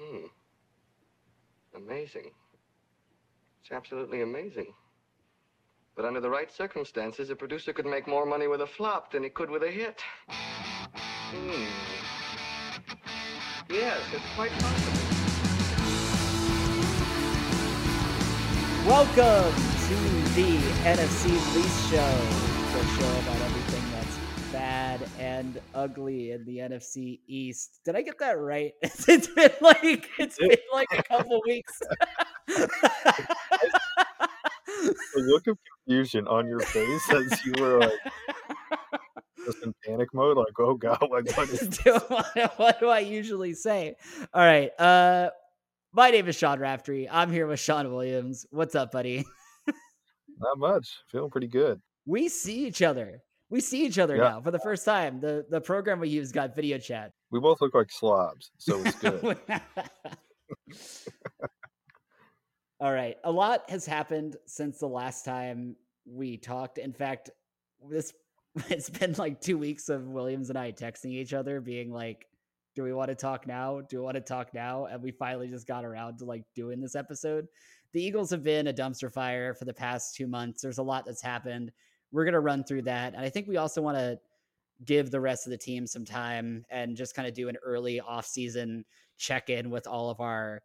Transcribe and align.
Hmm. 0.00 0.26
Amazing. 1.76 2.30
It's 3.62 3.70
absolutely 3.70 4.22
amazing. 4.22 4.72
But 5.94 6.06
under 6.06 6.20
the 6.20 6.30
right 6.30 6.50
circumstances, 6.50 7.28
a 7.28 7.36
producer 7.36 7.74
could 7.74 7.84
make 7.84 8.08
more 8.08 8.24
money 8.24 8.46
with 8.46 8.62
a 8.62 8.66
flop 8.66 9.12
than 9.12 9.22
he 9.24 9.28
could 9.28 9.50
with 9.50 9.62
a 9.62 9.70
hit. 9.70 10.00
Hmm. 10.28 11.66
Yes, 13.68 14.00
it's 14.14 14.34
quite 14.34 14.52
possible. 14.52 15.00
Welcome 18.86 19.52
to 19.88 19.96
the 20.34 20.56
NFC 20.88 21.28
Least 21.54 21.90
Show, 21.90 22.16
the 22.72 22.86
show 22.96 23.18
about 23.20 23.40
everything 23.42 23.79
and 25.20 25.60
ugly 25.74 26.32
in 26.32 26.44
the 26.46 26.56
NFC 26.56 27.20
East. 27.26 27.80
Did 27.84 27.94
I 27.94 28.02
get 28.02 28.18
that 28.18 28.38
right? 28.38 28.72
it's 28.82 29.26
been 29.28 29.50
like 29.60 30.08
it's 30.18 30.38
been 30.38 30.56
like 30.72 30.88
a 30.96 31.02
couple 31.02 31.40
weeks. 31.46 31.78
the 32.48 33.36
look 35.16 35.46
of 35.46 35.58
confusion 35.86 36.26
on 36.26 36.48
your 36.48 36.60
face 36.60 37.12
as 37.12 37.44
you 37.44 37.52
were 37.60 37.80
like 37.80 37.92
just 39.44 39.62
in 39.62 39.74
panic 39.84 40.08
mode, 40.14 40.38
like, 40.38 40.58
oh 40.58 40.74
god, 40.74 40.98
like 41.10 41.36
what 41.36 41.50
is 41.50 41.78
what, 42.08 42.58
what 42.58 42.80
do 42.80 42.88
I 42.88 43.00
usually 43.00 43.52
say? 43.52 43.96
All 44.32 44.42
right. 44.42 44.70
Uh 44.80 45.30
my 45.92 46.10
name 46.10 46.28
is 46.28 46.36
Sean 46.36 46.58
Raftery. 46.58 47.08
I'm 47.10 47.30
here 47.30 47.46
with 47.46 47.60
Sean 47.60 47.90
Williams. 47.92 48.46
What's 48.50 48.74
up, 48.74 48.92
buddy? 48.92 49.26
not 50.38 50.56
much. 50.56 50.88
Feeling 51.08 51.30
pretty 51.30 51.48
good. 51.48 51.80
We 52.06 52.28
see 52.28 52.66
each 52.66 52.80
other. 52.80 53.22
We 53.50 53.60
see 53.60 53.84
each 53.84 53.98
other 53.98 54.16
Yeah. 54.16 54.22
now 54.30 54.40
for 54.40 54.50
the 54.52 54.58
first 54.60 54.84
time. 54.84 55.20
The 55.20 55.44
the 55.50 55.60
program 55.60 56.00
we 56.00 56.08
use 56.08 56.32
got 56.32 56.54
video 56.54 56.78
chat. 56.78 57.12
We 57.30 57.40
both 57.40 57.60
look 57.60 57.74
like 57.74 57.90
slobs, 57.90 58.50
so 58.58 58.80
it's 58.84 58.96
good. 58.98 59.38
All 62.80 62.92
right. 62.92 63.16
A 63.24 63.30
lot 63.30 63.68
has 63.68 63.84
happened 63.84 64.36
since 64.46 64.78
the 64.78 64.86
last 64.86 65.24
time 65.24 65.76
we 66.06 66.38
talked. 66.38 66.78
In 66.78 66.92
fact, 66.92 67.30
this 67.88 68.12
it's 68.68 68.88
been 68.90 69.14
like 69.18 69.40
two 69.40 69.58
weeks 69.58 69.88
of 69.88 70.06
Williams 70.08 70.48
and 70.48 70.58
I 70.58 70.72
texting 70.72 71.10
each 71.12 71.32
other, 71.34 71.60
being 71.60 71.92
like, 71.92 72.26
"Do 72.74 72.82
we 72.82 72.92
want 72.92 73.10
to 73.10 73.14
talk 73.14 73.46
now? 73.46 73.80
Do 73.80 73.98
we 73.98 74.02
want 74.04 74.14
to 74.16 74.20
talk 74.20 74.54
now?" 74.54 74.86
And 74.86 75.02
we 75.02 75.10
finally 75.10 75.48
just 75.48 75.66
got 75.66 75.84
around 75.84 76.18
to 76.18 76.24
like 76.24 76.44
doing 76.54 76.80
this 76.80 76.94
episode. 76.94 77.46
The 77.92 78.02
Eagles 78.02 78.30
have 78.30 78.42
been 78.44 78.68
a 78.68 78.72
dumpster 78.72 79.12
fire 79.12 79.54
for 79.54 79.64
the 79.64 79.74
past 79.74 80.14
two 80.14 80.26
months. 80.28 80.62
There's 80.62 80.78
a 80.78 80.82
lot 80.82 81.04
that's 81.04 81.22
happened. 81.22 81.72
We're 82.12 82.24
gonna 82.24 82.40
run 82.40 82.64
through 82.64 82.82
that, 82.82 83.14
and 83.14 83.24
I 83.24 83.28
think 83.28 83.48
we 83.48 83.56
also 83.56 83.80
want 83.80 83.96
to 83.96 84.18
give 84.84 85.10
the 85.10 85.20
rest 85.20 85.46
of 85.46 85.50
the 85.50 85.58
team 85.58 85.86
some 85.86 86.04
time 86.04 86.64
and 86.70 86.96
just 86.96 87.14
kind 87.14 87.28
of 87.28 87.34
do 87.34 87.48
an 87.48 87.56
early 87.62 88.00
off-season 88.00 88.84
check-in 89.18 89.68
with 89.68 89.86
all 89.86 90.08
of 90.08 90.20
our 90.20 90.62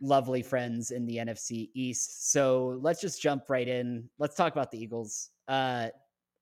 lovely 0.00 0.42
friends 0.42 0.90
in 0.90 1.04
the 1.04 1.18
NFC 1.18 1.68
East. 1.74 2.32
So 2.32 2.78
let's 2.80 3.00
just 3.00 3.20
jump 3.20 3.50
right 3.50 3.68
in. 3.68 4.08
Let's 4.18 4.34
talk 4.34 4.52
about 4.52 4.70
the 4.70 4.82
Eagles. 4.82 5.30
Uh, 5.46 5.88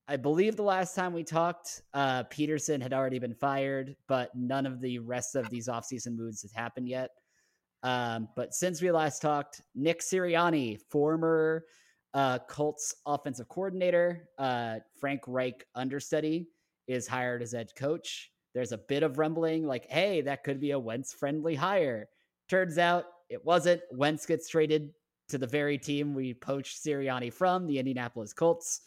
I 0.07 0.17
believe 0.17 0.57
the 0.57 0.63
last 0.63 0.95
time 0.95 1.13
we 1.13 1.25
talked, 1.25 1.83
uh, 1.93 2.25
Pederson 2.25 2.81
had 2.81 2.93
already 2.93 3.19
been 3.19 3.35
fired, 3.35 3.97
but 4.07 4.35
none 4.35 4.65
of 4.65 4.81
the 4.81 5.01
rest 5.01 5.35
of 5.35 5.51
these 5.51 5.69
offseason 5.69 6.17
moves 6.17 6.43
has 6.43 6.53
happened 6.53 6.89
yet. 6.89 7.11
Um, 7.83 8.29
but 8.35 8.55
since 8.55 8.81
we 8.81 8.91
last 8.91 9.21
talked, 9.21 9.63
Nick 9.75 10.01
Sirianni, 10.01 10.81
former 10.89 11.65
uh, 12.15 12.39
Colts 12.49 12.95
offensive 13.07 13.49
coordinator, 13.49 14.29
uh, 14.39 14.77
Frank 15.01 15.23
Reich 15.27 15.65
understudy, 15.75 16.49
is 16.87 17.07
hired 17.07 17.43
as 17.43 17.53
head 17.53 17.71
coach. 17.77 18.31
There's 18.55 18.73
a 18.73 18.79
bit 18.79 19.03
of 19.03 19.19
rumbling 19.19 19.67
like, 19.67 19.87
hey, 19.91 20.23
that 20.23 20.43
could 20.43 20.61
be 20.61 20.71
a 20.71 20.79
Wentz 20.79 21.13
friendly 21.13 21.55
hire. 21.55 22.09
Turns 22.49 22.79
out 22.79 23.05
it 23.29 23.45
wasn't. 23.45 23.83
Wentz 23.93 24.25
gets 24.27 24.49
traded 24.49 24.91
to 25.29 25.39
the 25.39 25.47
very 25.47 25.77
team 25.77 26.15
we 26.15 26.33
poached 26.33 26.83
Sirianni 26.83 27.33
from, 27.33 27.67
the 27.67 27.79
Indianapolis 27.79 28.33
Colts. 28.33 28.81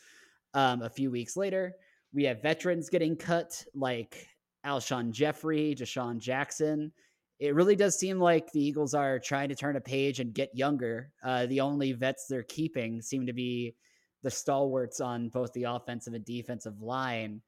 Um, 0.54 0.82
a 0.82 0.90
few 0.90 1.12
weeks 1.12 1.38
later, 1.38 1.76
we 2.14 2.24
have 2.24 2.42
veterans 2.42 2.90
getting 2.90 3.16
cut 3.16 3.64
like 3.76 4.28
Alshon 4.66 5.12
Jeffery, 5.12 5.76
DeSean 5.76 6.20
Jackson. 6.20 6.92
It 7.42 7.56
really 7.56 7.76
does 7.76 7.98
seem 7.98 8.20
like 8.20 8.52
the 8.52 8.64
Eagles 8.64 8.94
are 8.94 9.18
trying 9.18 9.50
to 9.50 9.56
turn 9.56 9.76
a 9.76 9.82
page 9.82 10.20
and 10.20 10.32
get 10.32 10.56
younger. 10.56 11.12
Uh, 11.24 11.48
the 11.48 11.62
only 11.62 11.92
vets 11.92 12.28
they're 12.30 12.44
keeping 12.44 13.02
seem 13.02 13.26
to 13.26 13.34
be 13.34 13.74
the 14.22 14.30
stalwarts 14.30 15.02
on 15.02 15.30
both 15.30 15.52
the 15.54 15.64
offensive 15.64 16.14
and 16.14 16.24
defensive 16.24 16.80
line. 16.84 17.42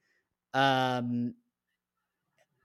Um, 0.55 1.35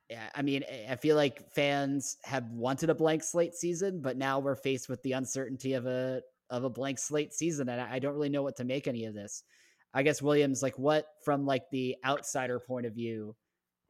yeah, 0.08 0.30
I 0.34 0.40
mean, 0.40 0.64
I 0.88 0.96
feel 0.96 1.16
like 1.16 1.52
fans 1.52 2.16
have 2.24 2.50
wanted 2.50 2.88
a 2.88 2.94
blank 2.94 3.22
slate 3.22 3.54
season, 3.54 4.00
but 4.00 4.16
now 4.16 4.38
we're 4.38 4.56
faced 4.56 4.88
with 4.88 5.02
the 5.02 5.12
uncertainty 5.12 5.74
of 5.74 5.84
a 5.84 6.22
of 6.48 6.64
a 6.64 6.70
blank 6.70 6.98
slate 6.98 7.34
season, 7.34 7.68
and 7.68 7.78
I 7.78 7.98
don't 7.98 8.14
really 8.14 8.30
know 8.30 8.42
what 8.42 8.56
to 8.56 8.64
make 8.64 8.88
any 8.88 9.04
of 9.04 9.12
this. 9.12 9.42
I 9.92 10.02
guess 10.02 10.22
Williams, 10.22 10.62
like, 10.62 10.78
what 10.78 11.04
from 11.26 11.44
like 11.44 11.64
the 11.70 11.96
outsider 12.06 12.58
point 12.58 12.86
of 12.86 12.94
view 12.94 13.36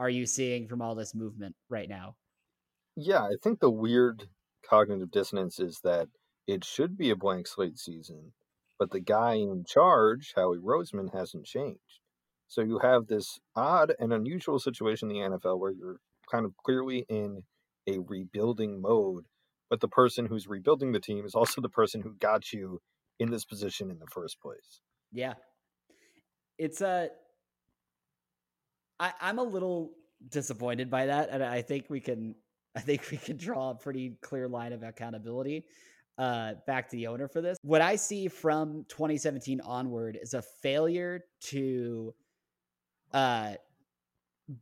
are 0.01 0.11
you 0.11 0.27
seeing 0.27 0.67
from 0.67 0.83
all 0.83 0.97
this 0.97 1.15
movement 1.15 1.55
right 1.69 1.89
now? 1.89 2.17
Yeah, 3.01 3.23
I 3.23 3.37
think 3.41 3.61
the 3.61 3.71
weird 3.71 4.29
cognitive 4.69 5.13
dissonance 5.13 5.61
is 5.61 5.79
that 5.85 6.09
it 6.49 6.65
should 6.65 6.99
be 6.99 7.11
a 7.11 7.17
blank 7.17 7.47
slate 7.47 7.79
season, 7.79 8.33
but 8.77 8.91
the 8.91 8.99
guy 8.99 9.35
in 9.35 9.65
charge, 9.65 10.33
Howie 10.35 10.59
Roseman, 10.59 11.15
hasn't 11.15 11.47
changed. 11.47 12.01
So 12.49 12.61
you 12.61 12.81
have 12.81 13.07
this 13.07 13.39
odd 13.55 13.95
and 14.01 14.13
unusual 14.13 14.59
situation 14.59 15.13
in 15.13 15.31
the 15.31 15.39
NFL 15.39 15.61
where 15.61 15.71
you're 15.71 16.01
kind 16.29 16.45
of 16.45 16.57
clearly 16.57 17.07
in 17.09 17.45
a 17.87 18.01
rebuilding 18.01 18.81
mode, 18.81 19.27
but 19.71 19.79
the 19.81 19.87
person 19.87 20.27
who's 20.27 20.49
rebuilding 20.49 20.91
the 20.91 20.99
team 20.99 21.25
is 21.25 21.37
also 21.37 21.61
the 21.63 21.69
person 21.69 22.01
who 22.01 22.15
got 22.15 22.53
you 22.53 22.81
in 23.21 23.31
this 23.31 23.45
position 23.45 23.93
in 23.93 24.01
the 24.01 24.07
first 24.07 24.41
place. 24.41 24.81
Yeah, 25.13 25.35
it's 26.59 26.81
a. 26.81 27.11
I, 28.99 29.13
I'm 29.21 29.39
a 29.39 29.45
little 29.45 29.93
disappointed 30.29 30.91
by 30.91 31.07
that, 31.07 31.29
and 31.31 31.45
I 31.45 31.63
think 31.63 31.87
we 31.89 32.01
can. 32.01 32.35
I 32.79 32.81
think 32.81 33.11
we 33.11 33.17
can 33.17 33.37
draw 33.37 33.71
a 33.71 33.75
pretty 33.75 34.17
clear 34.23 34.47
line 34.47 34.73
of 34.73 34.85
accountability 34.85 35.65
uh, 36.17 36.55
back 36.65 36.89
to 36.89 36.97
the 36.97 37.09
owner 37.09 37.27
for 37.27 37.41
this. 37.41 37.59
What 37.63 37.81
I 37.81 37.97
see 37.97 38.29
from 38.29 38.85
2017 38.89 39.61
onward 39.63 40.17
is 40.23 40.35
a 40.35 40.43
failure 40.43 41.25
to 41.47 42.15
uh, 43.13 43.55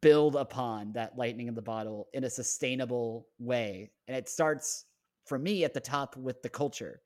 build 0.00 0.34
upon 0.34 0.92
that 0.92 1.18
lightning 1.18 1.46
in 1.46 1.54
the 1.54 1.60
bottle 1.60 2.08
in 2.14 2.24
a 2.24 2.30
sustainable 2.30 3.28
way, 3.38 3.90
and 4.08 4.16
it 4.16 4.30
starts 4.30 4.86
for 5.26 5.38
me 5.38 5.64
at 5.64 5.74
the 5.74 5.80
top 5.80 6.16
with 6.16 6.40
the 6.40 6.48
culture 6.48 7.02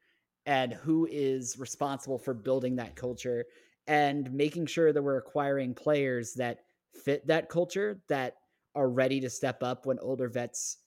and 0.47 0.73
who 0.73 1.09
is 1.11 1.59
responsible 1.59 2.19
for 2.19 2.35
building 2.35 2.77
that 2.77 2.95
culture 2.95 3.45
and 3.89 4.33
making 4.33 4.67
sure 4.67 4.93
that 4.93 5.03
we're 5.03 5.17
acquiring 5.17 5.75
players 5.75 6.35
that 6.35 6.61
fit 7.05 7.27
that 7.27 7.49
culture 7.49 8.01
that 8.09 8.37
are 8.77 8.89
ready 8.89 9.21
to 9.21 9.29
step 9.29 9.63
up 9.65 9.87
when 9.87 9.99
older 9.99 10.29
vets 10.29 10.79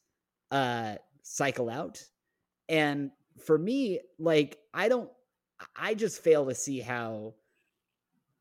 uh 0.53 0.95
cycle 1.23 1.69
out 1.69 2.01
and 2.69 3.11
for 3.43 3.57
me 3.57 3.99
like 4.19 4.57
i 4.73 4.87
don't 4.87 5.09
i 5.75 5.93
just 5.93 6.23
fail 6.23 6.45
to 6.45 6.53
see 6.53 6.79
how 6.79 7.33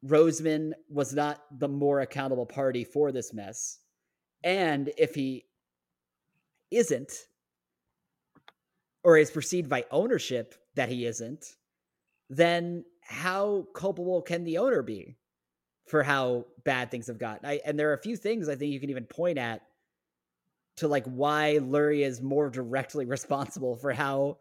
roseman 0.07 0.73
was 0.91 1.15
not 1.15 1.41
the 1.59 1.69
more 1.69 2.01
accountable 2.01 2.47
party 2.47 2.85
for 2.85 3.13
this 3.13 3.33
mess 3.33 3.79
and 4.45 4.93
if 4.99 5.15
he 5.15 5.45
isn't 6.71 7.13
or 9.05 9.17
is 9.17 9.31
perceived 9.31 9.69
by 9.69 9.85
ownership 9.91 10.55
that 10.75 10.89
he 10.89 11.07
isn't 11.07 11.57
then 12.29 12.85
how 13.01 13.67
culpable 13.75 14.21
can 14.21 14.45
the 14.45 14.59
owner 14.59 14.83
be 14.83 15.17
for 15.87 16.03
how 16.03 16.47
bad 16.65 16.91
things 16.91 17.09
have 17.09 17.19
gotten? 17.19 17.45
I, 17.45 17.61
and 17.65 17.79
there 17.79 17.91
are 17.91 17.95
a 17.95 18.03
few 18.03 18.17
things 18.17 18.49
I 18.49 18.55
think 18.55 18.73
you 18.73 18.81
can 18.81 18.91
even 18.91 19.05
point 19.05 19.39
at 19.39 19.63
to 20.77 20.89
like 20.89 21.05
why 21.07 21.59
Lurie 21.61 22.05
is 22.05 22.21
more 22.21 22.51
directly 22.51 23.05
responsible 23.17 23.77
for 23.77 23.93
how 23.93 24.39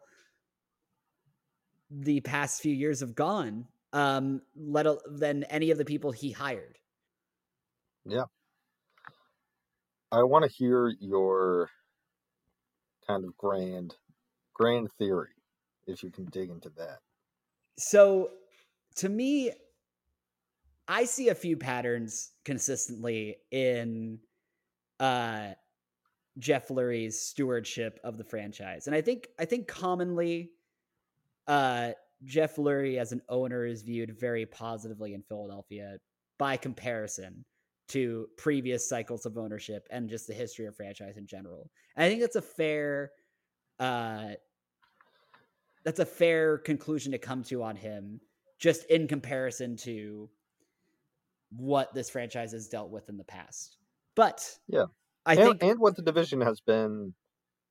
the 1.90 2.20
past 2.20 2.62
few 2.62 2.74
years 2.74 3.00
have 3.00 3.14
gone 3.14 3.66
um 3.92 4.40
let 4.56 4.86
than 5.06 5.44
any 5.44 5.70
of 5.70 5.78
the 5.78 5.84
people 5.84 6.10
he 6.10 6.30
hired. 6.30 6.78
Yeah 8.06 8.24
i 10.12 10.22
want 10.22 10.44
to 10.44 10.50
hear 10.50 10.94
your 11.00 11.70
kind 13.08 13.24
of 13.24 13.36
grand 13.36 13.94
grand 14.54 14.88
theory 14.98 15.30
if 15.86 16.02
you 16.02 16.10
can 16.10 16.26
dig 16.26 16.48
into 16.50 16.70
that. 16.76 16.98
So 17.76 18.30
to 18.96 19.08
me, 19.08 19.50
I 20.86 21.04
see 21.04 21.28
a 21.28 21.34
few 21.34 21.56
patterns 21.56 22.30
consistently 22.44 23.38
in 23.50 24.20
uh 25.00 25.52
Jeff 26.38 26.68
Lurie's 26.68 27.20
stewardship 27.20 28.00
of 28.04 28.16
the 28.16 28.24
franchise. 28.24 28.86
And 28.86 28.96
I 28.96 29.00
think 29.00 29.28
I 29.38 29.44
think 29.44 29.68
commonly 29.68 30.50
uh 31.46 31.92
Jeff 32.24 32.56
Lurie 32.56 32.98
as 32.98 33.12
an 33.12 33.20
owner 33.28 33.66
is 33.66 33.82
viewed 33.82 34.18
very 34.18 34.46
positively 34.46 35.14
in 35.14 35.22
Philadelphia 35.22 35.96
by 36.38 36.56
comparison 36.56 37.44
to 37.88 38.26
previous 38.38 38.88
cycles 38.88 39.26
of 39.26 39.36
ownership 39.36 39.86
and 39.90 40.08
just 40.08 40.26
the 40.26 40.32
history 40.32 40.66
of 40.66 40.76
franchise 40.76 41.16
in 41.16 41.26
general. 41.26 41.70
And 41.96 42.04
I 42.04 42.08
think 42.08 42.20
that's 42.20 42.36
a 42.36 42.42
fair 42.42 43.10
uh, 43.78 44.30
that's 45.84 46.00
a 46.00 46.06
fair 46.06 46.58
conclusion 46.58 47.12
to 47.12 47.18
come 47.18 47.42
to 47.44 47.62
on 47.62 47.76
him, 47.76 48.20
just 48.58 48.84
in 48.84 49.08
comparison 49.08 49.76
to 49.78 50.30
what 51.50 51.92
this 51.92 52.08
franchise 52.08 52.52
has 52.52 52.68
dealt 52.68 52.90
with 52.90 53.08
in 53.08 53.16
the 53.16 53.24
past. 53.24 53.78
But 54.14 54.58
yeah, 54.68 54.86
I 55.24 55.34
and, 55.34 55.42
think 55.42 55.62
and 55.62 55.80
what 55.80 55.96
the 55.96 56.02
division 56.02 56.40
has 56.40 56.60
been 56.60 57.14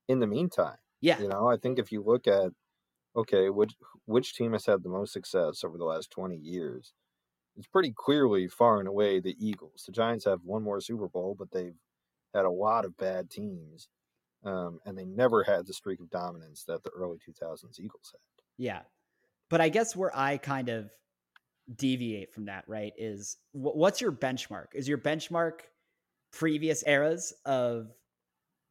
in 0.08 0.20
the 0.20 0.28
meantime. 0.28 0.78
Yeah, 1.02 1.20
you 1.20 1.28
know, 1.28 1.48
I 1.48 1.58
think 1.58 1.80
if 1.80 1.92
you 1.92 2.04
look 2.04 2.28
at 2.28 2.52
okay, 3.16 3.50
which 3.50 3.74
which 4.06 4.36
team 4.36 4.54
has 4.54 4.66
had 4.66 4.84
the 4.84 4.90
most 4.90 5.14
success 5.14 5.64
over 5.64 5.78
the 5.78 5.86
last 5.86 6.12
twenty 6.12 6.38
years, 6.38 6.94
it's 7.58 7.68
pretty 7.68 7.94
clearly 7.96 8.48
far 8.48 8.80
and 8.80 8.88
away 8.88 9.20
the 9.20 9.36
Eagles. 9.40 9.84
The 9.86 9.92
Giants 9.92 10.26
have 10.26 10.44
one 10.44 10.64
more 10.64 10.82
Super 10.82 11.08
Bowl, 11.08 11.36
but 11.38 11.52
they've 11.52 11.76
had 12.34 12.46
a 12.46 12.52
lot 12.52 12.86
of 12.86 12.98
bad 12.98 13.30
teams, 13.30 13.90
um, 14.44 14.80
and 14.86 14.98
they 14.98 15.06
never 15.06 15.44
had 15.44 15.68
the 15.68 15.74
streak 15.74 16.00
of 16.00 16.10
dominance 16.10 16.64
that 16.68 16.84
the 16.84 16.92
early 16.92 17.18
2000s 17.18 17.80
Eagles 17.80 18.14
had. 18.14 18.44
Yeah, 18.58 18.82
but 19.50 19.62
I 19.62 19.70
guess 19.70 19.96
where 19.96 20.16
I 20.18 20.38
kind 20.38 20.70
of 20.70 20.90
deviate 21.76 22.34
from 22.34 22.46
that, 22.46 22.64
right, 22.68 22.94
is 22.98 23.38
what's 23.52 24.02
your 24.02 24.12
benchmark? 24.12 24.68
Is 24.74 24.88
your 24.88 24.98
benchmark 24.98 25.62
previous 26.32 26.84
eras 26.88 27.34
of 27.46 27.92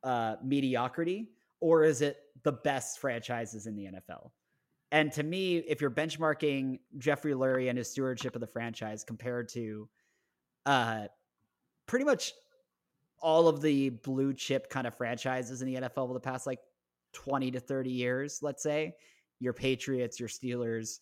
uh, 0.03 0.37
mediocrity, 0.43 1.29
or 1.61 1.85
is 1.85 2.03
it 2.03 2.19
the 2.43 2.53
best 2.53 2.99
franchises 2.99 3.67
in 3.67 3.77
the 3.77 3.87
NFL? 3.87 4.31
And 4.93 5.13
to 5.13 5.23
me, 5.23 5.59
if 5.59 5.81
you're 5.81 5.91
benchmarking 5.91 6.81
Jeffrey 6.99 7.33
Lurie 7.33 7.69
and 7.69 7.79
his 7.79 7.91
stewardship 7.91 8.35
of 8.35 8.41
the 8.41 8.47
franchise 8.47 9.05
compared 9.05 9.49
to 9.51 9.89
uh, 10.67 11.05
pretty 11.87 12.05
much 12.05 12.33
all 13.23 13.47
of 13.47 13.61
the 13.61 13.91
blue 13.91 14.33
chip 14.33 14.69
kind 14.69 14.87
of 14.87 14.97
franchises 14.97 15.63
in 15.63 15.73
the 15.73 15.81
NFL 15.81 15.99
over 15.99 16.15
the 16.15 16.21
past 16.21 16.47
like 16.47 16.59
20 17.13 17.51
to 17.53 17.61
30 17.61 17.91
years, 17.91 18.41
let's 18.43 18.63
say, 18.63 18.95
your 19.39 19.53
Patriots, 19.53 20.19
your 20.19 20.29
Steelers, 20.29 20.99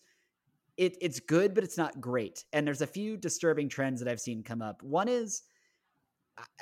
it, 0.77 0.97
it's 1.01 1.19
good, 1.19 1.53
but 1.53 1.63
it's 1.63 1.77
not 1.77 1.99
great. 1.99 2.45
And 2.53 2.65
there's 2.65 2.81
a 2.81 2.87
few 2.87 3.17
disturbing 3.17 3.67
trends 3.67 3.99
that 3.99 4.09
I've 4.09 4.21
seen 4.21 4.43
come 4.43 4.61
up. 4.61 4.81
One 4.81 5.09
is 5.09 5.41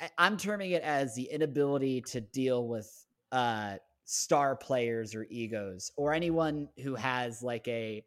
I, 0.00 0.10
I'm 0.18 0.36
terming 0.36 0.72
it 0.72 0.82
as 0.82 1.14
the 1.14 1.24
inability 1.24 2.02
to 2.02 2.20
deal 2.20 2.66
with 2.66 2.90
uh, 3.32 3.76
star 4.04 4.56
players 4.56 5.14
or 5.14 5.26
egos 5.30 5.92
or 5.96 6.12
anyone 6.12 6.68
who 6.82 6.94
has 6.94 7.42
like 7.42 7.68
a 7.68 8.04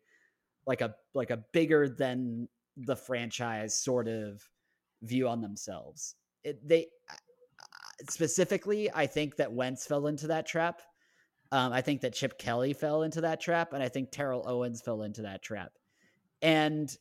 like 0.65 0.81
a 0.81 0.95
like 1.13 1.29
a 1.29 1.38
bigger 1.53 1.89
than 1.89 2.47
the 2.77 2.95
franchise 2.95 3.77
sort 3.77 4.07
of 4.07 4.41
view 5.03 5.27
on 5.27 5.41
themselves. 5.41 6.15
It, 6.44 6.68
they 6.68 6.88
specifically, 8.09 8.89
I 8.94 9.07
think 9.07 9.35
that 9.38 9.51
Wentz 9.51 9.85
fell 9.85 10.07
into 10.07 10.27
that 10.27 10.47
trap. 10.47 10.81
Um, 11.51 11.73
I 11.73 11.81
think 11.81 12.01
that 12.01 12.13
Chip 12.13 12.39
Kelly 12.39 12.73
fell 12.73 13.03
into 13.03 13.21
that 13.21 13.41
trap, 13.41 13.73
and 13.73 13.83
I 13.83 13.89
think 13.89 14.12
Terrell 14.12 14.44
Owens 14.47 14.81
fell 14.81 15.03
into 15.03 15.23
that 15.23 15.44
trap. 15.44 15.73
And 16.41 16.95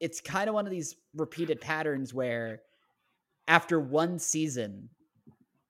it's 0.00 0.20
kind 0.20 0.48
of 0.48 0.54
one 0.54 0.64
of 0.64 0.70
these 0.70 0.94
repeated 1.14 1.60
patterns 1.60 2.14
where 2.14 2.60
after 3.48 3.80
one 3.80 4.18
season, 4.18 4.88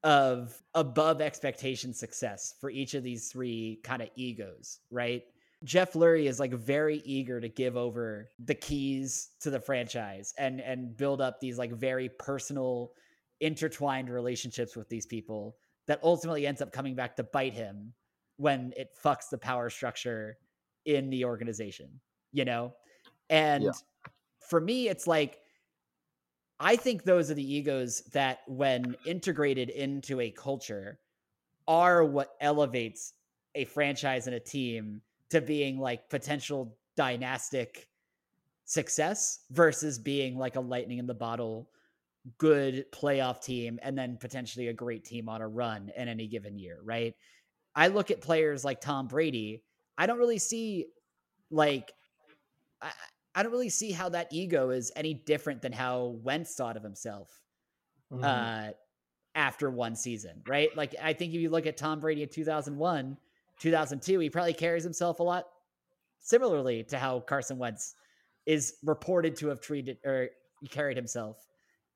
of 0.05 0.63
above 0.75 1.21
expectation 1.21 1.93
success 1.93 2.55
for 2.61 2.71
each 2.71 2.95
of 2.95 3.03
these 3.03 3.29
three 3.29 3.81
kind 3.83 4.03
of 4.03 4.09
egos, 4.17 4.81
right? 4.91 5.23
Jeff 5.65 5.95
Lurie 5.95 6.29
is 6.29 6.39
like 6.39 6.53
very 6.53 6.99
eager 7.05 7.41
to 7.41 7.49
give 7.49 7.77
over 7.77 8.31
the 8.39 8.55
keys 8.55 9.31
to 9.41 9.51
the 9.51 9.59
franchise 9.59 10.33
and 10.39 10.61
and 10.61 10.97
build 10.97 11.21
up 11.21 11.41
these 11.41 11.59
like 11.59 11.73
very 11.73 12.09
personal 12.09 12.93
intertwined 13.41 14.09
relationships 14.09 14.77
with 14.77 14.89
these 14.89 15.05
people 15.05 15.57
that 15.89 15.99
ultimately 16.05 16.47
ends 16.47 16.63
up 16.63 16.73
coming 16.73 16.95
back 16.95 17.17
to 17.17 17.25
bite 17.25 17.55
him 17.55 17.93
when 18.37 18.73
it 18.77 18.91
fucks 19.05 19.29
the 19.31 19.39
power 19.39 19.69
structure 19.69 20.39
in 20.85 21.11
the 21.11 21.25
organization, 21.25 21.89
you 22.33 22.45
know? 22.45 22.73
And 23.31 23.65
yeah. 23.65 23.73
for 24.49 24.61
me 24.61 24.89
it's 24.89 25.09
like 25.09 25.41
I 26.61 26.77
think 26.77 27.05
those 27.05 27.31
are 27.31 27.35
the 27.35 27.55
egos 27.55 28.03
that, 28.13 28.41
when 28.47 28.97
integrated 29.07 29.71
into 29.71 30.21
a 30.21 30.31
culture, 30.31 30.99
are 31.67 32.05
what 32.05 32.35
elevates 32.41 33.13
a 33.55 33.65
franchise 33.65 34.27
and 34.27 34.35
a 34.35 34.41
team 34.41 35.03
to 35.31 35.41
being 35.41 35.79
like 35.79 36.09
potential 36.09 36.77
dynastic 36.97 37.89
success 38.65 39.41
versus 39.51 39.99
being 39.99 40.37
like 40.37 40.57
a 40.57 40.61
lightning 40.61 40.99
in 40.99 41.07
the 41.07 41.15
bottle 41.15 41.71
good 42.37 42.85
playoff 42.93 43.41
team 43.41 43.79
and 43.83 43.97
then 43.97 44.19
potentially 44.19 44.69
a 44.69 44.73
great 44.73 45.05
team 45.05 45.29
on 45.29 45.41
a 45.41 45.49
run 45.49 45.91
in 45.97 46.09
any 46.09 46.27
given 46.27 46.59
year, 46.59 46.79
right? 46.83 47.15
I 47.75 47.89
look 47.89 48.11
at 48.11 48.21
players 48.21 48.65
like 48.65 48.81
Tom 48.81 49.07
Brady, 49.07 49.63
I 49.97 50.07
don't 50.07 50.19
really 50.19 50.39
see 50.39 50.87
like 51.51 51.93
I 52.83 52.91
don't 53.43 53.53
really 53.53 53.69
see 53.69 53.93
how 53.93 54.09
that 54.11 54.29
ego 54.31 54.71
is 54.71 54.93
any 54.97 55.15
different 55.15 55.63
than 55.63 55.73
how 55.73 56.19
Wentz 56.23 56.55
thought 56.55 56.77
of 56.77 56.83
himself 56.83 57.29
mm-hmm. 58.13 58.25
uh, 58.25 58.71
after 59.35 59.71
one 59.71 59.97
season, 59.97 60.43
right? 60.47 60.75
Like, 60.77 60.95
I 61.03 61.13
think 61.13 61.35
if 61.35 61.41
you 61.41 61.51
look 61.51 61.67
at 61.67 61.77
Tom 61.77 62.01
Brady 62.01 62.23
in 62.23 62.29
2001, 62.29 63.17
2002, 63.61 64.19
he 64.19 64.31
probably 64.31 64.55
carries 64.55 64.85
himself 64.85 65.21
a 65.21 65.23
lot 65.23 65.47
similarly 66.21 66.85
to 66.85 66.99
how 66.99 67.21
Carson 67.21 67.59
Wentz 67.59 67.95
is 68.47 68.75
reported 68.83 69.37
to 69.37 69.49
have 69.49 69.61
treated 69.61 69.99
or 70.05 70.31
carried 70.71 70.97
himself 70.97 71.47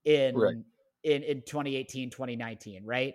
in 0.04 0.36
right. 0.36 0.54
in 1.02 1.22
in 1.22 1.42
2018 1.42 2.10
2019 2.10 2.84
right 2.84 3.14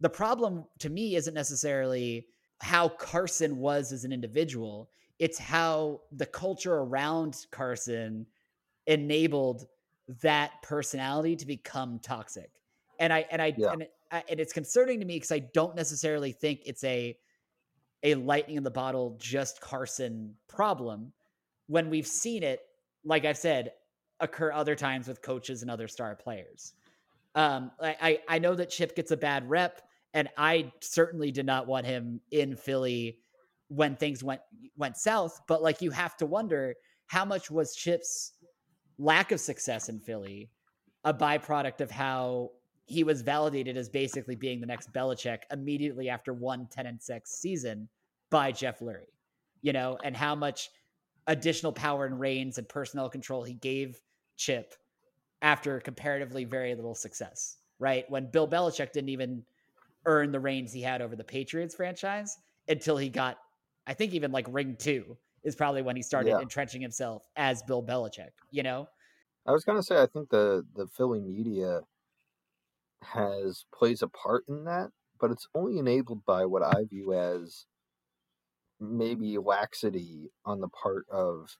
the 0.00 0.08
problem 0.08 0.64
to 0.78 0.88
me 0.88 1.16
isn't 1.16 1.34
necessarily 1.34 2.26
how 2.60 2.88
Carson 2.88 3.58
was 3.58 3.92
as 3.92 4.04
an 4.04 4.12
individual 4.12 4.88
it's 5.18 5.38
how 5.38 6.00
the 6.12 6.26
culture 6.26 6.74
around 6.74 7.46
Carson 7.50 8.26
enabled 8.86 9.66
that 10.22 10.62
personality 10.62 11.36
to 11.36 11.46
become 11.46 11.98
toxic. 11.98 12.50
And 12.98 13.12
I 13.12 13.26
and 13.30 13.42
I 13.42 13.54
yeah. 13.56 13.72
and, 13.72 13.86
I, 14.12 14.24
and 14.28 14.40
it's 14.40 14.52
concerning 14.52 15.00
to 15.00 15.06
me 15.06 15.16
because 15.16 15.32
I 15.32 15.40
don't 15.40 15.74
necessarily 15.74 16.32
think 16.32 16.60
it's 16.64 16.84
a 16.84 17.16
a 18.02 18.14
lightning 18.14 18.56
in 18.56 18.62
the 18.62 18.70
bottle 18.70 19.16
just 19.20 19.60
Carson 19.60 20.34
problem 20.48 21.12
when 21.66 21.90
we've 21.90 22.06
seen 22.06 22.42
it 22.42 22.60
like 23.04 23.24
I've 23.24 23.38
said 23.38 23.72
occur 24.20 24.52
other 24.52 24.74
times 24.74 25.08
with 25.08 25.22
coaches 25.22 25.62
and 25.62 25.70
other 25.70 25.88
star 25.88 26.14
players. 26.14 26.74
Um, 27.34 27.70
I, 27.82 28.20
I 28.28 28.38
know 28.38 28.54
that 28.54 28.70
Chip 28.70 28.96
gets 28.96 29.10
a 29.10 29.16
bad 29.16 29.48
rep, 29.48 29.82
and 30.14 30.28
I 30.38 30.72
certainly 30.80 31.30
did 31.30 31.44
not 31.44 31.66
want 31.66 31.84
him 31.84 32.22
in 32.30 32.56
Philly 32.56 33.18
when 33.68 33.96
things 33.96 34.22
went 34.22 34.40
went 34.76 34.96
south. 34.96 35.40
But 35.48 35.62
like 35.62 35.82
you 35.82 35.90
have 35.90 36.16
to 36.18 36.26
wonder 36.26 36.74
how 37.06 37.24
much 37.24 37.50
was 37.50 37.74
Chip's 37.74 38.32
lack 38.98 39.32
of 39.32 39.40
success 39.40 39.88
in 39.88 40.00
Philly 40.00 40.50
a 41.04 41.14
byproduct 41.14 41.80
of 41.80 41.90
how 41.90 42.50
he 42.86 43.04
was 43.04 43.22
validated 43.22 43.76
as 43.76 43.88
basically 43.88 44.34
being 44.34 44.60
the 44.60 44.66
next 44.66 44.92
Belichick 44.92 45.38
immediately 45.52 46.08
after 46.08 46.32
one 46.32 46.66
10 46.70 46.86
and 46.86 47.00
6 47.00 47.30
season 47.30 47.88
by 48.30 48.50
Jeff 48.50 48.80
Lurie, 48.80 49.12
you 49.62 49.72
know, 49.72 49.98
and 50.02 50.16
how 50.16 50.34
much 50.34 50.68
additional 51.28 51.72
power 51.72 52.06
and 52.06 52.18
reins 52.18 52.58
and 52.58 52.68
personnel 52.68 53.08
control 53.08 53.44
he 53.44 53.54
gave 53.54 54.00
Chip 54.36 54.74
after 55.42 55.80
comparatively 55.80 56.44
very 56.44 56.74
little 56.74 56.94
success, 56.94 57.58
right? 57.78 58.04
When 58.08 58.30
Bill 58.30 58.48
Belichick 58.48 58.92
didn't 58.92 59.10
even 59.10 59.44
earn 60.06 60.32
the 60.32 60.40
reins 60.40 60.72
he 60.72 60.82
had 60.82 61.02
over 61.02 61.14
the 61.14 61.24
Patriots 61.24 61.74
franchise 61.74 62.36
until 62.68 62.96
he 62.96 63.08
got 63.08 63.38
I 63.86 63.94
think 63.94 64.14
even 64.14 64.32
like 64.32 64.46
ring 64.48 64.76
two 64.78 65.16
is 65.44 65.54
probably 65.54 65.82
when 65.82 65.96
he 65.96 66.02
started 66.02 66.30
yeah. 66.30 66.40
entrenching 66.40 66.80
himself 66.80 67.22
as 67.36 67.62
Bill 67.62 67.82
Belichick, 67.82 68.30
you 68.50 68.62
know? 68.62 68.88
I 69.46 69.52
was 69.52 69.64
gonna 69.64 69.82
say 69.82 70.02
I 70.02 70.06
think 70.06 70.30
the 70.30 70.64
the 70.74 70.86
Philly 70.88 71.20
media 71.20 71.82
has 73.02 73.64
plays 73.72 74.02
a 74.02 74.08
part 74.08 74.44
in 74.48 74.64
that, 74.64 74.90
but 75.20 75.30
it's 75.30 75.46
only 75.54 75.78
enabled 75.78 76.24
by 76.24 76.44
what 76.44 76.62
I 76.62 76.84
view 76.84 77.12
as 77.12 77.66
maybe 78.80 79.38
laxity 79.38 80.30
on 80.44 80.60
the 80.60 80.68
part 80.68 81.06
of 81.10 81.56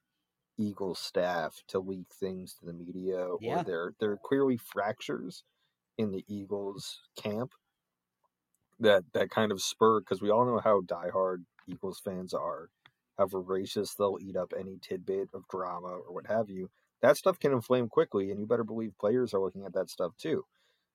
Eagles 0.58 0.98
staff 0.98 1.62
to 1.68 1.78
leak 1.78 2.06
things 2.18 2.54
to 2.54 2.66
the 2.66 2.72
media, 2.72 3.28
yeah. 3.40 3.60
or 3.60 3.64
there 3.64 3.92
there 4.00 4.10
are 4.10 4.18
clearly 4.24 4.56
fractures 4.56 5.44
in 5.96 6.10
the 6.10 6.24
Eagles 6.28 7.00
camp 7.16 7.52
that 8.80 9.04
that 9.12 9.30
kind 9.30 9.52
of 9.52 9.62
spur 9.62 10.00
because 10.00 10.20
we 10.20 10.30
all 10.30 10.44
know 10.44 10.60
how 10.62 10.80
diehard 10.80 11.44
Eagles 11.66 12.00
fans 12.04 12.34
are, 12.34 12.70
how 13.18 13.26
voracious 13.26 13.94
they'll 13.94 14.18
eat 14.20 14.36
up 14.36 14.52
any 14.58 14.78
tidbit 14.80 15.30
of 15.34 15.48
drama 15.48 15.88
or 15.88 16.12
what 16.12 16.26
have 16.26 16.50
you. 16.50 16.70
That 17.02 17.16
stuff 17.16 17.38
can 17.38 17.52
inflame 17.52 17.88
quickly, 17.88 18.30
and 18.30 18.40
you 18.40 18.46
better 18.46 18.64
believe 18.64 18.98
players 18.98 19.34
are 19.34 19.40
looking 19.40 19.64
at 19.64 19.74
that 19.74 19.90
stuff 19.90 20.16
too. 20.16 20.44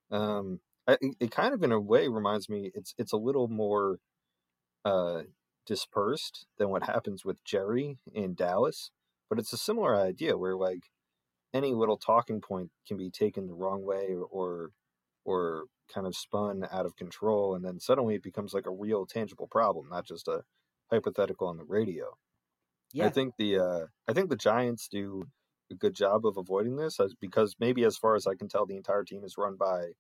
Um, 0.10 0.60
it 0.88 1.32
kind 1.32 1.54
of, 1.54 1.64
in 1.64 1.72
a 1.72 1.80
way, 1.80 2.08
reminds 2.08 2.50
me 2.50 2.72
it's 2.74 2.94
it's 2.98 3.14
a 3.14 3.18
little 3.18 3.48
more 3.48 4.00
uh, 4.84 5.22
dispersed 5.66 6.48
than 6.58 6.70
what 6.70 6.84
happens 6.84 7.24
with 7.24 7.44
Jerry 7.46 7.98
in 8.14 8.34
Dallas, 8.34 8.92
but 9.30 9.40
it's 9.40 9.54
a 9.54 9.58
similar 9.58 9.96
idea 9.96 10.38
where 10.38 10.56
like 10.56 10.90
any 11.54 11.74
little 11.74 11.98
talking 11.98 12.42
point 12.42 12.72
can 12.88 12.98
be 12.98 13.10
taken 13.10 13.48
the 13.48 13.54
wrong 13.54 13.84
way 13.84 14.16
or, 14.32 14.72
or 15.26 15.66
kind 15.94 16.08
of 16.08 16.16
spun 16.16 16.66
out 16.72 16.86
of 16.86 16.96
control, 16.96 17.54
and 17.54 17.64
then 17.64 17.80
suddenly 17.80 18.16
it 18.16 18.24
becomes 18.24 18.54
like 18.54 18.66
a 18.66 18.72
real 18.72 19.06
tangible 19.06 19.48
problem, 19.48 19.88
not 19.90 20.06
just 20.06 20.28
a 20.28 20.44
hypothetical 20.92 21.48
on 21.48 21.58
the 21.58 21.64
radio. 21.64 22.06
Yeah. 22.94 23.06
I 23.06 23.10
think 23.10 23.36
the 23.38 23.58
uh, 23.58 23.86
I 24.08 24.14
think 24.14 24.30
the 24.30 24.36
Giants 24.36 24.88
do 24.92 25.24
a 25.72 25.76
good 25.76 25.96
job 25.96 26.26
of 26.26 26.38
avoiding 26.38 26.76
this, 26.76 27.00
as 27.00 27.16
because 27.20 27.56
maybe 27.60 27.84
as 27.86 27.98
far 27.98 28.16
as 28.16 28.28
I 28.28 28.36
can 28.36 28.50
tell, 28.50 28.66
the 28.66 28.76
entire 28.76 29.04
team 29.04 29.24
is 29.24 29.38
run 29.38 29.56
by 29.56 29.92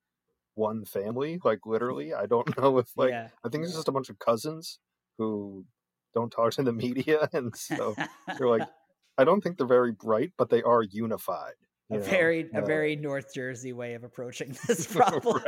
one 0.55 0.83
family. 0.85 1.39
Like 1.43 1.59
literally, 1.65 2.13
I 2.13 2.25
don't 2.25 2.57
know 2.61 2.77
if 2.77 2.89
like 2.97 3.11
yeah. 3.11 3.29
I 3.45 3.49
think 3.49 3.63
it's 3.63 3.73
just 3.73 3.87
a 3.87 3.93
bunch 3.93 4.09
of 4.09 4.19
cousins 4.19 4.79
who 5.17 5.65
don't 6.13 6.31
talk 6.31 6.51
to 6.53 6.63
the 6.63 6.73
media, 6.73 7.29
and 7.33 7.55
so 7.55 7.95
they're 8.37 8.49
like, 8.49 8.67
I 9.17 9.23
don't 9.23 9.41
think 9.41 9.57
they're 9.57 9.67
very 9.67 9.93
bright, 9.93 10.33
but 10.37 10.49
they 10.49 10.61
are 10.63 10.83
unified. 10.83 11.53
a 11.89 11.95
know? 11.95 11.99
very 12.01 12.49
a 12.53 12.61
Uh, 12.61 12.65
very 12.65 12.95
North 12.97 13.33
Jersey 13.33 13.71
way 13.71 13.93
of 13.93 14.03
approaching 14.03 14.57
this 14.67 14.85
problem. 14.87 15.41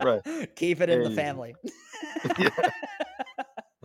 Right. 0.00 0.20
Keep 0.54 0.80
it 0.80 0.90
in 0.90 1.02
the 1.02 1.10
family. 1.10 1.54
Yeah. 2.38 2.50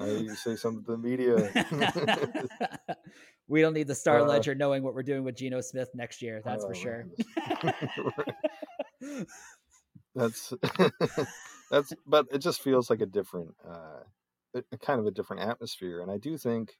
Uh, 0.04 0.08
you 0.08 0.36
say 0.36 0.56
something 0.56 0.84
to 0.84 0.92
the 0.92 0.98
media. 0.98 1.50
we 3.48 3.62
don't 3.62 3.74
need 3.74 3.88
the 3.88 3.96
Star 3.96 4.20
Uh, 4.20 4.28
Ledger 4.28 4.56
knowing 4.56 4.84
what 4.84 4.94
we're 4.94 5.04
doing 5.04 5.24
with 5.24 5.36
Geno 5.36 5.62
Smith 5.62 5.90
next 5.96 6.22
year. 6.22 6.42
That's 6.46 6.66
for 6.66 6.74
Oh, 6.74 6.74
sure. 6.74 7.08
that's 10.16 10.54
that's 11.72 11.94
but 12.06 12.28
it 12.32 12.40
just 12.40 12.62
feels 12.62 12.90
like 12.90 13.02
a 13.02 13.06
different 13.06 13.56
uh 13.68 14.02
a, 14.56 14.64
a 14.72 14.78
kind 14.78 15.00
of 15.00 15.06
a 15.08 15.12
different 15.12 15.42
atmosphere 15.42 16.02
and 16.02 16.12
i 16.12 16.18
do 16.18 16.38
think 16.38 16.78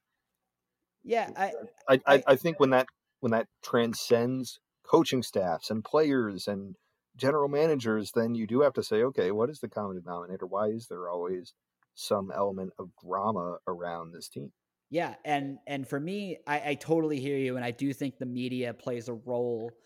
yeah, 1.04 1.30
I, 1.36 1.52
I, 1.88 1.94
I 2.06 2.14
I- 2.16 2.22
i 2.28 2.36
think 2.36 2.60
when 2.60 2.70
that 2.70 2.88
when 3.20 3.32
that 3.32 3.48
transcends 3.62 4.60
coaching 4.84 5.22
staffs 5.22 5.70
and 5.70 5.84
players 5.84 6.46
and 6.48 6.76
general 7.16 7.48
managers 7.48 8.12
then 8.12 8.34
you 8.34 8.46
do 8.46 8.60
have 8.60 8.74
to 8.74 8.82
say 8.82 9.02
okay 9.02 9.30
what 9.30 9.50
is 9.50 9.60
the 9.60 9.68
common 9.68 10.00
denominator 10.00 10.46
why 10.46 10.68
is 10.68 10.86
there 10.88 11.08
always 11.08 11.54
some 11.94 12.30
element 12.32 12.72
of 12.78 12.90
drama 12.96 13.58
around 13.66 14.12
this 14.12 14.28
team 14.28 14.52
Yeah, 14.90 15.16
and 15.24 15.58
and 15.66 15.88
for 15.88 15.98
me, 15.98 16.38
I, 16.46 16.70
I 16.70 16.74
totally 16.74 17.20
hear 17.20 17.36
you, 17.38 17.56
and 17.56 17.64
I 17.64 17.70
do 17.70 17.92
think 17.92 18.18
the 18.18 18.26
media 18.26 18.72
plays 18.74 19.08
a 19.08 19.14
role 19.14 19.78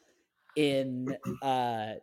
in 0.56 1.16
uh 1.42 1.94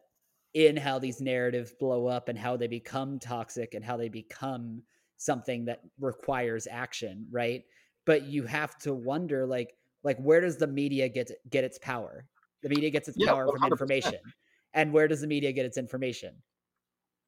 in 0.53 0.77
how 0.77 0.99
these 0.99 1.21
narratives 1.21 1.73
blow 1.79 2.07
up 2.07 2.29
and 2.29 2.39
how 2.39 2.57
they 2.57 2.67
become 2.67 3.19
toxic 3.19 3.73
and 3.75 3.85
how 3.85 3.97
they 3.97 4.09
become 4.09 4.83
something 5.17 5.65
that 5.65 5.81
requires 5.99 6.67
action, 6.67 7.27
right? 7.31 7.63
But 8.05 8.23
you 8.23 8.45
have 8.45 8.77
to 8.79 8.93
wonder, 8.95 9.45
like, 9.47 9.77
like 10.03 10.17
where 10.19 10.41
does 10.41 10.57
the 10.57 10.67
media 10.67 11.09
get 11.09 11.31
get 11.49 11.63
its 11.65 11.79
power? 11.79 12.27
The 12.63 12.69
media 12.69 12.89
gets 12.91 13.09
its 13.09 13.17
Yeah, 13.17 13.31
power 13.31 13.49
from 13.49 13.63
100%. 13.63 13.65
information, 13.65 14.33
and 14.73 14.93
where 14.93 15.07
does 15.09 15.21
the 15.21 15.27
media 15.27 15.53
get 15.53 15.65
its 15.67 15.77
information? 15.77 16.43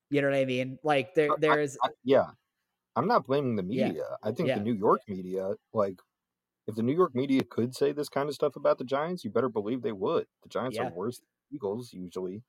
You 0.10 0.22
know 0.22 0.30
what 0.30 0.38
I 0.38 0.46
mean? 0.46 0.80
Like 0.84 1.16
there, 1.16 1.36
there 1.38 1.60
is 1.62 1.80
yeah 2.04 2.32
i'm 2.98 3.08
not 3.08 3.26
blaming 3.26 3.58
the 3.58 3.64
Yeah. 3.72 3.94
media 3.94 4.18
i 4.24 4.32
think 4.34 4.48
Yeah. 4.48 4.56
the 4.56 4.62
new 4.62 4.74
york 4.76 5.04
media 5.10 5.56
like 5.74 6.02
if 6.68 6.76
the 6.76 6.84
new 6.84 6.96
york 6.96 7.16
media 7.16 7.44
could 7.44 7.76
say 7.76 7.92
this 7.92 8.10
kind 8.10 8.30
of 8.30 8.36
stuff 8.36 8.56
about 8.56 8.78
the 8.78 8.86
giants 8.86 9.24
you 9.24 9.32
better 9.32 9.50
believe 9.50 9.82
they 9.82 9.92
would 9.94 10.28
the 10.44 10.50
giants 10.50 10.80
Yeah. 10.80 10.82
are 10.82 10.88
worse 10.88 11.20
than 11.20 11.28
eagles 11.54 11.94
usually 11.94 12.44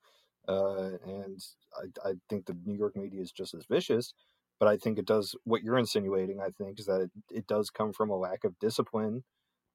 uh, 0.47 0.97
and 1.05 1.39
I, 1.77 2.09
I 2.09 2.13
think 2.29 2.47
the 2.47 2.57
new 2.65 2.77
york 2.77 2.95
media 2.95 3.21
is 3.21 3.31
just 3.31 3.53
as 3.55 3.65
vicious 3.69 4.13
but 4.59 4.67
i 4.69 4.77
think 4.77 4.99
it 4.99 5.05
does 5.05 5.35
what 5.45 5.63
you're 5.63 5.77
insinuating 5.79 6.41
i 6.41 6.49
think 6.51 6.79
is 6.79 6.87
that 6.87 7.01
it, 7.01 7.11
it 7.31 7.47
does 7.47 7.69
come 7.71 7.93
from 7.93 8.09
a 8.11 8.17
lack 8.17 8.43
of 8.45 8.59
discipline 8.59 9.23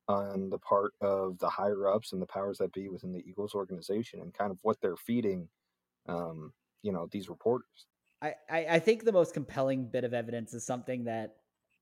on 0.09 0.51
the 0.51 0.59
part 0.59 0.93
of 1.01 1.39
the 1.39 1.51
higher 1.51 1.89
ups 1.89 2.13
and 2.13 2.21
the 2.23 2.27
powers 2.27 2.59
that 2.59 2.73
be 2.73 2.89
within 2.89 3.13
the 3.13 3.25
eagles 3.29 3.55
organization 3.55 4.21
and 4.21 4.35
kind 4.35 4.51
of 4.53 4.59
what 4.63 4.81
they're 4.83 4.97
feeding 4.97 5.49
um, 6.09 6.53
you 6.83 6.93
know 6.93 7.09
these 7.13 7.29
reporters 7.31 7.87
I, 8.51 8.67
I 8.71 8.79
think 8.79 9.05
the 9.05 9.13
most 9.13 9.35
compelling 9.35 9.87
bit 9.87 10.05
of 10.05 10.15
evidence 10.15 10.55
is 10.55 10.65
something 10.65 11.05
that 11.05 11.37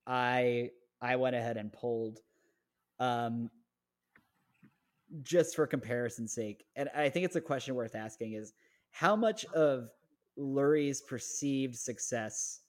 I 0.05 0.71
I 1.01 1.15
went 1.15 1.35
ahead 1.35 1.57
and 1.57 1.71
pulled 1.71 2.19
um 2.99 3.49
just 5.21 5.55
for 5.55 5.67
comparison's 5.67 6.33
sake. 6.33 6.65
And 6.75 6.89
I 6.95 7.09
think 7.09 7.25
it's 7.25 7.35
a 7.35 7.41
question 7.41 7.75
worth 7.75 7.95
asking 7.95 8.33
is 8.33 8.53
how 8.91 9.15
much 9.15 9.45
of 9.53 9.89
Lurie's 10.37 11.01
perceived 11.01 11.75
success 11.75 12.61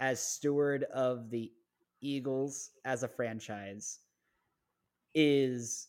as 0.00 0.20
steward 0.20 0.84
of 0.84 1.30
the 1.30 1.52
Eagles 2.00 2.70
as 2.84 3.02
a 3.02 3.08
franchise 3.08 4.00
is 5.14 5.88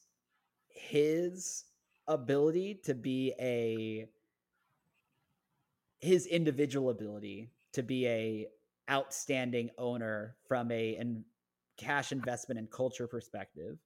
his 0.68 1.66
ability 2.08 2.82
to 2.84 2.94
be 2.94 3.34
a 3.40 4.08
his 6.04 6.26
individual 6.26 6.90
ability 6.90 7.50
to 7.72 7.82
be 7.82 8.06
a 8.08 8.46
outstanding 8.92 9.70
owner 9.78 10.36
from 10.50 10.70
a 10.70 11.02
cash 11.78 12.12
investment 12.12 12.60
and 12.60 12.70
culture 12.70 13.08
perspective 13.08 13.78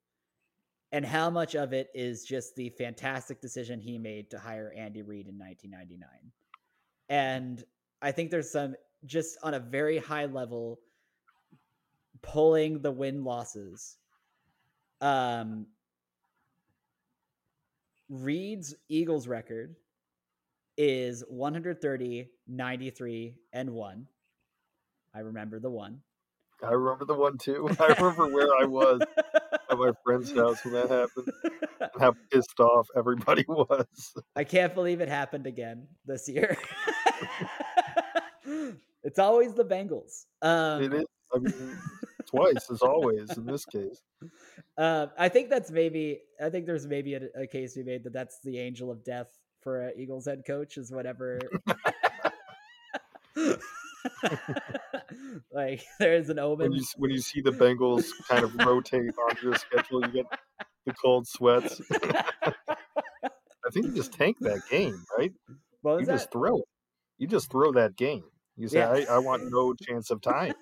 and 0.90 1.06
how 1.06 1.30
much 1.30 1.54
of 1.54 1.72
it 1.72 1.88
is 1.94 2.24
just 2.24 2.56
the 2.56 2.70
fantastic 2.70 3.40
decision 3.40 3.78
he 3.78 3.98
made 3.98 4.28
to 4.30 4.38
hire 4.38 4.74
Andy 4.76 5.02
Reid 5.02 5.28
in 5.28 5.38
1999 5.38 6.08
and 7.08 7.62
I 8.02 8.10
think 8.10 8.32
there's 8.32 8.50
some 8.50 8.74
just 9.04 9.38
on 9.44 9.54
a 9.54 9.60
very 9.60 9.98
high 9.98 10.26
level 10.26 10.80
pulling 12.20 12.82
the 12.82 12.90
win 12.90 13.22
losses 13.22 13.96
um 15.00 15.68
Reid's 18.08 18.74
Eagles 18.88 19.28
record 19.28 19.76
is 20.78 21.24
130, 21.28 22.30
93, 22.46 23.34
and 23.52 23.70
1. 23.70 24.06
I 25.14 25.18
remember 25.18 25.58
the 25.58 25.68
one. 25.68 26.00
I 26.62 26.70
remember 26.70 27.04
the 27.04 27.14
one 27.14 27.36
too. 27.36 27.68
I 27.80 27.88
remember 27.88 28.28
where 28.28 28.48
I 28.60 28.64
was 28.64 29.00
at 29.70 29.78
my 29.78 29.92
friend's 30.04 30.32
house 30.32 30.64
when 30.64 30.74
that 30.74 30.88
happened. 30.88 31.32
and 31.80 31.90
How 31.98 32.14
pissed 32.32 32.58
off 32.60 32.88
everybody 32.96 33.44
was. 33.48 34.14
I 34.36 34.44
can't 34.44 34.74
believe 34.74 35.00
it 35.00 35.08
happened 35.08 35.46
again 35.46 35.88
this 36.06 36.28
year. 36.28 36.56
it's 39.02 39.18
always 39.18 39.54
the 39.54 39.64
Bengals. 39.64 40.26
Um, 40.40 40.82
It 40.82 40.94
is. 40.94 41.04
I 41.34 41.38
mean, 41.38 41.78
twice 42.26 42.70
as 42.70 42.80
always 42.80 43.36
in 43.36 43.44
this 43.44 43.66
case. 43.66 44.00
Uh, 44.78 45.08
I 45.18 45.28
think 45.28 45.50
that's 45.50 45.70
maybe. 45.70 46.20
I 46.42 46.48
think 46.48 46.64
there's 46.64 46.86
maybe 46.86 47.14
a, 47.14 47.20
a 47.42 47.46
case 47.46 47.76
we 47.76 47.82
made 47.82 48.04
that 48.04 48.14
that's 48.14 48.38
the 48.42 48.58
angel 48.58 48.90
of 48.90 49.04
death 49.04 49.28
for 49.68 49.82
an 49.82 49.92
Eagles 49.98 50.24
head 50.24 50.44
coach 50.46 50.78
is 50.78 50.90
whatever. 50.90 51.38
like 55.52 55.82
there's 55.98 56.30
an 56.30 56.36
When 56.36 56.44
omen. 56.46 56.72
you 56.72 56.82
when 56.96 57.10
you 57.10 57.20
see 57.20 57.42
the 57.42 57.50
Bengals 57.50 58.06
kind 58.28 58.44
of 58.44 58.54
rotate 58.66 59.10
onto 59.28 59.48
your 59.48 59.56
schedule, 59.56 60.00
you 60.06 60.12
get 60.12 60.24
the 60.86 60.94
cold 60.94 61.28
sweats. 61.28 61.82
I 61.92 63.70
think 63.70 63.86
you 63.86 63.92
just 63.92 64.12
tank 64.14 64.38
that 64.40 64.62
game, 64.70 65.04
right? 65.18 65.32
was 65.82 66.00
You 66.00 66.06
that? 66.06 66.12
just 66.14 66.32
throw 66.32 66.56
it. 66.60 66.64
You 67.18 67.26
just 67.26 67.50
throw 67.50 67.70
that 67.72 67.94
game. 67.96 68.24
You 68.56 68.68
say, 68.68 68.78
Yeah. 68.78 68.90
I, 69.10 69.16
I 69.16 69.18
want 69.18 69.42
no 69.52 69.74
chance 69.74 70.10
of 70.10 70.22
time. 70.22 70.54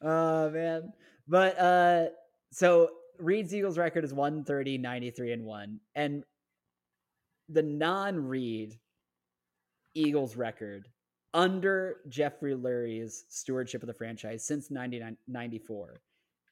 oh 0.00 0.50
man. 0.50 0.92
But 1.26 1.58
uh 1.58 2.04
so 2.52 2.90
Reid's 3.18 3.54
Eagles 3.54 3.78
record 3.78 4.04
is 4.04 4.12
130, 4.14 4.78
93, 4.78 5.32
and 5.32 5.44
1. 5.44 5.80
And 5.94 6.24
the 7.48 7.62
non-Reid 7.62 8.78
Eagles 9.94 10.36
record 10.36 10.88
under 11.34 11.98
Jeffrey 12.08 12.54
Lurie's 12.54 13.24
stewardship 13.28 13.82
of 13.82 13.86
the 13.86 13.94
franchise 13.94 14.44
since 14.44 14.70
1994 14.70 16.00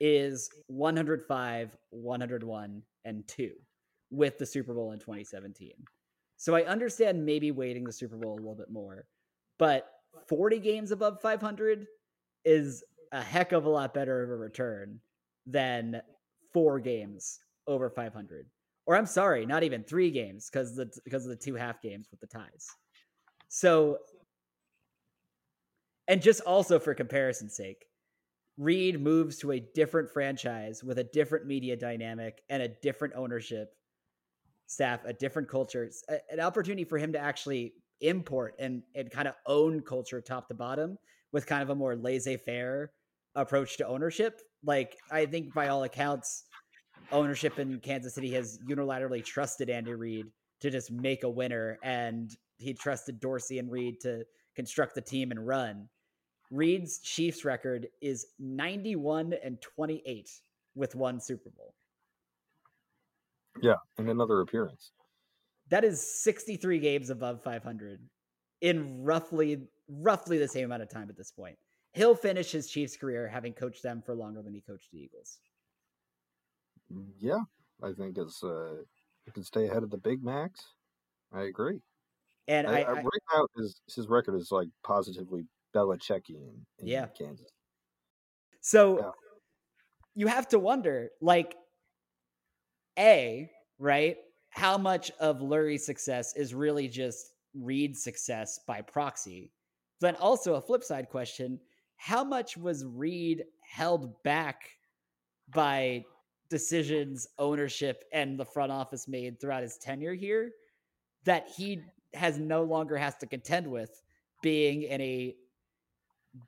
is 0.00 0.50
105, 0.66 1.76
101, 1.90 2.82
and 3.04 3.28
2 3.28 3.52
with 4.10 4.38
the 4.38 4.46
Super 4.46 4.74
Bowl 4.74 4.92
in 4.92 4.98
2017. 4.98 5.72
So 6.36 6.54
I 6.54 6.64
understand 6.64 7.24
maybe 7.24 7.50
waiting 7.50 7.84
the 7.84 7.92
Super 7.92 8.16
Bowl 8.16 8.34
a 8.34 8.36
little 8.36 8.54
bit 8.54 8.70
more, 8.70 9.06
but 9.58 9.90
40 10.28 10.58
games 10.58 10.90
above 10.90 11.20
500 11.20 11.86
is 12.44 12.84
a 13.12 13.22
heck 13.22 13.52
of 13.52 13.64
a 13.64 13.70
lot 13.70 13.94
better 13.94 14.22
of 14.22 14.30
a 14.30 14.36
return 14.36 15.00
than 15.46 16.02
four 16.52 16.80
games 16.80 17.40
over 17.66 17.88
500. 17.88 18.46
Or 18.86 18.96
I'm 18.96 19.06
sorry, 19.06 19.46
not 19.46 19.62
even 19.62 19.82
three 19.82 20.10
games 20.10 20.50
because 20.50 20.76
the 20.76 20.90
because 21.04 21.24
of 21.24 21.30
the 21.30 21.36
two 21.36 21.54
half 21.54 21.80
games 21.80 22.08
with 22.10 22.20
the 22.20 22.26
ties. 22.26 22.66
So, 23.48 23.98
and 26.06 26.20
just 26.20 26.42
also 26.42 26.78
for 26.78 26.94
comparison's 26.94 27.56
sake, 27.56 27.86
Reid 28.56 29.00
moves 29.00 29.38
to 29.38 29.52
a 29.52 29.60
different 29.60 30.10
franchise 30.10 30.84
with 30.84 30.98
a 30.98 31.04
different 31.04 31.46
media 31.46 31.76
dynamic 31.76 32.42
and 32.48 32.62
a 32.62 32.68
different 32.68 33.14
ownership 33.14 33.74
staff, 34.66 35.04
a 35.04 35.12
different 35.12 35.48
culture, 35.48 35.84
It's 35.84 36.04
an 36.30 36.40
opportunity 36.40 36.84
for 36.84 36.98
him 36.98 37.12
to 37.12 37.18
actually 37.18 37.74
import 38.00 38.54
and, 38.58 38.82
and 38.94 39.10
kind 39.10 39.28
of 39.28 39.34
own 39.46 39.80
culture 39.80 40.20
top 40.20 40.48
to 40.48 40.54
bottom 40.54 40.98
with 41.32 41.46
kind 41.46 41.62
of 41.62 41.70
a 41.70 41.74
more 41.74 41.96
laissez 41.96 42.36
faire 42.36 42.92
approach 43.34 43.76
to 43.78 43.86
ownership. 43.86 44.40
Like, 44.62 44.96
I 45.10 45.26
think 45.26 45.52
by 45.52 45.68
all 45.68 45.82
accounts, 45.84 46.44
ownership 47.12 47.58
in 47.58 47.80
Kansas 47.80 48.14
City 48.14 48.32
has 48.32 48.58
unilaterally 48.68 49.24
trusted 49.24 49.70
Andy 49.70 49.94
Reid 49.94 50.26
to 50.60 50.70
just 50.70 50.90
make 50.90 51.24
a 51.24 51.28
winner 51.28 51.78
and 51.82 52.36
he 52.58 52.72
trusted 52.72 53.20
Dorsey 53.20 53.58
and 53.58 53.70
Reid 53.70 54.00
to 54.00 54.24
construct 54.54 54.94
the 54.94 55.00
team 55.00 55.30
and 55.30 55.46
run. 55.46 55.88
Reid's 56.50 56.98
Chiefs 57.00 57.44
record 57.44 57.88
is 58.00 58.26
91 58.38 59.34
and 59.42 59.60
28 59.60 60.30
with 60.74 60.94
one 60.94 61.20
Super 61.20 61.50
Bowl. 61.50 61.74
Yeah, 63.60 63.76
and 63.98 64.08
another 64.08 64.40
appearance. 64.40 64.92
That 65.70 65.84
is 65.84 66.00
63 66.22 66.78
games 66.78 67.10
above 67.10 67.42
500 67.42 68.00
in 68.60 69.02
roughly 69.02 69.62
roughly 69.88 70.38
the 70.38 70.48
same 70.48 70.64
amount 70.64 70.82
of 70.82 70.88
time 70.88 71.08
at 71.10 71.16
this 71.16 71.30
point. 71.30 71.56
He'll 71.92 72.14
finish 72.14 72.50
his 72.50 72.68
Chiefs 72.68 72.96
career 72.96 73.28
having 73.28 73.52
coached 73.52 73.82
them 73.82 74.02
for 74.04 74.14
longer 74.14 74.42
than 74.42 74.54
he 74.54 74.60
coached 74.60 74.90
the 74.90 74.98
Eagles. 74.98 75.38
Yeah, 77.18 77.40
I 77.82 77.92
think 77.92 78.18
it's 78.18 78.42
uh, 78.42 78.82
you 79.26 79.32
can 79.32 79.44
stay 79.44 79.66
ahead 79.68 79.82
of 79.82 79.90
the 79.90 79.98
Big 79.98 80.22
Macs. 80.22 80.60
I 81.32 81.42
agree. 81.42 81.80
And 82.48 82.66
I, 82.66 82.80
I, 82.80 82.82
I 82.82 82.92
right 82.92 83.22
now 83.34 83.46
his 83.56 83.80
his 83.94 84.08
record 84.08 84.36
is 84.36 84.52
like 84.52 84.68
positively 84.82 85.46
Belichickian 85.74 86.64
in 86.78 86.88
Yeah. 86.88 87.06
Kansas. 87.18 87.50
So 88.60 88.98
Yeah. 88.98 89.10
you 90.14 90.26
have 90.26 90.48
to 90.48 90.58
wonder, 90.58 91.10
like, 91.20 91.56
A, 92.98 93.50
right? 93.78 94.16
How 94.50 94.78
much 94.78 95.10
of 95.18 95.40
Lurie's 95.40 95.84
success 95.84 96.36
is 96.36 96.54
really 96.54 96.88
just 96.88 97.34
Reid's 97.54 98.02
success 98.02 98.60
by 98.66 98.82
proxy? 98.82 99.52
Then 100.00 100.16
also 100.16 100.54
a 100.54 100.60
flip 100.60 100.84
side 100.84 101.08
question: 101.08 101.60
How 101.96 102.22
much 102.22 102.56
was 102.56 102.84
Reid 102.84 103.44
held 103.62 104.22
back 104.22 104.70
by 105.48 106.04
decisions, 106.54 107.26
ownership, 107.36 108.04
and 108.12 108.38
the 108.38 108.44
front 108.44 108.70
office 108.70 109.08
made 109.08 109.40
throughout 109.40 109.64
his 109.64 109.76
tenure 109.76 110.14
here 110.14 110.52
that 111.24 111.48
he 111.48 111.82
has 112.12 112.38
no 112.38 112.62
longer 112.62 112.96
has 112.96 113.16
to 113.16 113.26
contend 113.26 113.66
with 113.66 114.04
being 114.40 114.84
in 114.84 115.00
a 115.00 115.34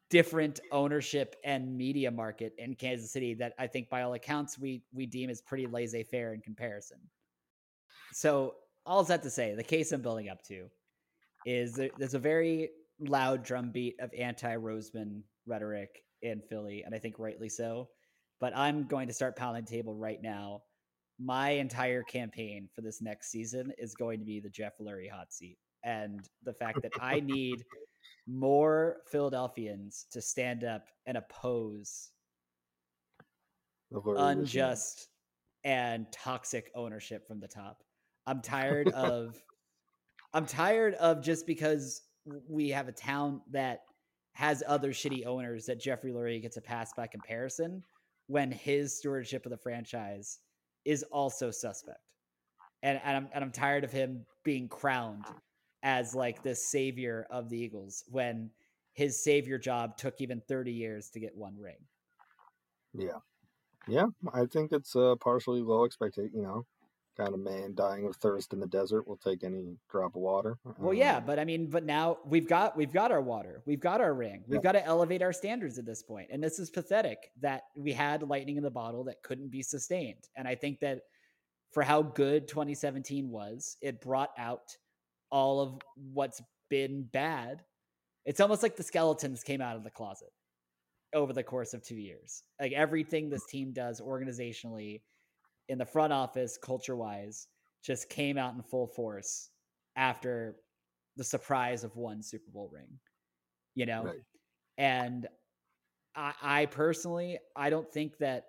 different 0.08 0.60
ownership 0.70 1.34
and 1.42 1.76
media 1.76 2.08
market 2.08 2.52
in 2.56 2.76
Kansas 2.76 3.10
City 3.10 3.34
that 3.34 3.52
I 3.58 3.66
think 3.66 3.90
by 3.90 4.02
all 4.02 4.14
accounts 4.14 4.56
we 4.56 4.84
we 4.92 5.06
deem 5.06 5.28
as 5.28 5.40
pretty 5.40 5.66
laissez-faire 5.66 6.34
in 6.34 6.40
comparison. 6.40 6.98
So 8.12 8.54
all 8.84 9.02
that 9.02 9.24
to 9.24 9.30
say, 9.30 9.56
the 9.56 9.64
case 9.64 9.90
I'm 9.90 10.02
building 10.02 10.28
up 10.28 10.40
to 10.44 10.68
is 11.44 11.72
there, 11.72 11.90
there's 11.98 12.14
a 12.14 12.20
very 12.20 12.70
loud 13.00 13.42
drumbeat 13.42 13.96
of 13.98 14.14
anti-Roseman 14.16 15.22
rhetoric 15.46 16.04
in 16.22 16.42
Philly, 16.48 16.84
and 16.84 16.94
I 16.94 17.00
think 17.00 17.18
rightly 17.18 17.48
so. 17.48 17.88
But 18.40 18.56
I'm 18.56 18.84
going 18.84 19.08
to 19.08 19.14
start 19.14 19.36
pounding 19.36 19.64
the 19.64 19.70
table 19.70 19.94
right 19.94 20.22
now. 20.22 20.62
My 21.18 21.50
entire 21.50 22.02
campaign 22.02 22.68
for 22.74 22.82
this 22.82 23.00
next 23.00 23.30
season 23.30 23.72
is 23.78 23.94
going 23.94 24.18
to 24.18 24.24
be 24.26 24.40
the 24.40 24.50
Jeff 24.50 24.74
Lurie 24.78 25.10
hot 25.10 25.32
seat, 25.32 25.56
and 25.82 26.28
the 26.44 26.52
fact 26.52 26.82
that 26.82 26.92
I 27.00 27.20
need 27.20 27.64
more 28.26 28.98
Philadelphians 29.10 30.06
to 30.12 30.20
stand 30.20 30.64
up 30.64 30.88
and 31.06 31.16
oppose 31.16 32.10
The 33.90 34.00
Lurie 34.00 34.18
regime. 34.18 34.38
unjust 34.40 35.08
and 35.64 36.06
toxic 36.12 36.70
ownership 36.74 37.26
from 37.26 37.40
the 37.40 37.48
top. 37.48 37.82
I'm 38.26 38.42
tired 38.42 38.88
of 38.90 39.42
I'm 40.34 40.44
tired 40.46 40.94
of 40.94 41.22
just 41.22 41.46
because 41.46 42.02
we 42.48 42.68
have 42.70 42.88
a 42.88 42.92
town 42.92 43.40
that 43.52 43.80
has 44.32 44.62
other 44.66 44.90
shitty 44.90 45.24
owners 45.24 45.64
that 45.66 45.80
Jeffrey 45.80 46.12
Lurie 46.12 46.42
gets 46.42 46.58
a 46.58 46.60
pass 46.60 46.92
by 46.94 47.06
comparison 47.06 47.82
when 48.26 48.50
his 48.50 48.96
stewardship 48.96 49.46
of 49.46 49.50
the 49.50 49.56
franchise 49.56 50.40
is 50.84 51.02
also 51.04 51.50
suspect. 51.50 51.98
And, 52.82 53.00
and 53.04 53.16
I'm 53.16 53.28
and 53.32 53.44
I'm 53.44 53.50
tired 53.50 53.84
of 53.84 53.92
him 53.92 54.24
being 54.44 54.68
crowned 54.68 55.24
as 55.82 56.14
like 56.14 56.42
the 56.42 56.54
savior 56.54 57.26
of 57.30 57.48
the 57.48 57.58
Eagles 57.58 58.04
when 58.08 58.50
his 58.92 59.22
savior 59.22 59.58
job 59.58 59.96
took 59.96 60.20
even 60.20 60.40
30 60.48 60.72
years 60.72 61.10
to 61.10 61.20
get 61.20 61.36
one 61.36 61.56
ring. 61.58 61.76
Yeah, 62.94 63.18
yeah. 63.88 64.06
I 64.32 64.46
think 64.46 64.72
it's 64.72 64.96
uh, 64.96 65.14
partially 65.20 65.62
low 65.62 65.84
expectation. 65.84 66.30
You 66.34 66.42
know, 66.42 66.66
kind 67.16 67.32
of 67.34 67.40
man 67.40 67.74
dying 67.74 68.06
of 68.06 68.16
thirst 68.16 68.52
in 68.52 68.60
the 68.60 68.66
desert 68.66 69.06
will 69.08 69.16
take 69.16 69.42
any 69.44 69.76
drop 69.90 70.14
of 70.16 70.20
water. 70.22 70.58
Well, 70.78 70.92
yeah, 70.94 71.16
Um, 71.18 71.24
but 71.26 71.38
I 71.38 71.44
mean, 71.44 71.68
but 71.70 71.84
now 71.84 72.18
we've 72.26 72.46
got 72.48 72.76
we've 72.76 72.92
got 72.92 73.10
our 73.10 73.22
water, 73.22 73.62
we've 73.66 73.80
got 73.80 74.00
our 74.00 74.12
ring, 74.14 74.44
we've 74.46 74.56
Yeah. 74.58 74.62
got 74.62 74.72
to 74.72 74.84
elevate 74.84 75.22
our 75.22 75.32
standards 75.32 75.78
at 75.78 75.84
this 75.86 76.02
point. 76.02 76.06
point, 76.06 76.30
and 76.30 76.42
this 76.44 76.58
is 76.58 76.70
pathetic 76.70 77.32
that 77.40 77.64
we 77.74 77.92
had 77.92 78.22
lightning 78.22 78.56
in 78.56 78.62
the 78.62 78.70
bottle 78.70 79.02
that 79.04 79.22
couldn't 79.22 79.48
be 79.48 79.60
sustained. 79.62 80.28
And 80.36 80.46
I 80.46 80.54
think 80.54 80.78
that 80.80 81.02
for 81.72 81.82
how 81.82 82.00
good 82.02 82.46
2017 82.46 83.28
was, 83.28 83.76
it 83.82 84.00
brought 84.00 84.30
out 84.38 84.76
all 85.30 85.60
of 85.60 85.80
what's 86.12 86.40
been 86.70 87.02
bad. 87.12 87.64
It's 88.24 88.40
almost 88.40 88.62
like 88.62 88.76
the 88.76 88.82
skeletons 88.84 89.42
came 89.42 89.60
out 89.60 89.76
of 89.76 89.82
the 89.84 89.90
closet 89.90 90.32
over 91.12 91.32
the 91.32 91.42
course 91.42 91.74
of 91.74 91.82
two 91.82 91.96
years. 91.96 92.44
Like 92.60 92.72
everything 92.72 93.28
this 93.28 93.46
team 93.46 93.72
does 93.72 94.00
organizationally, 94.00 95.02
in 95.68 95.78
the 95.78 95.84
front 95.84 96.12
office, 96.12 96.58
culture 96.60 96.96
wise, 96.96 97.48
just 97.82 98.08
came 98.08 98.38
out 98.38 98.54
in 98.54 98.62
full 98.62 98.86
force 98.86 99.50
after 99.96 100.56
the 101.16 101.24
surprise 101.24 101.84
of 101.84 101.96
one 101.96 102.22
Super 102.22 102.50
Bowl 102.50 102.68
ring, 102.72 102.98
you 103.74 103.86
know? 103.86 104.04
Right. 104.04 104.20
And 104.78 105.26
I, 106.14 106.32
I 106.42 106.66
personally, 106.66 107.38
I 107.54 107.70
don't 107.70 107.90
think 107.90 108.18
that 108.18 108.46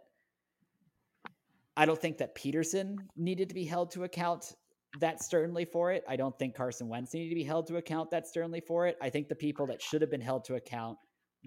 I 1.76 1.86
don't 1.86 2.02
think 2.02 2.18
that 2.18 2.36
Pederson 2.36 2.98
needed 3.16 3.50
to 3.50 3.56
be 3.56 3.64
held 3.64 3.92
to 3.92 4.04
account 4.04 4.56
that 5.00 5.22
sternly 5.22 5.64
for 5.64 5.92
it. 5.92 6.04
I 6.10 6.16
don't 6.16 6.38
think 6.40 6.56
Carson 6.56 6.88
Wentz 6.88 7.14
needed 7.14 7.30
to 7.30 7.36
be 7.36 7.44
held 7.44 7.68
to 7.68 7.78
account 7.78 8.10
that 8.10 8.28
sternly 8.28 8.62
for 8.62 8.88
it. 8.88 8.98
I 9.00 9.12
think 9.12 9.28
the 9.28 9.36
people 9.36 9.68
that 9.68 9.80
should 9.80 10.02
have 10.02 10.10
been 10.10 10.20
held 10.20 10.44
to 10.46 10.56
account 10.56 10.98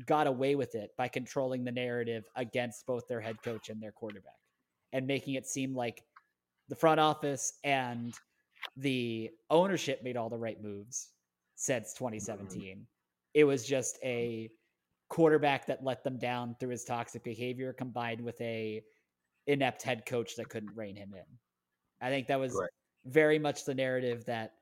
got 0.06 0.28
away 0.28 0.54
with 0.54 0.76
it 0.76 0.90
by 0.96 1.08
controlling 1.08 1.64
the 1.64 1.72
narrative 1.72 2.24
against 2.36 2.86
both 2.86 3.08
their 3.08 3.20
head 3.20 3.42
coach 3.42 3.70
and 3.70 3.82
their 3.82 3.90
quarterback 3.90 4.39
and 4.92 5.06
making 5.06 5.34
it 5.34 5.46
seem 5.46 5.74
like 5.74 6.04
the 6.68 6.76
front 6.76 7.00
office 7.00 7.54
and 7.64 8.14
the 8.76 9.30
ownership 9.50 10.02
made 10.02 10.16
all 10.16 10.28
the 10.28 10.38
right 10.38 10.62
moves 10.62 11.10
since 11.56 11.94
mm-hmm. 11.94 12.04
2017. 12.04 12.86
It 13.34 13.44
was 13.44 13.66
just 13.66 13.98
a 14.04 14.50
quarterback 15.08 15.66
that 15.66 15.84
let 15.84 16.04
them 16.04 16.18
down 16.18 16.56
through 16.58 16.70
his 16.70 16.84
toxic 16.84 17.24
behavior 17.24 17.72
combined 17.72 18.20
with 18.20 18.40
a 18.40 18.82
inept 19.46 19.82
head 19.82 20.06
coach 20.06 20.36
that 20.36 20.48
couldn't 20.48 20.76
rein 20.76 20.96
him 20.96 21.12
in. 21.14 21.24
I 22.00 22.10
think 22.10 22.28
that 22.28 22.38
was 22.38 22.54
Right. 22.54 22.70
very 23.04 23.38
much 23.38 23.64
the 23.64 23.74
narrative 23.74 24.24
that 24.26 24.54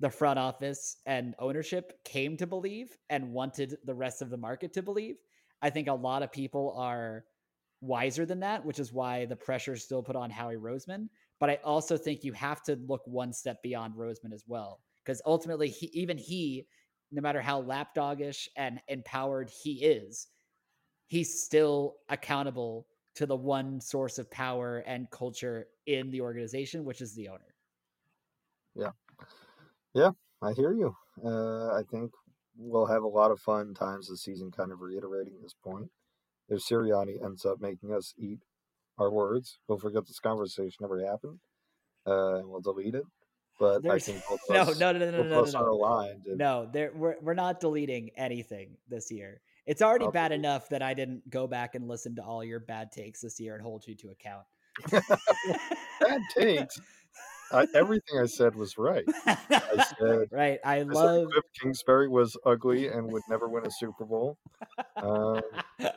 the 0.00 0.10
front 0.10 0.38
office 0.38 0.96
and 1.06 1.34
ownership 1.38 2.02
came 2.04 2.36
to 2.36 2.46
believe 2.46 2.98
and 3.08 3.32
wanted 3.32 3.78
the 3.84 3.94
rest 3.94 4.20
of 4.20 4.30
the 4.30 4.36
market 4.36 4.72
to 4.72 4.82
believe. 4.82 5.16
I 5.62 5.70
think 5.70 5.86
a 5.86 5.94
lot 5.94 6.24
of 6.24 6.32
people 6.32 6.74
are 6.76 7.24
wiser 7.82 8.24
than 8.24 8.40
that, 8.40 8.64
which 8.64 8.78
is 8.78 8.92
why 8.92 9.26
the 9.26 9.36
pressure 9.36 9.74
is 9.74 9.84
still 9.84 10.02
put 10.02 10.16
on 10.16 10.30
Howie 10.30 10.56
Roseman. 10.56 11.08
But 11.38 11.50
I 11.50 11.56
also 11.64 11.98
think 11.98 12.24
you 12.24 12.32
have 12.32 12.62
to 12.62 12.78
look 12.86 13.02
one 13.04 13.32
step 13.32 13.60
beyond 13.62 13.94
Roseman 13.94 14.32
as 14.32 14.44
well, 14.46 14.80
because 15.04 15.20
ultimately, 15.26 15.68
he, 15.68 15.86
even 15.92 16.16
he, 16.16 16.66
no 17.10 17.20
matter 17.20 17.42
how 17.42 17.60
lapdogish 17.60 18.48
and 18.56 18.80
empowered 18.88 19.50
he 19.50 19.84
is, 19.84 20.28
he's 21.08 21.42
still 21.42 21.96
accountable 22.08 22.86
to 23.16 23.26
the 23.26 23.36
one 23.36 23.80
source 23.80 24.18
of 24.18 24.30
power 24.30 24.78
and 24.86 25.10
culture 25.10 25.66
in 25.86 26.10
the 26.10 26.20
organization, 26.20 26.84
which 26.84 27.02
is 27.02 27.14
the 27.14 27.28
owner. 27.28 27.54
Yeah. 28.74 28.92
Yeah, 29.92 30.12
I 30.40 30.52
hear 30.52 30.72
you. 30.72 30.96
Uh, 31.22 31.74
I 31.74 31.82
think 31.90 32.12
we'll 32.56 32.86
have 32.86 33.02
a 33.02 33.08
lot 33.08 33.30
of 33.30 33.40
fun 33.40 33.74
times 33.74 34.08
this 34.08 34.22
season, 34.22 34.50
kind 34.50 34.72
of 34.72 34.80
reiterating 34.80 35.34
this 35.42 35.54
point. 35.54 35.90
If 36.52 36.60
Sirianni 36.60 37.24
ends 37.24 37.44
up 37.46 37.60
making 37.60 37.92
us 37.92 38.12
eat 38.18 38.38
our 38.98 39.10
words, 39.10 39.58
we'll 39.68 39.78
forget 39.78 40.06
this 40.06 40.18
conversation 40.20 40.84
ever 40.84 41.04
happened, 41.04 41.38
uh, 42.06 42.34
and 42.36 42.48
we'll 42.48 42.60
delete 42.60 42.94
it. 42.94 43.04
But 43.58 43.82
There's- 43.82 44.08
I 44.08 44.12
think 44.12 44.24
both 44.28 44.40
No, 44.50 44.60
us, 44.62 44.78
no, 44.78 44.92
no, 44.92 44.98
no, 44.98 45.10
no, 45.10 45.22
no, 45.22 45.44
no, 45.44 45.50
no. 45.50 45.70
aligned. 45.72 46.26
And 46.26 46.38
No, 46.38 46.68
there 46.70 46.92
we're 46.94 47.16
we're 47.22 47.34
not 47.34 47.58
deleting 47.60 48.10
anything 48.16 48.76
this 48.88 49.10
year. 49.10 49.40
It's 49.64 49.80
already 49.80 50.08
bad 50.08 50.32
enough 50.32 50.68
that 50.70 50.82
I 50.82 50.92
didn't 50.92 51.28
go 51.30 51.46
back 51.46 51.74
and 51.76 51.86
listen 51.88 52.16
to 52.16 52.22
all 52.22 52.42
your 52.44 52.58
bad 52.60 52.90
takes 52.92 53.20
this 53.20 53.38
year 53.40 53.54
and 53.54 53.62
hold 53.62 53.86
you 53.86 53.94
to 53.94 54.10
account. 54.10 54.44
Bad 56.00 56.20
takes. 56.36 56.80
I, 57.52 57.66
everything 57.74 58.18
I 58.20 58.26
said 58.26 58.54
was 58.54 58.78
right. 58.78 59.04
I 59.26 59.84
said 59.98 60.28
right. 60.32 60.58
I 60.64 60.76
I 60.76 60.78
said 60.78 60.86
love 60.88 61.28
Cliff 61.30 61.44
Kingsbury 61.60 62.08
was 62.08 62.36
ugly 62.44 62.88
and 62.88 63.10
would 63.12 63.22
never 63.28 63.48
win 63.48 63.66
a 63.66 63.70
Super 63.70 64.04
Bowl. 64.04 64.38
Um, 64.96 65.40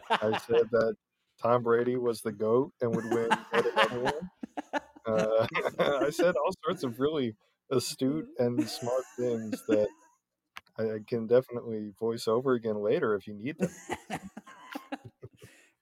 I 0.10 0.40
said 0.48 0.70
that 0.72 0.96
Tom 1.42 1.64
Brady 1.64 1.98
was 1.98 2.22
the 2.22 2.32
goat 2.32 2.72
and 2.82 2.96
would 2.96 3.06
win 3.06 3.30
another 3.52 4.00
one. 4.00 4.82
Uh, 5.06 5.48
I 5.80 6.10
said 6.10 6.36
all 6.36 6.52
sorts 6.66 6.84
of 6.84 7.00
really 7.00 7.36
astute 7.72 8.28
and 8.40 8.68
smart 8.70 9.04
things 9.18 9.62
that 9.68 9.88
I 10.78 11.00
can 11.08 11.28
definitely 11.28 11.92
voice 12.00 12.28
over 12.28 12.54
again 12.54 12.82
later 12.82 13.16
if 13.16 13.28
you 13.28 13.34
need 13.34 13.58
them. 13.58 13.72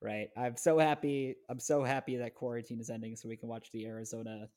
right. 0.01 0.29
I'm 0.38 0.55
so 0.57 0.77
happy. 0.77 1.36
I'm 1.49 1.59
so 1.59 1.83
happy 1.83 2.17
that 2.17 2.36
quarantine 2.36 2.79
is 2.79 2.89
ending 2.89 3.15
so 3.15 3.27
we 3.27 3.38
can 3.38 3.49
watch 3.49 3.71
the 3.71 3.86
Arizona 3.86 4.47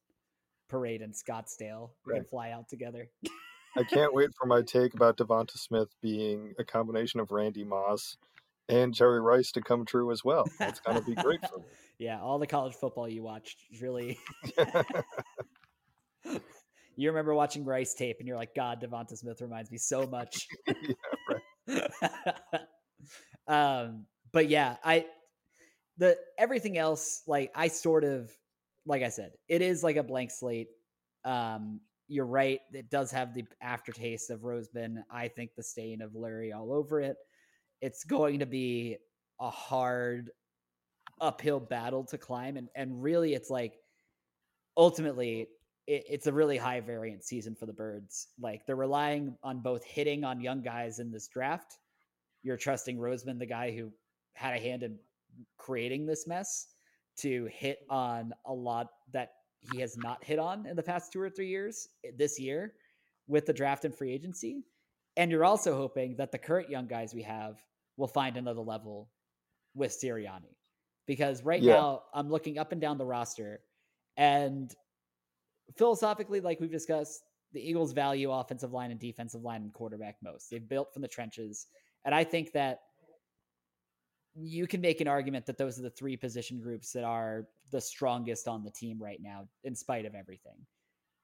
parade 0.69 1.03
in 1.03 1.13
Scottsdale. 1.13 1.91
We 2.07 2.15
can 2.15 2.25
fly 2.25 2.51
out 2.51 2.69
together. 2.69 3.09
I 3.77 3.83
can't 3.85 4.15
wait 4.15 4.31
for 4.39 4.47
my 4.47 4.63
take 4.63 4.95
about 4.95 5.17
Devonta 5.19 5.59
Smith 5.59 5.89
being 6.01 6.55
a 6.59 6.65
combination 6.65 7.21
of 7.21 7.31
Randy 7.31 7.65
Moss 7.65 8.17
and 8.69 8.95
Jerry 8.95 9.21
Rice 9.21 9.53
to 9.53 9.61
come 9.61 9.85
true 9.85 10.11
as 10.11 10.25
well. 10.25 10.45
That's 10.59 10.81
gonna 10.81 11.03
be 11.03 11.15
great 11.15 11.41
for 11.49 11.59
me. 11.59 11.65
yeah, 11.99 12.21
all 12.21 12.39
the 12.39 12.47
college 12.47 12.75
football 12.75 13.09
you 13.09 13.23
watched 13.23 13.59
really. 13.81 14.19
you 16.97 17.09
remember 17.09 17.35
watching 17.35 17.65
Rice 17.65 17.95
tape, 17.95 18.17
and 18.19 18.27
you're 18.27 18.37
like, 18.37 18.55
God, 18.55 18.83
Devonta 18.83 19.17
Smith 19.17 19.41
reminds 19.41 19.71
me 19.71 19.79
so 19.79 20.07
much. 20.07 20.49
yeah, 21.69 21.79
um, 23.47 24.07
but 24.33 24.49
yeah, 24.49 24.77
I 24.83 25.07
the 25.99 26.17
everything 26.39 26.77
else, 26.79 27.23
like 27.27 27.53
I 27.55 27.69
sort 27.69 28.05
of, 28.05 28.31
like 28.87 29.03
I 29.03 29.09
said, 29.09 29.33
it 29.49 29.63
is 29.63 29.83
like 29.83 29.97
a 29.97 30.03
blank 30.03 30.31
slate. 30.31 30.69
Um, 31.25 31.81
you're 32.09 32.27
right; 32.27 32.61
it 32.73 32.91
does 32.91 33.11
have 33.11 33.35
the 33.35 33.45
aftertaste 33.61 34.31
of 34.31 34.41
Roseman. 34.41 35.03
I 35.11 35.29
think 35.29 35.51
the 35.57 35.63
stain 35.63 36.01
of 36.01 36.13
Lurie 36.13 36.55
all 36.55 36.73
over 36.73 37.01
it. 37.01 37.17
It's 37.81 38.05
going 38.05 38.39
to 38.39 38.47
be 38.47 38.97
a 39.41 39.51
hard 39.51 40.31
uphill 41.21 41.61
battle 41.61 42.05
to 42.05 42.19
climb, 42.19 42.57
and 42.57 42.69
and 42.77 43.03
really, 43.03 43.35
it's 43.35 43.51
like 43.51 43.75
ultimately 44.77 45.49
it, 45.87 46.05
it's 46.09 46.27
a 46.27 46.33
really 46.33 46.57
high 46.57 46.81
variant 46.81 47.25
season 47.25 47.55
for 47.55 47.67
the 47.67 47.73
birds. 47.73 48.29
Like 48.41 48.67
they're 48.67 48.77
relying 48.77 49.37
on 49.43 49.61
both 49.61 49.85
hitting 49.85 50.25
on 50.25 50.41
young 50.41 50.63
guys 50.63 50.99
in 50.99 51.11
this 51.11 51.29
draft. 51.29 51.79
You're 52.43 52.57
trusting 52.57 52.99
Roseman, 52.99 53.39
the 53.39 53.47
guy 53.47 53.73
who 53.73 53.91
had 54.35 54.55
a 54.55 54.61
hand 54.61 54.83
in 54.83 54.99
creating 55.59 56.07
this 56.07 56.27
mess, 56.27 56.69
to 57.19 57.49
hit 57.53 57.81
on 57.89 58.33
a 58.45 58.53
lot 58.53 58.89
that 59.13 59.33
he 59.73 59.81
has 59.81 59.97
not 59.97 60.23
hit 60.23 60.39
on 60.39 60.67
in 60.67 60.77
the 60.77 60.83
past 60.83 61.13
two 61.13 61.21
or 61.21 61.31
three 61.31 61.49
years 61.49 61.89
eh, 62.05 62.11
this 62.17 62.39
year 62.39 62.75
with 63.27 63.47
the 63.47 63.53
draft 63.53 63.85
and 63.85 63.95
free 63.95 64.13
agency. 64.13 64.63
And 65.17 65.31
you're 65.31 65.45
also 65.45 65.77
hoping 65.77 66.17
that 66.17 66.31
the 66.31 66.39
current 66.39 66.69
young 66.71 66.87
guys 66.87 67.15
we 67.15 67.23
have 67.23 67.59
will 67.97 68.07
find 68.07 68.37
another 68.37 68.61
level 68.61 69.09
with 69.75 69.93
Sirianni. 69.93 70.55
Because 71.07 71.43
right 71.43 71.63
yeah. 71.63 71.75
now 71.75 72.03
I'm 72.13 72.29
looking 72.29 72.59
up 72.59 72.73
and 72.73 72.81
down 72.81 72.99
the 72.99 73.07
roster 73.07 73.61
and 74.17 74.75
philosophically, 75.77 76.41
like 76.41 76.61
we've 76.61 76.71
discussed, 76.71 77.23
the 77.53 77.67
Eagles 77.67 77.93
value 77.93 78.31
offensive 78.31 78.73
line 78.73 78.91
and 78.91 79.01
defensive 79.01 79.43
line 79.43 79.63
and 79.63 79.73
quarterback 79.73 80.17
most. 80.23 80.51
They've 80.51 80.69
built 80.69 80.93
from 80.93 81.03
the 81.03 81.09
trenches. 81.09 81.67
And 82.05 82.15
I 82.15 82.25
think 82.25 82.53
that 82.53 82.81
you 84.39 84.67
can 84.67 84.81
make 84.81 85.01
an 85.01 85.09
argument 85.09 85.47
that 85.47 85.59
those 85.59 85.79
are 85.79 85.83
the 85.83 85.91
three 85.91 86.17
position 86.17 86.61
groups 86.61 86.93
that 86.93 87.05
are 87.05 87.47
the 87.71 87.81
strongest 87.81 88.49
on 88.49 88.63
the 88.65 88.71
team 88.71 89.03
right 89.03 89.21
now, 89.23 89.49
in 89.65 89.75
spite 89.75 90.05
of 90.05 90.15
everything. 90.15 90.57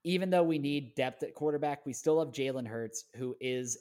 Even 0.05 0.31
though 0.31 0.42
we 0.42 0.59
need 0.59 0.94
depth 0.94 1.22
at 1.22 1.35
quarterback, 1.35 1.87
we 1.87 1.92
still 1.92 2.18
have 2.18 2.33
Jalen 2.33 2.66
Hurts, 2.66 3.05
who 3.16 3.37
is 3.40 3.79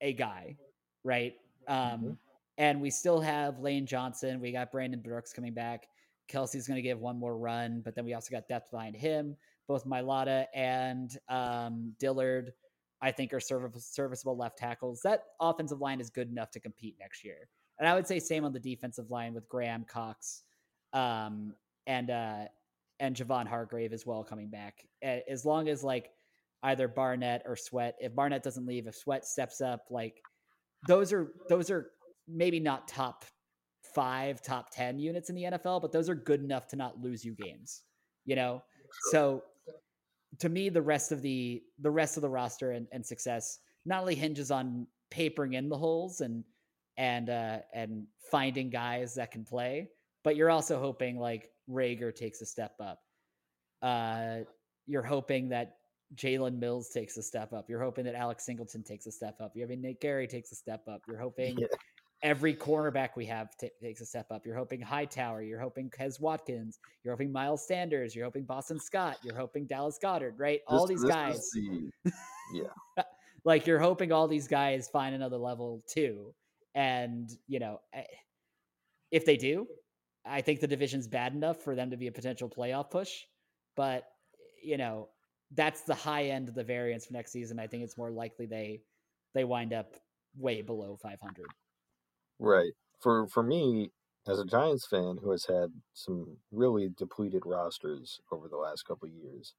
a 0.00 0.12
guy, 0.12 0.56
right? 1.02 1.34
Um, 1.66 1.76
mm-hmm. 1.76 2.10
And 2.58 2.80
we 2.80 2.90
still 2.90 3.20
have 3.20 3.58
Lane 3.58 3.86
Johnson. 3.86 4.40
We 4.40 4.52
got 4.52 4.70
Brandon 4.70 5.00
Brooks 5.00 5.32
coming 5.32 5.52
back. 5.52 5.88
Kelce's 6.30 6.68
going 6.68 6.76
to 6.76 6.82
give 6.82 7.00
one 7.00 7.18
more 7.18 7.36
run, 7.36 7.82
but 7.84 7.96
then 7.96 8.04
we 8.04 8.14
also 8.14 8.30
got 8.30 8.46
depth 8.46 8.70
behind 8.70 8.94
him 8.94 9.36
both 9.66 9.86
Mailata 9.86 10.46
and 10.54 11.16
um, 11.28 11.94
Dillard, 11.98 12.52
I 13.00 13.12
think, 13.12 13.32
are 13.32 13.40
serviceable 13.40 14.36
left 14.36 14.58
tackles. 14.58 15.00
That 15.02 15.24
offensive 15.40 15.80
line 15.80 16.00
is 16.00 16.10
good 16.10 16.30
enough 16.30 16.50
to 16.52 16.60
compete 16.60 16.96
next 16.98 17.24
year. 17.24 17.48
And 17.78 17.88
I 17.88 17.94
would 17.94 18.06
say 18.06 18.18
same 18.18 18.44
on 18.44 18.52
the 18.52 18.60
defensive 18.60 19.10
line 19.10 19.34
with 19.34 19.48
Graham 19.48 19.84
Cox 19.84 20.42
um, 20.92 21.54
and 21.86 22.10
uh, 22.10 22.44
and 23.00 23.16
Javon 23.16 23.46
Hargrave 23.46 23.92
as 23.92 24.06
well 24.06 24.22
coming 24.24 24.48
back. 24.48 24.86
As 25.02 25.44
long 25.44 25.68
as 25.68 25.82
like 25.82 26.10
either 26.62 26.88
Barnett 26.88 27.42
or 27.46 27.56
Sweat, 27.56 27.96
if 28.00 28.14
Barnett 28.14 28.42
doesn't 28.42 28.66
leave, 28.66 28.86
if 28.86 28.94
Sweat 28.94 29.24
steps 29.24 29.60
up, 29.60 29.86
like 29.90 30.22
those 30.86 31.12
are 31.12 31.32
those 31.48 31.70
are 31.70 31.90
maybe 32.28 32.60
not 32.60 32.88
top 32.88 33.24
five, 33.94 34.40
top 34.40 34.70
ten 34.70 34.98
units 34.98 35.28
in 35.28 35.34
the 35.34 35.44
NFL, 35.44 35.82
but 35.82 35.92
those 35.92 36.08
are 36.08 36.14
good 36.14 36.42
enough 36.42 36.66
to 36.68 36.76
not 36.76 37.00
lose 37.00 37.24
you 37.24 37.34
games. 37.34 37.82
You 38.24 38.36
know, 38.36 38.62
so 39.10 39.42
to 40.38 40.48
me, 40.48 40.68
the 40.68 40.82
rest 40.82 41.12
of 41.12 41.22
the 41.22 41.62
the 41.80 41.90
rest 41.90 42.16
of 42.16 42.22
the 42.22 42.28
roster 42.28 42.72
and, 42.72 42.86
and 42.92 43.04
success 43.04 43.58
not 43.84 44.00
only 44.00 44.14
hinges 44.14 44.50
on 44.50 44.86
papering 45.10 45.54
in 45.54 45.68
the 45.68 45.76
holes 45.76 46.20
and 46.20 46.42
and 46.96 47.30
uh, 47.30 47.58
and 47.72 48.06
finding 48.30 48.70
guys 48.70 49.14
that 49.14 49.30
can 49.30 49.44
play, 49.44 49.88
but 50.22 50.36
you're 50.36 50.50
also 50.50 50.78
hoping 50.78 51.18
like 51.18 51.50
Reagor 51.70 52.14
takes 52.14 52.40
a 52.40 52.46
step 52.46 52.74
up. 52.80 53.00
Uh, 53.82 54.38
you're 54.86 55.02
hoping 55.02 55.48
that 55.50 55.76
Jalen 56.14 56.58
Mills 56.58 56.90
takes 56.90 57.16
a 57.16 57.22
step 57.22 57.52
up. 57.52 57.68
You're 57.68 57.82
hoping 57.82 58.04
that 58.04 58.14
Alex 58.14 58.44
Singleton 58.44 58.82
takes 58.82 59.06
a 59.06 59.12
step 59.12 59.40
up. 59.40 59.52
You're 59.54 59.66
hoping 59.66 59.82
Nate 59.82 60.00
Gerry 60.00 60.26
takes 60.26 60.52
a 60.52 60.56
step 60.56 60.82
up. 60.88 61.02
You're 61.08 61.18
hoping 61.20 61.58
yeah 61.58 61.66
every 62.24 62.54
cornerback 62.54 63.10
we 63.16 63.26
have 63.26 63.56
t- 63.56 63.70
takes 63.80 64.00
a 64.00 64.06
step 64.06 64.26
up. 64.32 64.44
You're 64.46 64.56
hoping 64.56 64.80
Hightower, 64.80 65.42
you're 65.42 65.60
hoping 65.60 65.90
Quez 65.90 66.18
Watkins, 66.18 66.78
you're 67.04 67.12
hoping 67.12 67.30
Miles 67.30 67.66
Sanders, 67.66 68.16
you're 68.16 68.24
hoping 68.24 68.44
Boston 68.44 68.80
Scott, 68.80 69.18
you're 69.22 69.36
hoping 69.36 69.66
Dallas 69.66 69.98
Goedert, 70.02 70.32
right? 70.38 70.60
This, 70.68 70.78
all 70.78 70.86
these 70.86 71.04
guys. 71.04 71.50
The, 71.52 71.90
yeah. 72.54 73.02
like 73.44 73.66
you're 73.66 73.78
hoping 73.78 74.10
all 74.10 74.26
these 74.26 74.48
guys 74.48 74.88
find 74.88 75.14
another 75.14 75.36
level 75.36 75.82
too. 75.86 76.34
And, 76.74 77.30
you 77.46 77.58
know, 77.60 77.80
eh, 77.92 78.04
if 79.10 79.24
they 79.24 79.36
do, 79.36 79.66
I 80.24 80.40
think 80.40 80.60
the 80.60 80.66
division's 80.66 81.06
bad 81.08 81.34
enough 81.34 81.58
for 81.62 81.74
them 81.74 81.90
to 81.90 81.96
be 81.96 82.06
a 82.06 82.12
potential 82.12 82.48
playoff 82.48 82.90
push. 82.90 83.24
But, 83.76 84.04
you 84.62 84.76
know, 84.76 85.10
that's 85.50 85.82
the 85.82 85.94
high 85.94 86.24
end 86.24 86.48
of 86.48 86.54
the 86.54 86.64
variance 86.64 87.06
for 87.06 87.12
next 87.12 87.32
season. 87.32 87.58
I 87.58 87.66
think 87.66 87.84
it's 87.84 87.98
more 87.98 88.10
likely 88.10 88.46
they 88.46 88.82
they 89.34 89.44
wind 89.44 89.72
up 89.72 89.94
way 90.36 90.62
below 90.62 90.96
500. 90.96 91.54
Right. 92.38 92.72
For 93.00 93.26
for 93.28 93.42
me, 93.42 93.90
as 94.26 94.38
a 94.38 94.44
Giants 94.44 94.86
fan 94.86 95.18
who 95.18 95.30
has 95.30 95.46
had 95.46 95.82
some 95.92 96.38
really 96.50 96.88
depleted 96.88 97.44
rosters 97.46 98.20
over 98.30 98.48
the 98.48 98.56
last 98.56 98.84
couple 98.84 99.08
years, 99.08 99.54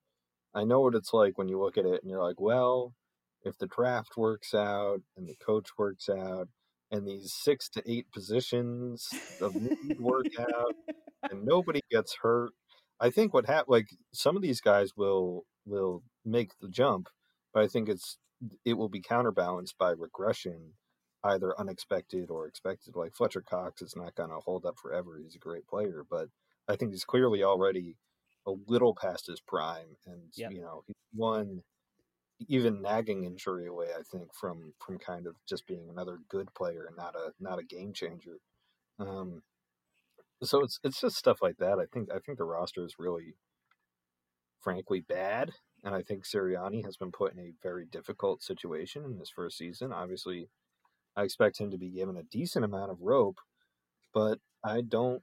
I 0.54 0.66
know 0.66 0.82
what 0.82 0.96
it's 0.96 1.14
like 1.14 1.38
when 1.38 1.50
you 1.50 1.60
look 1.62 1.78
at 1.78 1.86
it 1.86 2.02
and 2.04 2.12
you're 2.12 2.24
like, 2.24 2.40
well, 2.42 2.96
if 3.44 3.58
the 3.58 3.68
draft 3.68 4.18
works 4.18 4.54
out 4.56 5.02
and 5.18 5.28
the 5.28 5.36
coach 5.38 5.72
works 5.78 6.10
out 6.10 6.50
and 6.92 7.08
these 7.08 7.34
six 7.34 7.70
to 7.70 7.84
eight 7.86 8.12
positions 8.12 9.10
of 9.42 9.56
need 9.56 10.00
work 10.00 10.28
out 10.40 10.76
and 11.32 11.44
nobody 11.44 11.82
gets 11.92 12.16
hurt, 12.22 12.52
I 13.00 13.10
think 13.10 13.34
what 13.34 13.46
hap- 13.46 13.68
like 13.68 13.88
some 14.14 14.36
of 14.36 14.42
these 14.42 14.62
guys 14.62 14.92
will 14.96 15.46
will 15.66 16.04
make 16.24 16.52
the 16.62 16.70
jump, 16.70 17.10
but 17.54 17.64
I 17.64 17.68
think 17.68 17.90
it's 17.90 18.18
it 18.64 18.74
will 18.74 18.90
be 18.90 19.02
counterbalanced 19.02 19.78
by 19.78 19.92
regression 19.92 20.74
either 21.24 21.60
unexpected 21.60 22.30
or 22.30 22.48
expected. 22.48 22.96
Like 22.96 23.16
Fletcher 23.16 23.42
Cox 23.42 23.82
is 23.82 23.96
not 23.96 24.16
going 24.16 24.30
to 24.30 24.40
hold 24.46 24.66
up 24.66 24.76
forever. 24.80 25.20
He's 25.22 25.36
a 25.36 25.40
great 25.40 25.68
player, 25.68 26.06
but 26.10 26.28
I 26.68 26.76
think 26.76 26.92
he's 26.92 27.04
clearly 27.04 27.44
already 27.44 27.98
a 28.48 28.54
little 28.68 28.96
past 28.96 29.28
his 29.28 29.42
prime, 29.42 29.98
and 30.06 30.22
yep. 30.36 30.52
you 30.52 30.62
know, 30.62 30.84
he's 30.86 30.96
one 31.14 31.62
even 32.48 32.82
nagging 32.82 33.24
injury 33.24 33.68
away. 33.68 33.88
I 33.98 34.04
think 34.04 34.34
from 34.34 34.74
from 34.86 35.00
kind 35.00 35.28
of 35.28 35.36
just 35.48 35.68
being 35.68 35.90
another 35.90 36.20
good 36.30 36.54
player 36.54 36.86
and 36.86 36.98
not 36.98 37.16
a 37.16 37.32
not 37.40 37.60
a 37.60 37.64
game 37.64 37.94
changer. 37.94 38.40
Um, 39.00 39.42
so 40.44 40.62
it's 40.62 40.80
it's 40.84 41.00
just 41.02 41.16
stuff 41.18 41.42
like 41.42 41.58
that. 41.58 41.80
I 41.80 41.86
think 41.92 42.10
I 42.14 42.20
think 42.20 42.38
the 42.38 42.44
roster 42.46 42.84
is 42.86 42.96
really, 43.00 43.36
frankly, 44.62 45.02
bad. 45.02 45.52
And 45.84 45.94
I 45.94 46.02
think 46.02 46.26
Sirianni 46.26 46.84
has 46.84 46.98
been 46.98 47.12
put 47.12 47.34
in 47.34 47.40
a 47.40 47.54
very 47.62 47.86
difficult 47.86 48.42
situation 48.42 49.06
in 49.06 49.20
his 49.20 49.30
first 49.30 49.58
season. 49.58 49.94
Obviously, 49.94 50.50
I 51.16 51.24
expect 51.24 51.60
him 51.60 51.70
to 51.72 51.78
be 51.78 51.92
given 51.92 52.18
a 52.18 52.24
decent 52.24 52.66
amount 52.66 52.92
of 52.92 53.02
rope, 53.02 53.38
but 54.14 54.40
I 54.64 54.82
don't. 54.82 55.22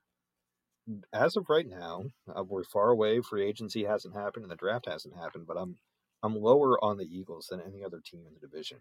As 1.13 1.37
of 1.37 1.49
right 1.49 1.67
now, 1.69 2.05
uh, 2.35 2.43
we're 2.43 2.65
far 2.65 2.91
away. 2.91 3.21
Free 3.21 3.45
agency 3.47 3.85
hasn't 3.85 4.17
happened, 4.17 4.45
and 4.45 4.51
the 4.51 4.57
draft 4.57 4.87
hasn't 4.89 5.17
happened. 5.17 5.47
But 5.47 5.57
I'm 5.57 5.77
I'm 6.23 6.37
lower 6.37 6.83
on 6.85 6.97
the 6.99 7.05
Eagles 7.05 7.49
than 7.51 7.61
any 7.61 7.85
other 7.85 8.01
team 8.05 8.25
in 8.27 8.35
the 8.35 8.41
division 8.47 8.79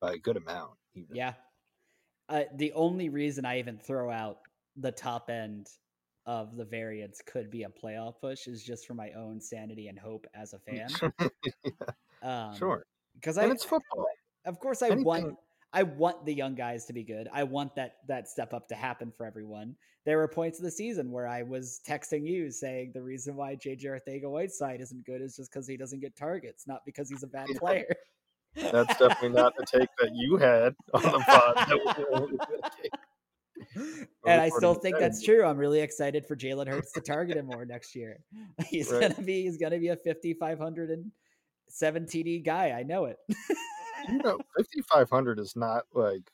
by 0.00 0.14
a 0.14 0.18
good 0.18 0.36
amount. 0.36 0.72
Even. 0.94 1.14
Yeah. 1.16 1.34
Uh, 2.28 2.44
the 2.56 2.72
only 2.72 3.08
reason 3.08 3.44
I 3.44 3.58
even 3.58 3.78
throw 3.78 4.10
out 4.10 4.38
the 4.76 4.92
top 4.92 5.28
end 5.28 5.68
of 6.24 6.56
the 6.56 6.64
variance 6.64 7.20
could 7.26 7.50
be 7.50 7.64
a 7.64 7.68
playoff 7.68 8.14
push 8.20 8.46
is 8.46 8.62
just 8.62 8.86
for 8.86 8.94
my 8.94 9.10
own 9.12 9.40
sanity 9.40 9.88
and 9.88 9.98
hope 9.98 10.26
as 10.34 10.54
a 10.54 10.58
fan. 10.60 10.88
yeah. 11.64 12.48
um, 12.48 12.56
sure. 12.56 12.86
Because 13.14 13.36
I, 13.38 13.46
it's 13.46 13.64
football. 13.64 14.06
Of 14.44 14.58
course, 14.58 14.82
I 14.82 14.86
Anything. 14.86 15.04
want 15.04 15.36
I 15.72 15.82
want 15.82 16.24
the 16.26 16.34
young 16.34 16.54
guys 16.54 16.84
to 16.86 16.92
be 16.92 17.02
good. 17.02 17.28
I 17.32 17.44
want 17.44 17.74
that 17.76 17.96
that 18.08 18.28
step 18.28 18.52
up 18.52 18.68
to 18.68 18.74
happen 18.74 19.12
for 19.16 19.26
everyone. 19.26 19.74
There 20.04 20.18
were 20.18 20.28
points 20.28 20.58
of 20.58 20.64
the 20.64 20.70
season 20.70 21.10
where 21.10 21.28
I 21.28 21.42
was 21.42 21.80
texting 21.88 22.26
you 22.26 22.50
saying 22.50 22.90
the 22.92 23.02
reason 23.02 23.36
why 23.36 23.54
JJ 23.54 23.84
Arcega-Whiteside 23.84 24.80
isn't 24.80 25.06
good 25.06 25.22
is 25.22 25.36
just 25.36 25.52
because 25.52 25.66
he 25.66 25.76
doesn't 25.76 26.00
get 26.00 26.16
targets, 26.16 26.66
not 26.66 26.80
because 26.84 27.08
he's 27.08 27.22
a 27.22 27.28
bad 27.28 27.46
yeah. 27.48 27.58
player. 27.58 27.94
That's 28.54 28.98
definitely 28.98 29.30
not 29.30 29.54
the 29.56 29.64
take 29.64 29.88
that 29.98 30.10
you 30.12 30.36
had 30.36 30.74
on 30.92 31.02
the 31.02 31.18
pod. 31.20 32.38
and 34.26 34.40
I 34.40 34.48
still 34.50 34.74
think 34.74 34.98
that's 34.98 35.22
true. 35.22 35.44
I'm 35.44 35.56
really 35.56 35.80
excited 35.80 36.26
for 36.26 36.36
Jalen 36.36 36.68
Hurts 36.68 36.92
to 36.92 37.00
target 37.00 37.36
him 37.36 37.46
more 37.46 37.64
next 37.64 37.94
year. 37.94 38.18
He's 38.68 38.90
right. 38.90 39.00
gonna 39.00 39.22
be 39.22 39.42
he's 39.42 39.56
gonna 39.56 39.78
be 39.78 39.88
a 39.88 39.96
5,500 39.96 40.90
and 40.90 41.10
seven 41.68 42.04
TD 42.04 42.44
guy. 42.44 42.70
I 42.70 42.82
know 42.82 43.06
it. 43.06 43.16
you 44.08 44.18
know, 44.18 44.38
5,500 44.56 45.38
is 45.38 45.56
not 45.56 45.84
like 45.92 46.30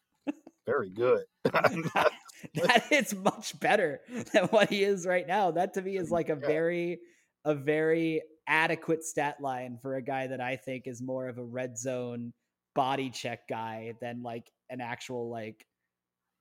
very 0.66 0.90
good. 0.90 1.24
that, 1.44 2.10
that 2.54 2.92
is 2.92 3.14
much 3.14 3.58
better 3.60 4.00
than 4.32 4.44
what 4.46 4.68
he 4.70 4.82
is 4.84 5.06
right 5.06 5.26
now. 5.26 5.50
That 5.50 5.74
to 5.74 5.82
me 5.82 5.96
is 5.96 6.10
like 6.10 6.28
a 6.28 6.38
Yeah. 6.40 6.46
very, 6.46 7.00
a 7.44 7.54
very 7.54 8.22
adequate 8.46 9.04
stat 9.04 9.40
line 9.40 9.78
for 9.80 9.96
a 9.96 10.02
guy 10.02 10.26
that 10.28 10.40
I 10.40 10.56
think 10.56 10.86
is 10.86 11.02
more 11.02 11.28
of 11.28 11.38
a 11.38 11.44
red 11.44 11.78
zone 11.78 12.32
body 12.74 13.10
check 13.10 13.48
guy 13.48 13.94
than 14.00 14.22
like 14.22 14.50
an 14.70 14.80
actual 14.80 15.30
like 15.30 15.66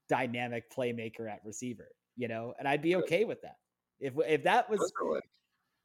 dynamic 0.09 0.71
playmaker 0.71 1.29
at 1.31 1.41
receiver, 1.45 1.89
you 2.15 2.27
know? 2.27 2.53
And 2.59 2.67
I'd 2.67 2.81
be 2.81 2.95
okay 2.97 3.25
with 3.25 3.41
that. 3.41 3.57
If 3.99 4.13
if 4.27 4.43
that 4.43 4.69
was 4.69 4.79
Those 4.79 4.91
are 5.01 5.13
like, 5.15 5.29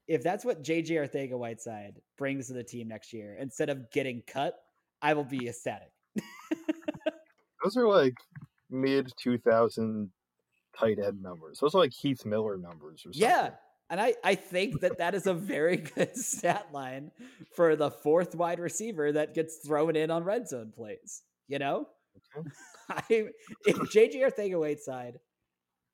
if 0.08 0.22
that's 0.22 0.44
what 0.44 0.62
JJ 0.62 0.90
Arcega-Whiteside 0.90 2.00
brings 2.18 2.48
to 2.48 2.52
the 2.54 2.64
team 2.64 2.88
next 2.88 3.12
year, 3.12 3.36
instead 3.40 3.70
of 3.70 3.90
getting 3.90 4.22
cut, 4.26 4.54
I 5.02 5.14
will 5.14 5.24
be 5.24 5.48
ecstatic. 5.48 5.90
those 7.62 7.76
are 7.76 7.86
like 7.86 8.14
mid 8.70 9.12
2000 9.18 10.10
tight 10.78 10.98
end 10.98 11.22
numbers. 11.22 11.58
Those 11.60 11.74
are 11.74 11.78
like 11.78 11.92
Heath 11.92 12.24
Miller 12.24 12.56
numbers 12.56 13.02
or 13.04 13.12
something. 13.12 13.20
Yeah. 13.20 13.50
And 13.90 14.00
I, 14.00 14.14
I 14.24 14.36
think 14.36 14.80
that 14.80 14.98
that 14.98 15.14
is 15.14 15.26
a 15.26 15.34
very 15.34 15.76
good 15.96 16.16
stat 16.16 16.68
line 16.72 17.10
for 17.54 17.76
the 17.76 17.90
fourth 17.90 18.34
wide 18.34 18.58
receiver 18.58 19.12
that 19.12 19.34
gets 19.34 19.56
thrown 19.56 19.96
in 19.96 20.10
on 20.10 20.24
red 20.24 20.48
zone 20.48 20.72
plays. 20.74 21.22
You 21.48 21.58
know, 21.58 21.88
Okay. 22.36 22.48
I, 22.88 23.02
if 23.66 23.76
JJ 23.76 24.22
Arcega 24.22 25.14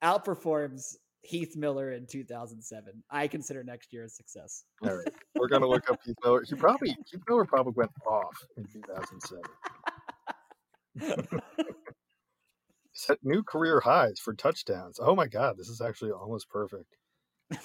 outperforms 0.03 0.95
Heath 1.21 1.55
Miller 1.55 1.91
in 1.91 2.05
2007, 2.07 3.03
I 3.09 3.27
consider 3.27 3.63
next 3.63 3.91
year 3.93 4.05
a 4.05 4.09
success. 4.09 4.63
All 4.83 4.95
right. 4.95 5.07
We're 5.35 5.47
going 5.49 5.61
to 5.61 5.67
look 5.67 5.89
up 5.89 5.99
Heath 6.05 6.15
Miller. 6.23 6.43
He 6.47 6.55
probably, 6.55 6.89
Heath 6.89 7.21
Miller 7.27 7.45
probably 7.45 7.73
went 7.75 7.91
off 8.07 8.45
in 8.57 8.65
2007. 8.65 9.41
Set 12.93 13.17
new 13.23 13.43
career 13.43 13.79
highs 13.81 14.19
for 14.19 14.33
touchdowns. 14.33 14.99
Oh 15.01 15.15
my 15.15 15.27
God, 15.27 15.57
this 15.57 15.69
is 15.69 15.81
actually 15.81 16.11
almost 16.11 16.49
perfect. 16.49 16.95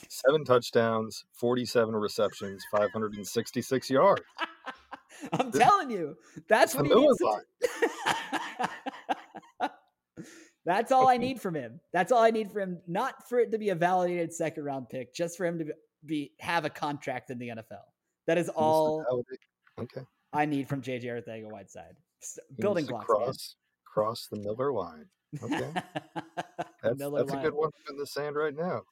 Seven 0.09 0.45
touchdowns, 0.45 1.25
47 1.33 1.95
receptions, 1.95 2.65
566 2.71 3.91
yards. 3.91 4.23
I'm 5.33 5.51
This- 5.51 5.63
telling 5.63 5.91
you, 5.91 6.17
that's 6.49 6.75
what 6.75 6.87
he 6.87 6.95
needs 6.95 7.21
Miller 7.21 7.45
to 7.63 7.69
do. 7.69 7.89
That's 10.65 10.93
all 10.93 11.09
I 11.09 11.17
need 11.17 11.41
from 11.41 11.55
him. 11.55 11.81
That's 11.93 12.11
all 12.11 12.23
I 12.23 12.31
need 12.31 12.51
for 12.51 12.61
him. 12.61 12.79
Not 12.87 13.29
for 13.29 13.39
it 13.39 13.53
to 13.53 13.59
be 13.59 13.69
a 13.71 13.75
validated 13.75 14.33
second 14.33 14.65
round 14.65 14.89
pick, 14.89 15.15
just 15.15 15.37
for 15.37 15.45
him 15.45 15.59
to 15.59 15.75
be 16.07 16.33
have 16.41 16.65
a 16.65 16.71
contract 16.71 17.31
in 17.31 17.39
the 17.39 17.49
NFL. 17.49 17.85
That 18.27 18.39
is 18.39 18.49
all 18.49 19.05
Okay. 19.79 20.03
I 20.33 20.47
need 20.47 20.69
from 20.69 20.83
JJ 20.83 21.05
Arcega-Whiteside. 21.05 21.97
Building 22.59 22.87
blocks. 22.87 23.07
man. 23.09 23.19
Cross, 23.19 23.57
cross 23.85 24.27
the 24.31 24.39
Miller 24.39 24.73
line. 24.73 25.07
Okay. 25.43 25.71
That's, 26.85 26.99
that's 26.99 27.33
a 27.33 27.37
good 27.37 27.55
one 27.55 27.71
in 27.89 27.97
the 27.97 28.07
sand 28.07 28.37
right 28.37 28.55
now. 28.55 28.83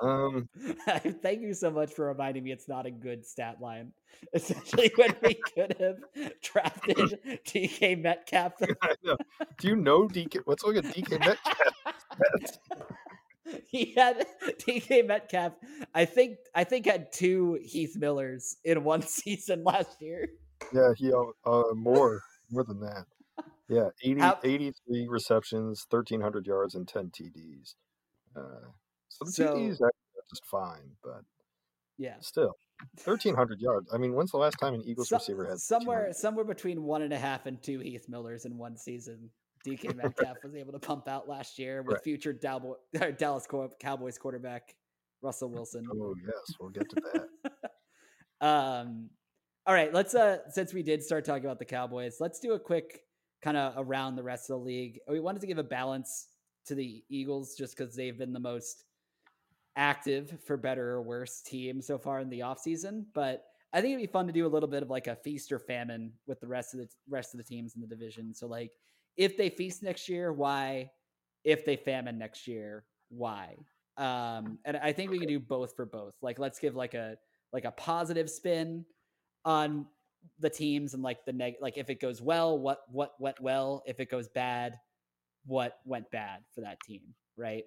Um, 0.00 0.48
Thank 1.22 1.42
you 1.42 1.54
so 1.54 1.70
much 1.70 1.92
for 1.92 2.06
reminding 2.06 2.44
me 2.44 2.52
it's 2.52 2.68
not 2.68 2.86
a 2.86 2.90
good 2.90 3.24
stat 3.26 3.60
line. 3.60 3.92
Essentially, 4.34 4.90
when 4.96 5.14
we 5.22 5.34
could 5.34 5.76
have 5.80 6.32
drafted 6.42 7.18
DK 7.46 8.00
Metcalf. 8.00 8.54
Do 8.58 9.68
you 9.68 9.76
know 9.76 10.08
DK? 10.08 10.42
Let's 10.46 10.64
look 10.64 10.76
at 10.76 10.84
DK 10.84 11.18
Metcalf. 11.18 12.58
he 13.66 13.92
had 13.96 14.26
DK 14.44 15.06
Metcalf. 15.06 15.52
I 15.94 16.04
think 16.04 16.38
I 16.54 16.64
think 16.64 16.86
had 16.86 17.12
two 17.12 17.58
Heath 17.62 17.96
Millers 17.96 18.56
in 18.64 18.84
one 18.84 19.02
season 19.02 19.64
last 19.64 20.00
year. 20.00 20.28
Yeah, 20.72 20.92
he 20.96 21.12
uh, 21.12 21.62
more 21.74 22.22
more 22.50 22.64
than 22.64 22.80
that. 22.80 23.06
Yeah, 23.68 23.88
80, 24.02 24.20
How- 24.20 24.38
83 24.44 25.06
receptions, 25.08 25.86
thirteen 25.90 26.20
hundred 26.20 26.46
yards, 26.46 26.74
and 26.74 26.86
ten 26.86 27.10
TDs. 27.10 27.74
Uh, 28.36 28.70
so 29.08 29.24
the 29.24 29.32
So- 29.32 29.54
TDs 29.56 29.80
are 29.80 29.90
just 30.30 30.44
fine, 30.46 30.96
but 31.02 31.22
Yeah. 31.98 32.16
still, 32.20 32.54
thirteen 32.98 33.34
hundred 33.38 33.60
yards. 33.60 33.92
I 33.92 33.98
mean, 33.98 34.14
when's 34.14 34.30
the 34.30 34.36
last 34.38 34.58
time 34.60 34.74
an 34.74 34.82
Eagles 34.82 35.08
So- 35.08 35.16
receiver 35.16 35.46
had 35.46 35.58
somewhere 35.58 36.12
somewhere 36.12 36.44
between 36.44 36.82
one 36.84 37.02
and 37.02 37.12
a 37.12 37.18
half 37.18 37.46
and 37.46 37.60
two 37.62 37.80
Heath 37.80 38.08
Millers 38.08 38.44
in 38.44 38.56
one 38.56 38.76
season. 38.76 39.30
DK 39.64 39.96
Metcalf 39.96 40.36
was 40.44 40.54
able 40.54 40.72
to 40.72 40.78
pump 40.78 41.08
out 41.08 41.26
last 41.28 41.58
year 41.58 41.82
with 41.82 41.94
Right. 41.94 42.04
future 42.04 42.32
Dalbo- 42.32 42.76
Dallas 43.18 43.48
Cow- 43.48 43.72
Cowboys 43.80 44.16
quarterback 44.16 44.76
Russell 45.22 45.48
Wilson. 45.50 45.84
Oh 45.92 46.14
yes, 46.24 46.54
we'll 46.60 46.70
get 46.70 46.88
to 46.90 47.00
that. 47.00 47.70
um 48.40 49.10
all 49.66 49.72
right 49.74 49.92
let's 49.94 50.14
uh 50.14 50.38
since 50.50 50.74
we 50.74 50.82
did 50.82 51.02
start 51.02 51.24
talking 51.24 51.46
about 51.46 51.58
the 51.58 51.64
cowboys 51.64 52.18
let's 52.20 52.38
do 52.38 52.52
a 52.52 52.60
quick 52.60 53.00
kind 53.42 53.56
of 53.56 53.74
around 53.76 54.16
the 54.16 54.22
rest 54.22 54.50
of 54.50 54.58
the 54.58 54.64
league. 54.64 55.00
We 55.08 55.20
wanted 55.20 55.40
to 55.40 55.46
give 55.46 55.58
a 55.58 55.62
balance 55.62 56.28
to 56.66 56.74
the 56.74 57.04
eagles 57.08 57.54
just 57.54 57.76
because 57.76 57.94
they've 57.94 58.18
been 58.18 58.32
the 58.32 58.40
most 58.40 58.84
active 59.76 60.38
for 60.44 60.56
better 60.56 60.90
or 60.90 61.02
worse 61.02 61.42
team 61.42 61.80
so 61.82 61.98
far 61.98 62.20
in 62.20 62.30
the 62.30 62.40
offseason 62.40 63.04
but 63.14 63.44
i 63.72 63.80
think 63.80 63.92
it'd 63.92 64.02
be 64.02 64.10
fun 64.10 64.26
to 64.26 64.32
do 64.32 64.46
a 64.46 64.48
little 64.48 64.68
bit 64.68 64.82
of 64.82 64.90
like 64.90 65.06
a 65.06 65.16
feast 65.16 65.52
or 65.52 65.58
famine 65.58 66.10
with 66.26 66.40
the 66.40 66.46
rest 66.46 66.72
of 66.72 66.80
the 66.80 66.88
rest 67.08 67.34
of 67.34 67.38
the 67.38 67.44
teams 67.44 67.74
in 67.74 67.80
the 67.80 67.86
division. 67.86 68.34
So 68.34 68.46
like 68.46 68.72
if 69.16 69.36
they 69.36 69.50
feast 69.50 69.82
next 69.82 70.08
year 70.08 70.32
why? 70.32 70.90
If 71.44 71.64
they 71.64 71.76
famine 71.76 72.18
next 72.18 72.48
year 72.48 72.84
why? 73.10 73.56
Um 73.98 74.58
and 74.64 74.76
i 74.78 74.92
think 74.92 75.10
we 75.10 75.18
can 75.18 75.28
do 75.28 75.40
both 75.40 75.76
for 75.76 75.84
both. 75.84 76.14
Like 76.22 76.38
let's 76.38 76.58
give 76.58 76.74
like 76.74 76.94
a 76.94 77.16
like 77.52 77.66
a 77.66 77.70
positive 77.72 78.30
spin 78.30 78.84
on 79.44 79.86
the 80.38 80.50
teams 80.50 80.94
and 80.94 81.02
like 81.02 81.24
the 81.24 81.32
neg 81.32 81.54
like 81.60 81.78
if 81.78 81.90
it 81.90 82.00
goes 82.00 82.20
well 82.20 82.58
what 82.58 82.80
what 82.90 83.12
went 83.18 83.40
well 83.40 83.82
if 83.86 84.00
it 84.00 84.10
goes 84.10 84.28
bad 84.28 84.78
what 85.46 85.78
went 85.84 86.10
bad 86.10 86.40
for 86.54 86.60
that 86.62 86.78
team 86.80 87.02
right? 87.36 87.64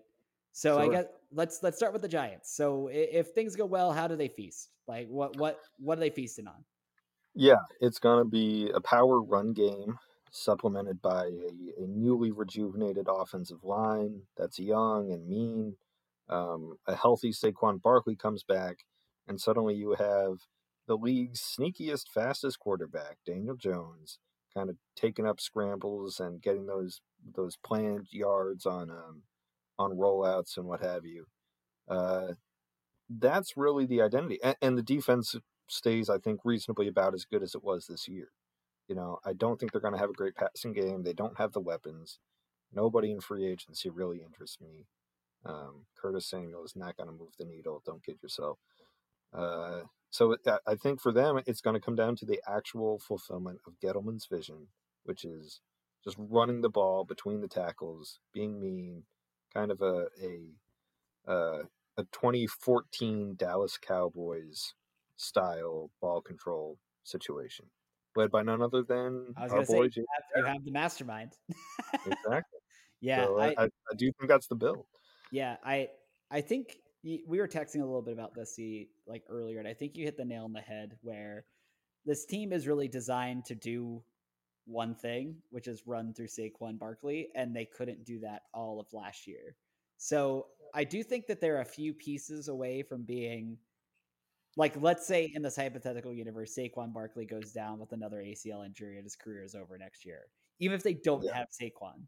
So 0.52 0.80
i 0.80 0.90
guess 0.90 1.06
let's 1.32 1.62
let's 1.62 1.78
start 1.78 1.94
with 1.94 2.02
the 2.02 2.08
giants. 2.08 2.56
So 2.56 2.90
if 2.92 3.30
things 3.30 3.56
go 3.56 3.66
well 3.66 3.92
how 3.92 4.08
do 4.08 4.16
they 4.16 4.28
feast? 4.28 4.70
Like 4.88 5.08
what 5.08 5.38
what 5.38 5.60
what 5.78 5.98
are 5.98 6.02
they 6.02 6.10
feasting 6.10 6.48
on? 6.48 6.66
Yeah, 7.36 7.62
it's 7.80 8.00
going 8.00 8.24
to 8.24 8.30
be 8.30 8.70
a 8.74 8.82
power 8.82 9.22
run 9.22 9.54
game 9.54 9.98
supplemented 10.32 11.02
by 11.02 11.26
a, 11.26 11.84
a 11.84 11.88
newly 11.88 12.32
rejuvenated 12.32 13.08
offensive 13.10 13.64
line 13.64 14.22
that's 14.38 14.60
young 14.60 15.12
and 15.12 15.28
mean. 15.28 15.76
Um, 16.28 16.78
a 16.86 16.96
healthy 16.96 17.32
Saquon 17.32 17.82
Barkley 17.82 18.16
comes 18.16 18.44
back, 18.44 18.78
and 19.28 19.40
suddenly 19.40 19.74
you 19.74 19.96
have 19.98 20.38
the 20.90 20.98
league's 20.98 21.40
sneakiest, 21.40 22.08
fastest 22.12 22.58
quarterback, 22.60 23.18
Daniel 23.24 23.56
Jones, 23.56 24.18
kind 24.56 24.72
of 24.72 24.78
taking 24.96 25.28
up 25.28 25.40
scrambles 25.40 26.20
and 26.20 26.42
getting 26.42 26.66
those 26.66 27.00
those 27.36 27.58
planned 27.64 28.08
yards 28.12 28.66
on 28.66 28.90
um, 28.90 29.22
on 29.78 29.92
rollouts 29.92 30.58
and 30.58 30.66
what 30.66 30.82
have 30.82 31.06
you. 31.06 31.28
Uh, 31.88 32.34
that's 33.08 33.56
really 33.56 33.86
the 33.86 34.02
identity, 34.02 34.40
and, 34.44 34.56
and 34.64 34.78
the 34.78 34.84
defense 34.84 35.36
stays, 35.70 36.10
I 36.10 36.18
think, 36.18 36.40
reasonably 36.44 36.88
about 36.88 37.14
as 37.14 37.24
good 37.24 37.44
as 37.44 37.54
it 37.54 37.64
was 37.64 37.86
this 37.86 38.08
year. 38.08 38.30
You 38.88 38.96
know, 38.96 39.20
I 39.24 39.34
don't 39.34 39.60
think 39.60 39.72
they're 39.72 39.82
going 39.82 39.94
to 39.94 40.00
have 40.00 40.10
a 40.10 40.14
great 40.14 40.36
passing 40.36 40.74
game. 40.74 41.04
They 41.04 41.14
don't 41.14 41.38
have 41.38 41.54
the 41.54 41.60
weapons. 41.60 42.18
Nobody 42.74 43.12
in 43.12 43.20
free 43.22 43.46
agency 43.46 43.92
really 43.92 44.24
interests 44.24 44.58
me. 44.60 44.88
Um, 45.46 45.86
Curtis 46.02 46.28
Samuel 46.28 46.66
is 46.66 46.76
not 46.76 46.98
going 46.98 47.08
to 47.08 47.16
move 47.16 47.34
the 47.38 47.46
needle. 47.46 47.84
Don't 47.86 48.04
kid 48.04 48.18
yourself. 48.24 48.58
Uh, 49.32 49.82
so 50.10 50.36
I- 50.68 50.76
think 50.76 51.00
for 51.00 51.12
them, 51.12 51.42
it's 51.46 51.62
going 51.62 51.76
to 51.76 51.80
come 51.80 51.96
down 51.96 52.16
to 52.18 52.26
the 52.26 52.42
actual 52.48 53.00
fulfillment 53.00 53.60
of 53.68 53.80
Gettleman's 53.80 54.26
vision, 54.26 54.68
which 55.04 55.24
is 55.24 55.62
just 56.04 56.18
running 56.18 56.62
the 56.62 56.70
ball 56.70 57.04
between 57.04 57.42
the 57.42 57.48
tackles, 57.48 58.20
being 58.34 58.60
mean, 58.60 59.04
kind 59.54 59.72
of 59.72 59.82
a 59.82 60.08
a 60.22 61.32
uh, 61.32 61.64
a 61.98 62.04
2014 62.12 63.36
Dallas 63.36 63.78
Cowboys 63.78 64.74
style 65.18 65.92
ball 66.02 66.22
control 66.22 66.78
situation, 67.04 67.66
led 68.16 68.32
by 68.32 68.42
none 68.42 68.62
other 68.62 68.82
than 68.84 69.34
I 69.38 69.44
was 69.44 69.52
our 69.52 69.58
gonna 69.58 69.66
say, 69.66 69.74
boy 69.76 69.90
you 69.96 70.06
have, 70.16 70.24
you 70.36 70.46
have 70.46 70.66
the 70.66 70.72
mastermind 70.72 71.32
Exactly. 71.94 72.60
yeah 73.02 73.26
so 73.26 73.40
I, 73.40 73.48
I, 73.48 73.64
I, 73.64 73.96
do 73.96 74.12
think 74.18 74.30
that's 74.30 74.48
the 74.48 74.56
build. 74.56 74.86
Yeah, 75.32 75.58
I 75.64 75.90
I 76.32 76.42
think 76.42 76.78
we 77.04 77.24
were 77.28 77.48
texting 77.48 77.82
a 77.82 77.86
little 77.86 78.02
bit 78.02 78.14
about 78.14 78.34
this 78.36 78.60
like 79.08 79.24
earlier, 79.28 79.60
and 79.60 79.68
I 79.68 79.74
think 79.74 79.96
you 79.96 80.06
hit 80.06 80.18
the 80.18 80.26
nail 80.26 80.46
on 80.46 80.54
the 80.54 80.62
head 80.62 80.98
where 81.02 81.46
this 82.06 82.26
team 82.26 82.54
is 82.54 82.68
really 82.68 82.88
designed 82.88 83.46
to 83.46 83.56
do 83.56 84.04
one 84.66 84.96
thing, 84.96 85.42
which 85.50 85.68
is 85.68 85.88
run 85.88 86.14
through 86.14 86.28
Saquon 86.28 86.78
Barkley, 86.78 87.30
and 87.36 87.56
they 87.56 87.66
couldn't 87.66 88.06
do 88.06 88.20
that 88.20 88.44
all 88.54 88.80
of 88.80 88.92
last 88.94 89.28
year. 89.28 89.58
So 89.98 90.48
I 90.74 90.84
do 90.84 91.04
think 91.04 91.28
that 91.28 91.42
they're 91.42 91.62
a 91.62 91.66
few 91.66 91.94
pieces 91.94 92.48
away 92.48 92.84
from 92.84 93.04
being 93.04 93.60
like, 94.56 94.76
let's 94.82 95.06
say 95.06 95.26
in 95.34 95.42
this 95.42 95.56
hypothetical 95.56 96.14
universe, 96.14 96.56
Saquon 96.56 96.94
Barkley 96.94 97.26
goes 97.26 97.52
down 97.54 97.80
with 97.80 97.94
another 97.94 98.18
ACL 98.22 98.66
injury 98.66 98.98
and 98.98 99.06
his 99.06 99.16
career 99.16 99.44
is 99.44 99.56
over 99.56 99.78
next 99.78 100.06
year. 100.06 100.32
Even 100.60 100.76
if 100.76 100.84
they 100.84 100.94
don't 100.94 101.26
Yeah. 101.26 101.34
have 101.34 101.48
Saquon, 101.50 102.08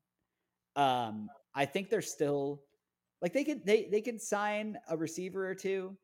um, 0.75 1.29
I 1.55 1.65
think 1.65 1.89
they're 1.89 2.01
still 2.01 2.65
like 3.21 3.33
they 3.33 3.43
could 3.43 3.65
they 3.65 3.87
they 3.91 4.01
could 4.01 4.21
sign 4.21 4.77
a 4.89 4.97
receiver 4.97 5.47
or 5.47 5.55
two 5.55 5.95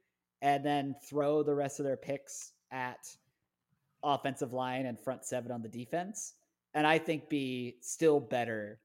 and 0.41 0.63
then 0.63 0.95
throw 1.09 1.43
the 1.43 1.55
rest 1.55 1.79
of 1.79 1.85
their 1.85 1.97
picks 1.97 2.53
at 2.71 3.07
offensive 4.03 4.53
line 4.53 4.85
and 4.85 4.99
front 4.99 5.25
seven 5.25 5.51
on 5.51 5.61
the 5.61 5.69
defense, 5.69 6.33
and 6.73 6.85
I 6.85 6.97
think 6.97 7.29
be 7.29 7.77
still 7.81 8.19
better 8.19 8.79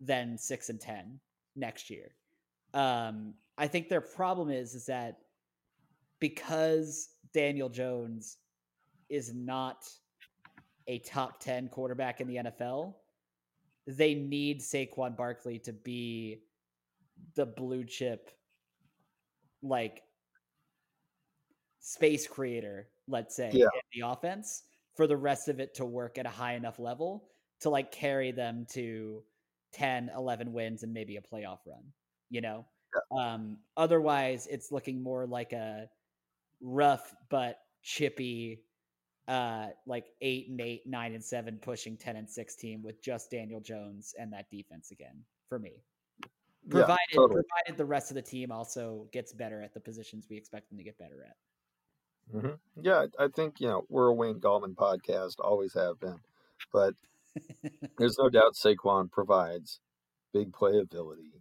than 0.00 0.38
six 0.38 0.70
and 0.70 0.80
ten 0.80 1.20
next 1.56 1.90
year. 1.90 2.14
Um, 2.72 3.34
I 3.56 3.68
think 3.68 3.88
their 3.88 4.00
problem 4.00 4.50
is 4.50 4.74
is 4.74 4.86
that 4.86 5.18
because 6.20 7.10
Daniel 7.32 7.68
Jones 7.68 8.38
is 9.08 9.34
not 9.34 9.84
a 10.86 10.98
top 11.00 11.40
10 11.40 11.68
quarterback 11.68 12.20
in 12.20 12.26
the 12.26 12.36
NFL, 12.36 12.94
they 13.86 14.14
need 14.14 14.60
Saquon 14.60 15.16
Barkley 15.16 15.58
to 15.60 15.72
be 15.72 16.40
the 17.34 17.46
blue 17.46 17.84
chip 17.84 18.30
like 19.62 20.02
space 21.80 22.26
creator, 22.26 22.88
let's 23.08 23.34
say, 23.36 23.50
Yeah. 23.52 23.66
in 23.74 24.00
the 24.00 24.08
offense 24.08 24.64
for 24.94 25.06
the 25.06 25.16
rest 25.16 25.48
of 25.48 25.60
it 25.60 25.74
to 25.74 25.84
work 25.84 26.18
at 26.18 26.26
a 26.26 26.30
high 26.30 26.54
enough 26.54 26.78
level 26.78 27.28
to 27.60 27.70
like 27.70 27.90
carry 27.92 28.30
them 28.32 28.66
to 28.70 29.24
10, 29.72 30.10
11 30.16 30.52
wins 30.52 30.82
and 30.82 30.92
maybe 30.92 31.16
a 31.16 31.20
playoff 31.22 31.58
run, 31.66 31.92
you 32.30 32.40
know? 32.40 32.64
Um, 33.10 33.58
otherwise, 33.76 34.46
it's 34.46 34.70
looking 34.70 35.02
more 35.02 35.26
like 35.26 35.52
a 35.52 35.90
rough 36.60 37.14
but 37.28 37.58
chippy, 37.82 38.62
uh, 39.26 39.70
like 39.86 40.06
eight 40.20 40.48
and 40.48 40.60
eight, 40.60 40.86
nine 40.86 41.12
and 41.14 41.24
seven, 41.24 41.58
pushing 41.58 41.96
10 41.96 42.16
and 42.16 42.30
six 42.30 42.54
team 42.54 42.82
with 42.82 43.02
just 43.02 43.30
Daniel 43.30 43.60
Jones 43.60 44.14
and 44.18 44.32
that 44.32 44.48
defense 44.50 44.90
again 44.92 45.24
for 45.48 45.58
me. 45.58 45.82
Provided, 46.68 46.98
yeah, 47.12 47.16
totally. 47.16 47.42
provided 47.42 47.78
the 47.78 47.84
rest 47.84 48.10
of 48.10 48.14
the 48.14 48.22
team 48.22 48.50
also 48.50 49.08
gets 49.12 49.32
better 49.32 49.62
at 49.62 49.74
the 49.74 49.80
positions 49.80 50.26
we 50.30 50.36
expect 50.36 50.68
them 50.68 50.78
to 50.78 50.84
get 50.84 50.98
better 50.98 51.26
at. 51.26 51.36
hmm 52.40 52.54
Yeah, 52.82 53.06
I 53.18 53.24
I 53.24 53.28
think 53.28 53.60
you 53.60 53.68
know 53.68 53.84
we're 53.88 54.08
a 54.08 54.14
Wayne 54.14 54.40
Gallman 54.40 54.74
podcast, 54.74 55.34
always 55.40 55.74
have 55.74 56.00
been, 56.00 56.20
but 56.72 56.94
there's 57.98 58.18
no 58.18 58.28
doubt 58.30 58.54
Saquon 58.54 59.10
provides 59.10 59.80
big 60.32 60.52
playability 60.52 61.32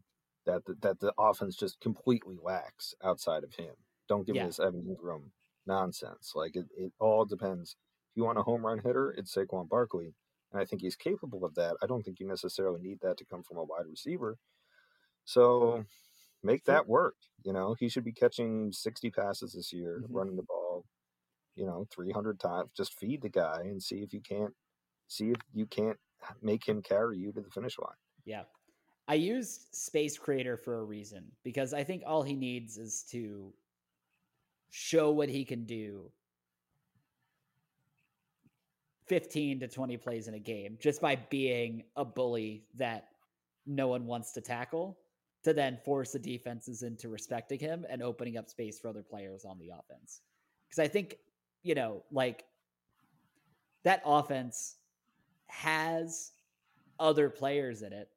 that 0.45 0.65
the, 0.65 0.75
that 0.81 0.99
the 0.99 1.13
offense 1.17 1.55
just 1.55 1.79
completely 1.79 2.37
lacks 2.41 2.93
outside 3.03 3.43
of 3.43 3.53
him. 3.55 3.73
Don't 4.09 4.25
give 4.27 4.35
Yeah. 4.35 4.43
me 4.43 4.49
this 4.49 4.59
Evan 4.59 4.83
Engram 4.83 5.31
nonsense. 5.65 6.33
Like 6.35 6.55
it, 6.55 6.65
it 6.77 6.91
all 6.99 7.23
depends. 7.25 7.77
If 8.11 8.17
you 8.17 8.25
want 8.25 8.37
a 8.37 8.43
home 8.43 8.65
run 8.65 8.79
hitter, 8.79 9.11
it's 9.11 9.33
Saquon 9.33 9.69
Barkley, 9.69 10.13
and 10.51 10.61
I 10.61 10.65
think 10.65 10.81
he's 10.81 10.95
capable 10.97 11.45
of 11.45 11.55
that. 11.55 11.77
I 11.81 11.87
don't 11.87 12.03
think 12.03 12.19
you 12.19 12.27
necessarily 12.27 12.81
need 12.81 12.99
that 13.01 13.17
to 13.17 13.25
come 13.25 13.41
from 13.43 13.57
a 13.57 13.63
wide 13.63 13.87
receiver. 13.87 14.37
So 15.25 15.85
make 16.43 16.65
that 16.65 16.87
work. 16.87 17.15
You 17.43 17.53
know, 17.53 17.73
he 17.75 17.89
should 17.89 18.03
be 18.03 18.13
catching 18.13 18.71
60 18.71 19.11
passes 19.11 19.53
this 19.53 19.73
year, 19.73 20.01
Mhm. 20.01 20.07
running 20.09 20.35
the 20.35 20.43
ball, 20.43 20.85
you 21.55 21.65
know, 21.65 21.85
300 21.91 22.39
times. 22.39 22.71
Just 22.73 22.93
feed 22.99 23.21
the 23.21 23.29
guy 23.29 23.61
and 23.61 23.81
see 23.81 24.01
if 24.03 24.13
you 24.13 24.21
can't 24.21 24.55
see 25.07 25.31
if 25.31 25.37
you 25.53 25.67
can't 25.67 25.99
make 26.41 26.65
him 26.67 26.81
carry 26.81 27.17
you 27.17 27.31
to 27.33 27.41
the 27.41 27.51
finish 27.51 27.77
line. 27.77 27.97
Yeah. 28.25 28.45
I 29.07 29.15
used 29.15 29.75
Space 29.75 30.17
Creator 30.17 30.57
for 30.57 30.79
a 30.79 30.83
reason 30.83 31.35
because 31.43 31.73
I 31.73 31.83
think 31.83 32.03
all 32.05 32.23
he 32.23 32.35
needs 32.35 32.77
is 32.77 33.03
to 33.11 33.53
show 34.69 35.11
what 35.11 35.29
he 35.29 35.43
can 35.45 35.65
do 35.65 36.11
15 39.07 39.59
to 39.59 39.67
20 39.67 39.97
plays 39.97 40.27
in 40.29 40.33
a 40.35 40.39
game 40.39 40.77
just 40.79 41.01
by 41.01 41.15
being 41.17 41.83
a 41.97 42.05
bully 42.05 42.65
that 42.75 43.09
no 43.65 43.89
one 43.89 44.05
wants 44.07 44.31
to 44.31 44.41
tackle 44.41 44.97
to 45.43 45.53
then 45.53 45.77
force 45.83 46.11
the 46.13 46.19
defenses 46.19 46.83
into 46.83 47.09
respecting 47.09 47.59
him 47.59 47.85
and 47.89 48.01
opening 48.01 48.37
up 48.37 48.49
space 48.49 48.79
for 48.79 48.87
other 48.87 49.03
players 49.03 49.45
on 49.45 49.59
the 49.59 49.69
offense. 49.69 50.21
Because 50.67 50.79
I 50.79 50.87
think, 50.87 51.17
you 51.63 51.75
know, 51.75 52.03
like 52.11 52.45
that 53.83 54.01
offense 54.05 54.77
has 55.47 56.31
other 56.99 57.29
players 57.29 57.81
in 57.81 57.91
it 57.93 58.09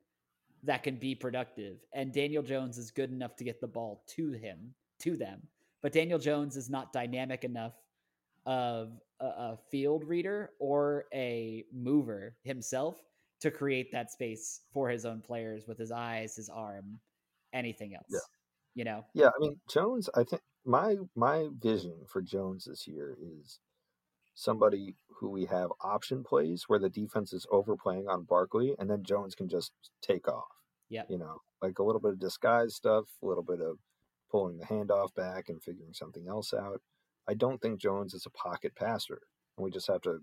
that 0.63 0.83
can 0.83 0.97
be 0.97 1.15
productive. 1.15 1.79
And 1.93 2.13
Daniel 2.13 2.43
Jones 2.43 2.79
is 2.79 2.91
good 2.91 3.11
enough 3.11 3.37
to 3.37 3.45
get 3.45 3.61
the 3.61 3.67
ball 3.67 4.05
to 4.17 4.33
him, 4.33 4.75
to 5.01 5.17
them. 5.17 5.43
But 5.83 5.93
Daniel 5.93 6.19
Jones 6.19 6.57
is 6.57 6.71
not 6.71 6.93
dynamic 6.93 7.45
enough 7.45 7.75
of 8.47 8.93
a, 9.21 9.27
a 9.27 9.59
field 9.71 10.05
reader 10.05 10.51
or 10.59 11.07
a 11.13 11.65
mover 11.73 12.37
himself 12.43 13.03
to 13.41 13.51
create 13.51 13.93
that 13.93 14.11
space 14.11 14.63
for 14.73 14.89
his 14.89 15.05
own 15.05 15.21
players 15.21 15.67
with 15.67 15.79
his 15.79 15.93
eyes, 15.93 16.37
his 16.37 16.49
arm, 16.49 16.99
anything 17.57 17.95
else. 17.95 18.07
Yeah. 18.09 18.19
You 18.75 18.85
know? 18.85 19.05
Yeah, 19.15 19.29
I 19.29 19.39
mean 19.39 19.61
Jones. 19.69 20.09
I 20.15 20.25
think 20.25 20.43
my 20.65 20.97
my 21.15 21.49
vision 21.59 22.05
for 22.07 22.21
Jones 22.21 22.65
this 22.65 22.87
year 22.87 23.17
is 23.21 23.59
somebody 24.35 24.97
who 25.19 25.31
we 25.31 25.47
have 25.47 25.71
option 25.81 26.23
plays 26.23 26.65
where 26.67 26.79
the 26.79 26.91
defense 26.91 27.33
is 27.33 27.47
overplaying 27.51 28.07
on 28.09 28.25
Barkley, 28.25 28.75
and 28.79 28.91
then 28.91 29.03
Jones 29.03 29.35
can 29.35 29.49
just 29.49 29.73
take 30.03 30.29
off. 30.29 30.45
Yeah. 30.89 31.05
You 31.09 31.19
know, 31.19 31.41
like 31.63 31.79
a 31.79 31.83
little 31.83 32.01
bit 32.01 32.13
of 32.13 32.21
disguise 32.21 32.75
stuff, 32.75 33.05
a 33.23 33.27
little 33.27 33.43
bit 33.43 33.61
of 33.61 33.79
pulling 34.31 34.59
the 34.59 34.67
handoff 34.67 35.15
back 35.15 35.49
and 35.49 35.63
figuring 35.63 35.95
something 35.95 36.27
else 36.29 36.53
out. 36.53 36.81
I 37.29 37.35
don't 37.35 37.61
think 37.61 37.81
Jones 37.81 38.15
is 38.15 38.27
a 38.27 38.31
pocket 38.31 38.75
passer, 38.77 39.21
and 39.57 39.65
we 39.65 39.71
just 39.71 39.89
have 39.89 40.03
to 40.03 40.19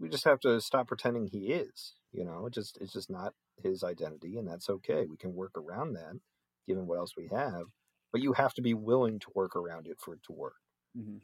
we 0.00 0.08
just 0.08 0.24
have 0.24 0.40
to 0.40 0.60
stop 0.60 0.88
pretending 0.88 1.26
he 1.26 1.52
is. 1.52 1.94
You 2.12 2.24
know, 2.24 2.46
it 2.46 2.54
just 2.54 2.78
it's 2.80 2.92
just 2.92 3.10
not 3.10 3.34
his 3.62 3.82
identity, 3.82 4.36
and 4.36 4.48
that's 4.48 4.70
okay. 4.70 5.06
We 5.08 5.16
can 5.16 5.34
work 5.34 5.52
around 5.56 5.94
that, 5.94 6.14
given 6.68 6.86
what 6.88 6.98
else 6.98 7.16
we 7.16 7.28
have. 7.28 7.64
But 8.12 8.22
you 8.22 8.34
have 8.34 8.54
to 8.56 8.62
be 8.62 8.74
willing 8.74 9.20
to 9.20 9.32
work 9.34 9.56
around 9.56 9.88
it 9.88 10.00
for 10.00 10.14
it 10.14 10.22
to 10.24 10.32
work. 10.34 10.56
Mhm. 10.96 11.20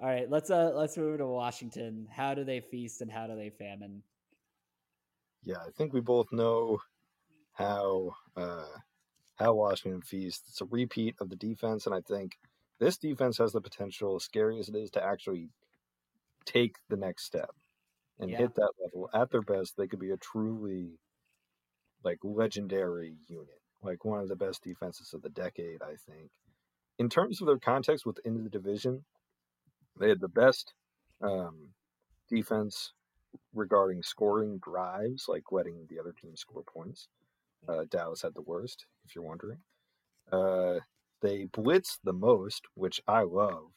All 0.00 0.08
right, 0.08 0.30
let's 0.30 0.50
uh 0.50 0.72
let's 0.74 0.96
move 0.98 1.18
to 1.18 1.26
Washington. 1.26 2.06
How 2.06 2.34
do 2.34 2.44
they 2.44 2.60
feast 2.60 3.02
and 3.02 3.10
how 3.12 3.26
do 3.28 3.36
they 3.36 3.50
famine? 3.50 4.04
Yeah, 5.42 5.58
I 5.58 5.70
think 5.70 5.92
we 5.92 6.00
both 6.00 6.32
know 6.32 6.80
how 7.52 8.16
uh, 8.36 8.78
how 9.36 9.54
Washington 9.54 10.02
feasts. 10.02 10.48
It's 10.50 10.60
a 10.62 10.66
repeat 10.66 11.16
of 11.20 11.30
the 11.30 11.36
defense, 11.36 11.86
and 11.86 11.94
I 11.94 12.02
think 12.02 12.38
this 12.80 12.98
defense 12.98 13.38
has 13.38 13.52
the 13.52 13.62
potential, 13.62 14.16
as 14.16 14.24
scary 14.24 14.58
as 14.60 14.68
it 14.68 14.76
is, 14.76 14.90
to 14.92 15.04
actually 15.04 15.50
take 16.46 16.76
the 16.88 16.96
next 16.96 17.24
step 17.26 17.50
and 18.18 18.32
Yeah. 18.32 18.36
hit 18.36 18.54
that 18.56 18.72
level. 18.80 19.10
At 19.14 19.30
their 19.30 19.42
best, 19.42 19.76
they 19.76 19.88
could 19.88 20.00
be 20.00 20.12
a 20.12 20.18
truly 20.18 20.98
like 22.02 22.18
legendary 22.22 23.18
unit, 23.28 23.60
like 23.86 24.04
one 24.04 24.20
of 24.20 24.28
the 24.28 24.36
best 24.36 24.62
defenses 24.62 25.14
of 25.14 25.22
the 25.22 25.30
decade. 25.30 25.82
I 25.82 25.94
think, 26.10 26.30
in 26.98 27.08
terms 27.08 27.40
of 27.40 27.46
their 27.46 27.58
context 27.58 28.04
within 28.06 28.42
the 28.42 28.50
division, 28.50 29.04
they 29.98 30.08
had 30.08 30.20
the 30.20 30.28
best 30.28 30.74
um, 31.22 31.68
defense 32.28 32.92
regarding 33.54 34.02
scoring 34.02 34.58
drives, 34.58 35.26
like 35.28 35.44
letting 35.52 35.86
the 35.88 35.98
other 35.98 36.12
team 36.12 36.36
score 36.36 36.62
points. 36.62 37.08
Uh, 37.68 37.84
Dallas 37.90 38.22
had 38.22 38.34
the 38.34 38.42
worst, 38.42 38.86
if 39.04 39.14
you're 39.14 39.24
wondering. 39.24 39.58
Uh, 40.30 40.80
they 41.22 41.46
blitz 41.46 41.98
the 42.04 42.12
most, 42.12 42.62
which 42.74 43.00
I 43.08 43.22
love. 43.22 43.70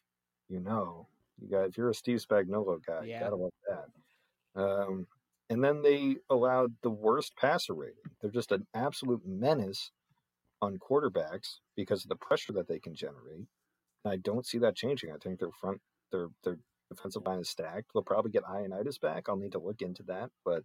You 0.49 0.59
know, 0.59 1.07
you 1.39 1.47
got 1.49 1.65
if 1.69 1.77
you're 1.77 1.89
a 1.89 1.93
Steve 1.93 2.23
Spagnuolo 2.27 2.83
guy, 2.85 3.05
Yeah. 3.05 3.15
you 3.15 3.23
gotta 3.23 3.35
love 3.35 3.53
that. 3.67 4.61
Um, 4.61 5.07
and 5.49 5.63
then 5.63 5.81
they 5.81 6.17
allowed 6.29 6.73
the 6.83 6.89
worst 6.89 7.35
passer 7.37 7.73
rating. 7.73 7.95
They're 8.21 8.29
just 8.31 8.51
an 8.51 8.65
absolute 8.73 9.25
menace 9.25 9.91
on 10.61 10.77
quarterbacks 10.77 11.57
because 11.75 12.03
of 12.03 12.09
the 12.09 12.15
pressure 12.15 12.53
that 12.53 12.67
they 12.67 12.79
can 12.79 12.95
generate. 12.95 13.47
And 14.03 14.13
I 14.13 14.17
don't 14.17 14.45
see 14.45 14.57
that 14.59 14.75
changing. 14.75 15.11
I 15.11 15.17
think 15.21 15.39
their 15.39 15.51
front, 15.59 15.81
their 16.11 16.27
their 16.43 16.57
defensive 16.89 17.25
line 17.25 17.39
is 17.39 17.49
stacked. 17.49 17.91
They'll 17.93 18.03
probably 18.03 18.31
get 18.31 18.43
Ioannidis 18.43 18.99
back. 18.99 19.27
I'll 19.27 19.37
need 19.37 19.51
to 19.53 19.59
look 19.59 19.81
into 19.81 20.03
that, 20.03 20.29
but 20.43 20.63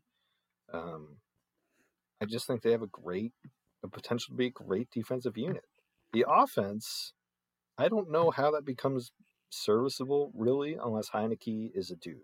um, 0.72 1.18
I 2.20 2.24
just 2.26 2.46
think 2.46 2.62
they 2.62 2.72
have 2.72 2.82
a 2.82 2.86
great, 2.86 3.32
a 3.82 3.88
potential 3.88 4.32
to 4.32 4.36
be 4.36 4.46
a 4.46 4.50
great 4.50 4.88
defensive 4.90 5.36
unit. 5.36 5.64
The 6.12 6.24
offense, 6.28 7.12
I 7.76 7.88
don't 7.88 8.10
know 8.10 8.30
how 8.30 8.50
that 8.52 8.64
becomes 8.64 9.12
serviceable 9.50 10.32
really, 10.34 10.76
unless 10.82 11.10
Heinicke 11.10 11.70
is 11.74 11.90
a 11.90 11.96
dude. 11.96 12.20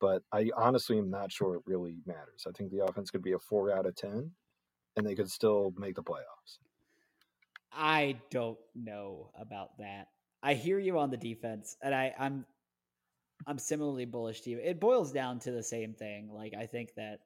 But 0.00 0.22
I 0.32 0.50
honestly 0.56 0.98
am 0.98 1.10
not 1.10 1.32
sure 1.32 1.56
it 1.56 1.62
really 1.66 1.98
matters. 2.06 2.46
I 2.46 2.52
think 2.52 2.70
the 2.70 2.84
offense 2.84 3.10
could 3.10 3.22
be 3.22 3.32
a 3.32 3.38
four 3.38 3.72
out 3.72 3.86
of 3.86 3.96
ten, 3.96 4.32
and 4.96 5.04
they 5.04 5.16
could 5.16 5.30
still 5.30 5.74
make 5.76 5.96
the 5.96 6.02
playoffs. 6.04 6.58
I 7.72 8.16
don't 8.30 8.58
know 8.74 9.30
about 9.38 9.78
that. 9.78 10.08
I 10.42 10.54
hear 10.54 10.78
you 10.78 10.98
on 10.98 11.10
the 11.10 11.16
defense, 11.16 11.76
and 11.82 11.94
I, 11.94 12.14
I'm 12.18 12.44
I'm 13.46 13.58
similarly 13.58 14.04
bullish 14.04 14.40
to 14.42 14.50
you. 14.50 14.58
It 14.58 14.80
boils 14.80 15.12
down 15.12 15.38
to 15.40 15.50
the 15.50 15.62
same 15.62 15.94
thing. 15.94 16.30
Like 16.32 16.54
I 16.54 16.66
think 16.66 16.94
that 16.96 17.20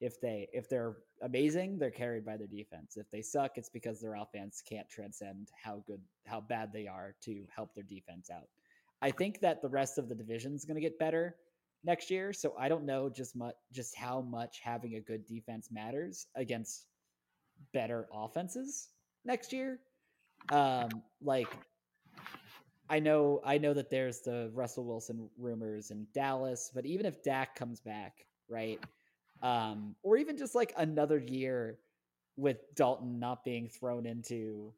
if 0.00 0.20
they 0.20 0.48
if 0.52 0.68
they're 0.68 0.96
amazing, 1.22 1.78
they're 1.78 1.90
carried 1.90 2.24
by 2.24 2.36
their 2.36 2.46
defense. 2.46 2.96
If 2.96 3.10
they 3.10 3.22
suck, 3.22 3.52
it's 3.56 3.68
because 3.68 4.00
their 4.00 4.14
offense 4.14 4.62
can't 4.68 4.88
transcend 4.88 5.48
how 5.62 5.82
good 5.86 6.00
how 6.26 6.40
bad 6.40 6.72
they 6.72 6.86
are 6.86 7.14
to 7.24 7.44
help 7.54 7.74
their 7.74 7.84
defense 7.84 8.30
out. 8.30 8.48
I 9.00 9.10
think 9.10 9.40
that 9.40 9.62
the 9.62 9.68
rest 9.68 9.98
of 9.98 10.08
the 10.08 10.14
division 10.14 10.54
is 10.54 10.64
going 10.64 10.76
to 10.76 10.80
get 10.80 10.98
better 10.98 11.36
next 11.84 12.10
year, 12.10 12.32
so 12.32 12.54
I 12.58 12.68
don't 12.68 12.84
know 12.84 13.08
just 13.08 13.36
much 13.36 13.54
just 13.72 13.96
how 13.96 14.20
much 14.20 14.60
having 14.62 14.96
a 14.96 15.00
good 15.00 15.26
defense 15.26 15.68
matters 15.70 16.26
against 16.34 16.86
better 17.72 18.08
offenses 18.12 18.88
next 19.24 19.52
year. 19.52 19.78
Um 20.50 20.88
like 21.22 21.48
I 22.92 22.98
know 22.98 23.40
I 23.44 23.56
know 23.58 23.72
that 23.72 23.88
there's 23.88 24.20
the 24.20 24.50
Russell 24.52 24.84
Wilson 24.84 25.30
rumors 25.38 25.90
in 25.90 26.06
Dallas, 26.12 26.70
but 26.74 26.84
even 26.84 27.06
if 27.06 27.22
Dak 27.22 27.54
comes 27.54 27.80
back, 27.80 28.26
right? 28.50 28.78
Um, 29.42 29.96
or 30.02 30.18
even 30.18 30.36
just 30.36 30.54
like 30.54 30.74
another 30.76 31.18
year 31.18 31.78
with 32.36 32.58
Dalton 32.74 33.18
not 33.18 33.44
being 33.44 33.68
thrown 33.68 34.04
into 34.04 34.72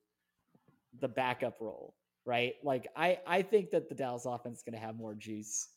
the 1.00 1.08
backup 1.08 1.60
role, 1.60 1.94
right? 2.24 2.54
Like 2.62 2.86
I 2.96 3.18
I 3.26 3.42
think 3.42 3.70
that 3.72 3.88
the 3.88 3.96
Dallas 3.96 4.26
offense 4.26 4.58
is 4.58 4.62
going 4.62 4.78
to 4.78 4.86
have 4.86 4.96
more 4.96 5.14
juice 5.14 5.68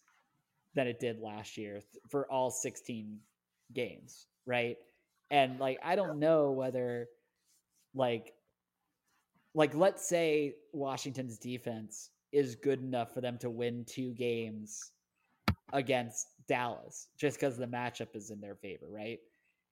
than 0.76 0.88
it 0.88 1.00
did 1.00 1.20
last 1.20 1.58
year 1.58 1.82
for 2.08 2.32
all 2.32 2.52
16 2.52 3.18
games, 3.74 4.28
right? 4.46 4.78
And 5.32 5.60
like 5.60 5.80
I 5.84 5.96
don't 5.96 6.20
know 6.20 6.52
whether 6.52 7.08
like 7.96 8.34
like 9.58 9.74
let's 9.74 10.08
say 10.08 10.54
Washington's 10.72 11.40
defense 11.40 12.12
is 12.32 12.56
good 12.56 12.80
enough 12.80 13.12
for 13.12 13.22
them 13.22 13.40
to 13.40 13.50
win 13.50 13.84
two 13.86 14.14
games 14.14 14.92
against 15.74 16.28
Dallas 16.48 17.08
just 17.18 17.40
because 17.40 17.58
the 17.58 17.66
matchup 17.66 18.16
is 18.16 18.30
in 18.30 18.40
their 18.40 18.54
favor, 18.54 18.86
right? 18.88 19.18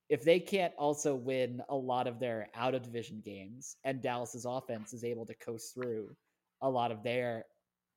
If 0.09 0.23
they 0.23 0.39
can't 0.39 0.73
also 0.75 1.13
win 1.13 1.61
a 1.69 1.75
lot 1.75 2.07
of 2.07 2.19
their 2.19 2.47
out 2.55 2.73
of 2.73 2.81
division 2.81 3.21
games 3.23 3.77
and 3.83 4.01
Dallas's 4.01 4.45
offense 4.45 4.91
is 4.91 5.03
able 5.03 5.25
to 5.27 5.35
coast 5.35 5.75
through 5.75 6.09
a 6.63 6.69
lot 6.69 6.91
of 6.91 7.03
their 7.03 7.45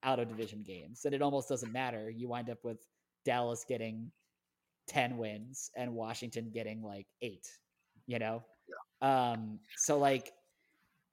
out 0.03 0.18
of 0.18 0.28
division 0.28 0.62
games, 0.62 1.01
then 1.03 1.14
it 1.14 1.22
almost 1.22 1.49
doesn't 1.49 1.72
matter. 1.72 2.11
You 2.11 2.28
wind 2.28 2.51
up 2.51 2.59
with 2.64 2.84
Dallas 3.24 3.64
getting 3.66 4.11
10 4.89 5.16
wins 5.16 5.70
and 5.74 5.95
Washington 5.95 6.51
getting 6.53 6.82
like 6.82 7.07
eight, 7.22 7.49
you 8.07 8.18
know? 8.18 8.43
Yeah. 9.01 9.30
Um, 9.32 9.59
so 9.78 9.99
like 9.99 10.32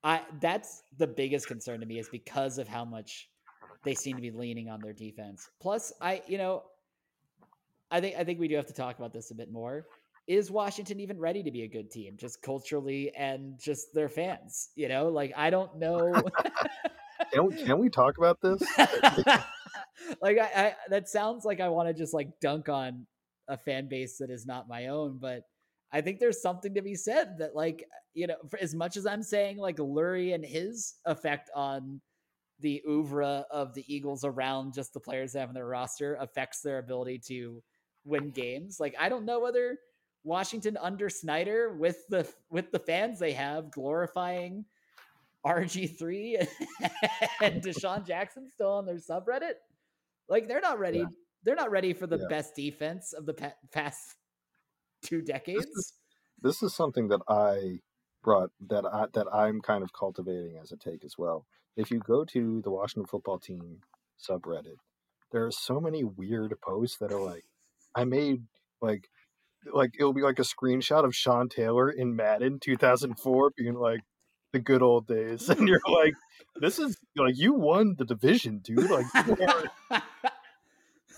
I 0.05 0.21
that's 0.39 0.83
the 0.97 1.07
biggest 1.07 1.47
concern 1.47 1.79
to 1.79 1.85
me 1.85 1.97
is 1.97 2.07
because 2.09 2.59
of 2.59 2.67
how 2.67 2.85
much 2.85 3.27
they 3.83 3.95
seem 3.95 4.15
to 4.15 4.21
be 4.21 4.29
leaning 4.29 4.69
on 4.69 4.79
their 4.79 4.93
defense. 4.93 5.49
Plus, 5.59 5.91
I 5.99 6.21
you 6.27 6.37
know, 6.37 6.63
I 7.89 7.99
think 7.99 8.15
I 8.15 8.23
think 8.23 8.39
we 8.39 8.47
do 8.47 8.55
have 8.55 8.67
to 8.67 8.73
talk 8.73 8.99
about 8.99 9.13
this 9.13 9.31
a 9.31 9.35
bit 9.35 9.51
more. 9.51 9.87
Is 10.27 10.51
Washington 10.51 10.99
even 10.99 11.19
ready 11.19 11.43
to 11.43 11.51
be 11.51 11.63
a 11.63 11.67
good 11.67 11.89
team, 11.89 12.17
just 12.17 12.41
culturally 12.43 13.11
and 13.15 13.59
just 13.59 13.93
their 13.93 14.09
fans? 14.09 14.69
You 14.75 14.89
know, 14.89 15.09
like 15.09 15.33
I 15.35 15.49
don't 15.49 15.75
know. 15.77 16.13
can, 17.33 17.47
we, 17.47 17.63
can 17.63 17.79
we 17.79 17.89
talk 17.89 18.17
about 18.19 18.41
this? 18.41 18.61
like 20.21 20.37
I, 20.37 20.49
I, 20.55 20.75
that 20.89 21.09
sounds 21.09 21.45
like 21.45 21.59
I 21.59 21.69
want 21.69 21.89
to 21.89 21.93
just 21.93 22.13
like 22.13 22.39
dunk 22.39 22.69
on 22.69 23.07
a 23.47 23.57
fan 23.57 23.87
base 23.87 24.17
that 24.19 24.29
is 24.29 24.45
not 24.45 24.67
my 24.67 24.87
own, 24.87 25.17
but 25.19 25.43
I 25.95 26.01
think 26.01 26.19
there's 26.19 26.41
something 26.41 26.73
to 26.73 26.81
be 26.81 26.93
said 26.93 27.37
that 27.37 27.55
like 27.55 27.85
you 28.13 28.27
know, 28.27 28.35
for 28.49 28.59
as 28.59 28.75
much 28.75 28.97
as 28.97 29.05
I'm 29.05 29.23
saying 29.23 29.57
like 29.57 29.77
Lurie 29.77 30.35
and 30.35 30.43
his 30.43 30.95
effect 31.05 31.49
on 31.55 32.01
the 32.59 32.81
oeuvre 32.85 33.45
of 33.49 33.73
the 33.73 33.85
Eagles 33.87 34.25
around 34.25 34.73
just 34.73 34.93
the 34.93 34.99
players 34.99 35.31
they 35.31 35.39
have 35.39 35.49
in 35.49 35.55
their 35.55 35.65
roster 35.65 36.15
affects 36.15 36.59
their 36.59 36.79
ability 36.79 37.19
to 37.27 37.63
win 38.03 38.29
games. 38.31 38.77
Like 38.77 38.93
I 38.99 39.07
don't 39.07 39.23
know 39.23 39.39
whether 39.39 39.77
Washington 40.25 40.77
under 40.81 41.07
Snyder 41.07 41.73
with 41.73 42.05
the 42.09 42.27
with 42.49 42.73
the 42.73 42.79
fans 42.79 43.17
they 43.17 43.31
have 43.31 43.71
glorifying 43.71 44.65
RG3 45.45 46.45
and 47.41 47.63
DeSean 47.63 48.05
Jackson 48.05 48.49
still 48.49 48.73
on 48.73 48.85
their 48.85 48.95
subreddit. 48.95 49.53
Like 50.27 50.49
they're 50.49 50.59
not 50.59 50.77
ready. 50.77 50.99
Yeah. 50.99 51.05
They're 51.43 51.55
not 51.55 51.71
ready 51.71 51.93
for 51.93 52.05
the 52.05 52.17
yeah. 52.17 52.27
best 52.27 52.53
defense 52.53 53.13
of 53.13 53.25
the 53.25 53.53
past 53.71 54.15
two 55.05 55.21
decades. 55.21 55.65
This 55.65 55.75
is, 55.75 55.93
this 56.41 56.63
is 56.63 56.75
something 56.75 57.07
that 57.09 57.21
I 57.27 57.79
brought 58.23 58.49
that 58.67 58.85
I 58.85 59.05
that 59.13 59.27
I'm 59.33 59.61
kind 59.61 59.83
of 59.83 59.93
cultivating 59.93 60.57
as 60.61 60.71
a 60.71 60.77
take 60.77 61.03
as 61.05 61.15
well 61.17 61.45
if 61.75 61.91
you 61.91 61.99
go 61.99 62.23
to 62.25 62.61
the 62.61 62.71
Washington 62.71 63.05
football 63.05 63.39
team 63.39 63.79
subreddit, 64.19 64.77
there 65.31 65.45
are 65.45 65.51
so 65.51 65.79
many 65.79 66.03
weird 66.03 66.53
posts 66.61 66.97
that 66.97 67.11
are 67.11 67.21
like, 67.21 67.43
I 67.93 68.05
made 68.05 68.43
like, 68.81 69.09
like 69.73 69.91
it'll 69.99 70.13
be 70.13 70.21
like 70.21 70.39
a 70.39 70.43
screenshot 70.43 71.03
of 71.03 71.15
Sean 71.15 71.49
Taylor 71.49 71.89
in 71.89 72.15
Madden 72.15 72.59
2004 72.59 73.51
being 73.57 73.75
like, 73.75 74.01
the 74.53 74.59
good 74.59 74.81
old 74.81 75.07
days. 75.07 75.49
And 75.57 75.67
you're 75.67 75.81
like, 75.85 76.13
this 76.61 76.79
is 76.79 76.97
like, 77.17 77.37
you 77.37 77.53
won 77.53 77.95
the 77.97 78.05
division, 78.05 78.59
dude. 78.59 78.89
Like, 78.89 79.05
you 79.27 79.37
are, 79.45 80.01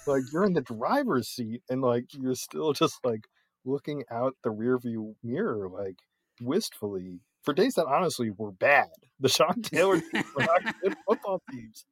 like 0.07 0.23
you're 0.33 0.45
in 0.45 0.53
the 0.53 0.61
driver's 0.61 1.27
seat 1.27 1.61
and 1.69 1.81
like, 1.81 2.05
you're 2.13 2.33
still 2.33 2.73
just 2.73 2.97
like 3.03 3.27
looking 3.67 4.03
out 4.09 4.35
the 4.43 4.49
rearview 4.49 5.15
mirror, 5.23 5.69
like 5.69 5.97
wistfully 6.41 7.19
for 7.43 7.53
days 7.53 7.75
that 7.75 7.85
honestly 7.85 8.29
were 8.29 8.51
bad. 8.51 8.89
The 9.19 9.29
Sean 9.29 9.63
Taylor 9.63 9.99
were 10.13 10.43
not 10.43 10.75
good 10.79 10.95
football 11.07 11.41
teams. 11.49 11.85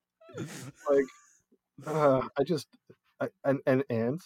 Like, 0.88 1.06
uh, 1.88 2.22
I 2.38 2.44
just 2.44 2.68
I, 3.20 3.30
and 3.44 3.62
and 3.66 3.84
and 3.90 4.22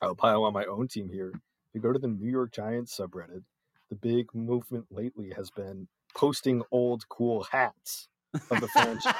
I'll 0.00 0.14
pile 0.14 0.44
on 0.44 0.52
my 0.52 0.64
own 0.64 0.86
team 0.86 1.08
here. 1.08 1.32
If 1.34 1.74
you 1.74 1.80
go 1.80 1.92
to 1.92 1.98
the 1.98 2.06
New 2.06 2.30
York 2.30 2.52
Giants 2.52 2.96
subreddit, 2.96 3.42
the 3.90 3.96
big 3.96 4.32
movement 4.32 4.86
lately 4.92 5.32
has 5.34 5.50
been 5.50 5.88
posting 6.14 6.62
old 6.70 7.08
cool 7.08 7.48
hats 7.50 8.08
of 8.50 8.60
the 8.60 8.68
franchise. 8.68 9.14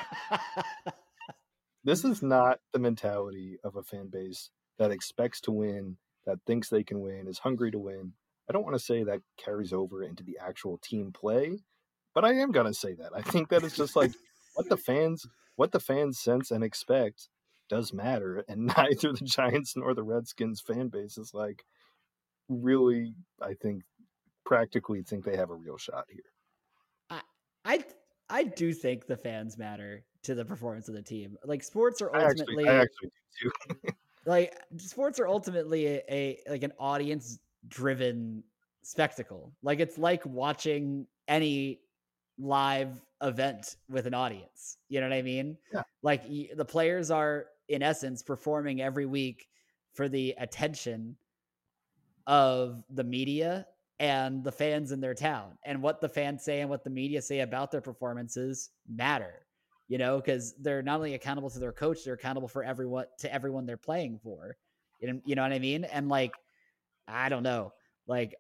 this 1.85 2.05
is 2.05 2.23
not 2.23 2.61
the 2.73 2.79
mentality 2.79 3.59
of 3.65 3.75
a 3.75 3.83
fan 3.83 4.07
base 4.07 4.51
that 4.79 4.93
expects 4.93 5.41
to 5.43 5.51
win, 5.51 5.97
that 6.29 6.39
thinks 6.47 6.69
they 6.69 6.85
can 6.85 7.01
win, 7.01 7.27
is 7.27 7.39
hungry 7.39 7.71
to 7.71 7.79
win, 7.79 8.13
I 8.49 8.53
don't 8.53 8.63
want 8.63 8.77
to 8.77 8.85
say 8.85 9.03
that 9.03 9.23
carries 9.39 9.73
over 9.73 10.03
into 10.03 10.23
the 10.23 10.39
actual 10.41 10.79
team 10.79 11.11
play, 11.11 11.59
but 12.15 12.25
I 12.25 12.35
am 12.35 12.53
gonna 12.53 12.75
say 12.75 12.95
that. 12.95 13.13
I 13.15 13.23
think 13.23 13.49
that 13.49 13.65
it's 13.65 13.77
just 13.77 13.97
like 13.97 14.13
what 14.55 14.69
the 14.69 14.77
fans 14.77 15.27
what 15.57 15.73
the 15.73 15.81
fans 15.81 16.21
sense 16.21 16.51
and 16.51 16.63
expect 16.63 17.29
does 17.71 17.93
matter, 17.93 18.45
and 18.47 18.67
neither 18.77 19.13
the 19.13 19.25
Giants 19.25 19.75
nor 19.75 19.95
the 19.95 20.03
Redskins 20.03 20.61
fan 20.61 20.89
base 20.89 21.17
is 21.17 21.33
like 21.33 21.65
really, 22.49 23.15
I 23.43 23.55
think, 23.55 23.83
practically 24.45 25.03
think 25.03 25.25
they 25.25 25.37
have 25.37 25.51
a 25.51 25.55
real 25.55 25.79
shot 25.79 26.05
here. 26.11 26.21
I 27.11 27.21
I 27.65 27.85
I 28.29 28.45
do 28.45 28.75
think 28.75 29.07
the 29.07 29.17
fans 29.17 29.57
matter 29.57 30.05
to 30.25 30.35
the 30.35 30.45
performance 30.45 30.89
of 30.89 30.95
the 30.95 31.03
team. 31.03 31.39
Like 31.43 31.63
sports 31.63 32.03
are 32.03 32.15
ultimately 32.15 32.69
I 32.69 32.77
actually, 32.77 32.79
I 32.79 32.83
actually 32.83 33.11
do 33.41 33.51
too. 33.81 33.93
like 34.29 34.55
sports 34.77 35.19
are 35.19 35.27
ultimately 35.27 35.87
a, 35.87 36.03
a 36.11 36.39
like 36.51 36.63
an 36.63 36.73
audience 36.79 37.39
driven 37.67 38.45
spectacle. 38.83 39.53
Like 39.63 39.81
it's 39.81 39.97
like 39.97 40.25
watching 40.27 41.07
any 41.27 41.81
live 42.39 43.01
event 43.23 43.77
with 43.89 44.07
an 44.07 44.15
audience. 44.15 44.77
You 44.89 45.01
know 45.01 45.09
what 45.09 45.17
I 45.17 45.23
mean? 45.23 45.57
Yeah. 45.73 45.83
Like 46.03 46.25
the 46.55 46.65
players 46.65 47.11
are 47.11 47.47
in 47.69 47.83
essence 47.83 48.23
performing 48.23 48.83
every 48.83 49.07
week 49.07 49.49
for 49.95 50.09
the 50.09 50.35
attention 50.39 51.17
of 52.27 52.85
the 52.91 53.05
media 53.05 53.67
and 53.99 54.45
the 54.45 54.53
fans 54.53 54.93
in 54.93 55.01
their 55.01 55.15
town. 55.15 55.59
And 55.65 55.83
what 55.83 56.01
the 56.03 56.09
fans 56.09 56.45
say 56.45 56.61
and 56.61 56.69
what 56.69 56.85
the 56.85 56.91
media 56.91 57.23
say 57.23 57.41
about 57.41 57.71
their 57.71 57.81
performances 57.81 58.71
matter. 58.87 59.47
You 59.89 59.99
know, 59.99 60.19
because 60.19 60.55
they're 60.61 60.83
not 60.83 60.97
only 60.97 61.15
accountable 61.15 61.51
to 61.51 61.59
their 61.59 61.73
coach, 61.73 62.05
they're 62.05 62.15
accountable 62.15 62.49
for 62.49 62.63
everyone 62.63 63.07
to 63.21 63.33
everyone 63.33 63.65
they're 63.65 63.77
playing 63.79 64.21
for. 64.23 64.57
You 65.01 65.35
know 65.35 65.43
what 65.43 65.53
I 65.53 65.59
mean? 65.59 65.85
And 65.85 66.09
like 66.09 66.35
I 67.09 67.29
don't 67.31 67.43
know. 67.43 67.73
Like, 68.07 68.37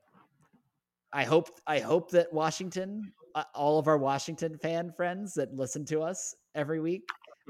I 1.12 1.24
hope 1.24 1.49
I 1.66 1.80
hope 1.80 2.11
that 2.11 2.32
Washington, 2.32 3.12
uh, 3.34 3.44
all 3.55 3.78
of 3.78 3.88
our 3.88 3.99
Washington 3.99 4.59
fan 4.59 4.92
friends 4.92 5.34
that 5.34 5.55
listen 5.55 5.84
to 5.86 6.03
us 6.03 6.34
every 6.55 6.80
week, 6.80 7.03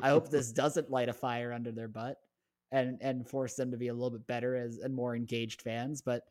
I 0.03 0.11
hope 0.11 0.29
this 0.31 0.53
doesn't 0.53 0.91
light 0.91 1.09
a 1.09 1.13
fire 1.13 1.53
under 1.53 1.73
their 1.73 1.89
butt 1.89 2.17
and 2.71 2.99
and 3.01 3.29
force 3.29 3.55
them 3.55 3.73
to 3.73 3.77
be 3.77 3.89
a 3.89 3.95
little 3.95 4.11
bit 4.11 4.27
better 4.27 4.55
as 4.55 4.79
and 4.79 4.95
more 4.95 5.17
engaged 5.17 5.63
fans. 5.63 6.01
But 6.01 6.23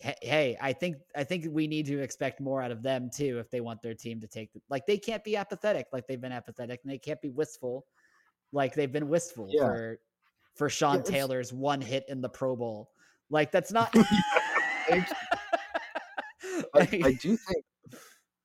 hey, 0.00 0.56
I 0.60 0.72
think 0.72 0.96
I 1.14 1.24
think 1.24 1.46
we 1.50 1.66
need 1.66 1.86
to 1.86 2.00
expect 2.00 2.40
more 2.40 2.62
out 2.62 2.70
of 2.70 2.82
them 2.82 3.10
too 3.14 3.38
if 3.38 3.50
they 3.50 3.60
want 3.60 3.82
their 3.82 3.94
team 3.94 4.20
to 4.20 4.26
take 4.26 4.52
the, 4.52 4.60
like 4.70 4.86
they 4.86 4.98
can't 4.98 5.22
be 5.22 5.36
apathetic 5.36 5.86
like 5.92 6.06
they've 6.06 6.20
been 6.20 6.32
apathetic 6.32 6.80
and 6.82 6.92
they 6.92 6.98
can't 6.98 7.20
be 7.20 7.28
wistful 7.28 7.84
like 8.52 8.74
they've 8.74 8.92
been 8.92 9.08
wistful 9.08 9.48
yeah. 9.50 9.60
for 9.60 10.00
for 10.54 10.68
Sean 10.70 10.96
yeah, 10.96 11.02
Taylor's 11.02 11.52
one 11.52 11.80
hit 11.80 12.04
in 12.08 12.22
the 12.22 12.28
Pro 12.30 12.56
Bowl 12.56 12.90
like 13.30 13.52
that's 13.52 13.72
not. 13.72 13.94
I, 14.90 15.04
I 16.74 17.12
do 17.20 17.36
think 17.36 17.64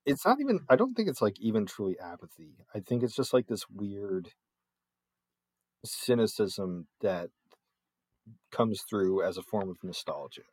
it's 0.05 0.25
not 0.25 0.39
even. 0.39 0.59
I 0.69 0.75
don't 0.75 0.93
think 0.93 1.09
it's 1.09 1.21
like 1.21 1.39
even 1.39 1.65
truly 1.65 1.97
apathy. 1.99 2.53
I 2.73 2.79
think 2.79 3.03
it's 3.03 3.15
just 3.15 3.33
like 3.33 3.47
this 3.47 3.65
weird 3.69 4.29
cynicism 5.83 6.87
that 7.01 7.29
comes 8.51 8.83
through 8.87 9.23
as 9.23 9.37
a 9.37 9.43
form 9.43 9.69
of 9.69 9.77
nostalgia. 9.83 10.43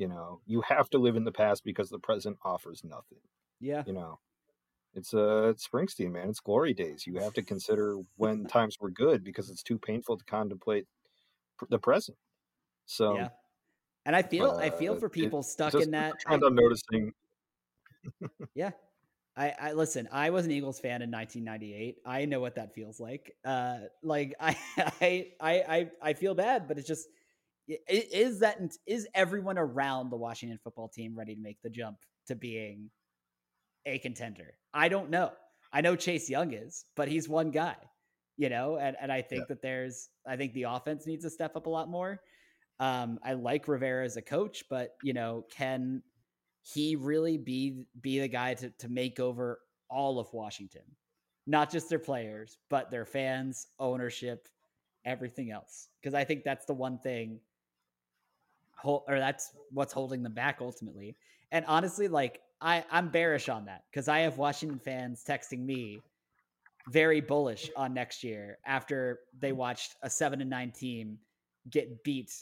You 0.00 0.08
know, 0.08 0.40
you 0.46 0.62
have 0.62 0.88
to 0.90 0.98
live 0.98 1.14
in 1.14 1.24
the 1.24 1.30
past 1.30 1.62
because 1.62 1.90
the 1.90 1.98
present 1.98 2.38
offers 2.42 2.82
nothing. 2.82 3.18
Yeah. 3.60 3.82
You 3.86 3.92
know, 3.92 4.18
it's 4.94 5.12
uh 5.12 5.48
it's 5.50 5.68
Springsteen, 5.68 6.12
man. 6.12 6.30
It's 6.30 6.40
glory 6.40 6.72
days. 6.72 7.06
You 7.06 7.18
have 7.18 7.34
to 7.34 7.42
consider 7.42 7.98
when 8.16 8.46
times 8.46 8.78
were 8.80 8.88
good 8.88 9.22
because 9.22 9.50
it's 9.50 9.62
too 9.62 9.78
painful 9.78 10.16
to 10.16 10.24
contemplate 10.24 10.86
the 11.68 11.78
present. 11.78 12.16
So 12.86 13.14
yeah. 13.14 13.28
And 14.06 14.16
I 14.16 14.22
feel 14.22 14.52
uh, 14.52 14.56
I 14.56 14.70
feel 14.70 14.96
for 14.96 15.10
people 15.10 15.40
it, 15.40 15.44
stuck 15.44 15.74
in 15.74 15.90
that. 15.90 16.14
And 16.26 16.42
I'm 16.42 16.54
noticing. 16.54 17.12
yeah, 18.54 18.70
I, 19.36 19.52
I 19.60 19.72
listen. 19.72 20.08
I 20.10 20.30
was 20.30 20.46
an 20.46 20.50
Eagles 20.50 20.80
fan 20.80 21.02
in 21.02 21.10
1998. 21.10 21.98
I 22.06 22.24
know 22.24 22.40
what 22.40 22.54
that 22.54 22.74
feels 22.74 22.98
like. 23.00 23.36
Uh, 23.44 23.80
like 24.02 24.34
I, 24.40 24.56
I, 24.78 25.32
I, 25.42 25.90
I 26.00 26.12
feel 26.14 26.34
bad, 26.34 26.68
but 26.68 26.78
it's 26.78 26.88
just 26.88 27.06
is 27.88 28.40
that 28.40 28.58
is 28.86 29.06
everyone 29.14 29.58
around 29.58 30.10
the 30.10 30.16
Washington 30.16 30.58
football 30.62 30.88
team 30.88 31.16
ready 31.16 31.34
to 31.34 31.40
make 31.40 31.60
the 31.62 31.70
jump 31.70 31.98
to 32.26 32.34
being 32.34 32.90
a 33.86 33.98
contender? 33.98 34.54
I 34.74 34.88
don't 34.88 35.10
know. 35.10 35.30
I 35.72 35.80
know 35.80 35.96
Chase 35.96 36.28
Young 36.28 36.52
is, 36.52 36.84
but 36.96 37.08
he's 37.08 37.28
one 37.28 37.50
guy, 37.50 37.76
you 38.36 38.48
know, 38.48 38.76
and, 38.76 38.96
and 39.00 39.12
I 39.12 39.22
think 39.22 39.42
yeah. 39.42 39.46
that 39.50 39.62
there's 39.62 40.08
I 40.26 40.36
think 40.36 40.52
the 40.52 40.64
offense 40.64 41.06
needs 41.06 41.24
to 41.24 41.30
step 41.30 41.56
up 41.56 41.66
a 41.66 41.70
lot 41.70 41.88
more. 41.88 42.20
Um, 42.80 43.18
I 43.22 43.34
like 43.34 43.68
Rivera 43.68 44.04
as 44.04 44.16
a 44.16 44.22
coach, 44.22 44.64
but 44.68 44.96
you 45.02 45.12
know, 45.12 45.44
can 45.54 46.02
he 46.62 46.96
really 46.96 47.36
be 47.38 47.84
be 48.00 48.18
the 48.18 48.28
guy 48.28 48.54
to 48.54 48.70
to 48.70 48.88
make 48.88 49.20
over 49.20 49.60
all 49.88 50.18
of 50.18 50.32
Washington? 50.32 50.82
Not 51.46 51.70
just 51.70 51.88
their 51.88 51.98
players, 51.98 52.58
but 52.68 52.90
their 52.90 53.04
fans, 53.04 53.66
ownership, 53.78 54.48
everything 55.04 55.50
else. 55.50 55.88
Because 56.00 56.14
I 56.14 56.24
think 56.24 56.44
that's 56.44 56.66
the 56.66 56.74
one 56.74 56.98
thing 56.98 57.40
or 58.84 59.18
that's 59.18 59.52
what's 59.70 59.92
holding 59.92 60.22
them 60.22 60.34
back 60.34 60.58
ultimately. 60.60 61.16
And 61.52 61.64
honestly, 61.66 62.08
like 62.08 62.40
I, 62.60 62.84
I'm 62.90 63.08
bearish 63.08 63.48
on 63.48 63.64
that 63.66 63.84
because 63.90 64.08
I 64.08 64.20
have 64.20 64.38
Washington 64.38 64.78
fans 64.78 65.24
texting 65.26 65.64
me 65.64 66.00
very 66.88 67.20
bullish 67.20 67.70
on 67.76 67.94
next 67.94 68.24
year 68.24 68.58
after 68.66 69.20
they 69.38 69.52
watched 69.52 69.96
a 70.02 70.10
seven 70.10 70.40
and 70.40 70.50
nine 70.50 70.70
team 70.70 71.18
get 71.70 72.02
beat 72.04 72.32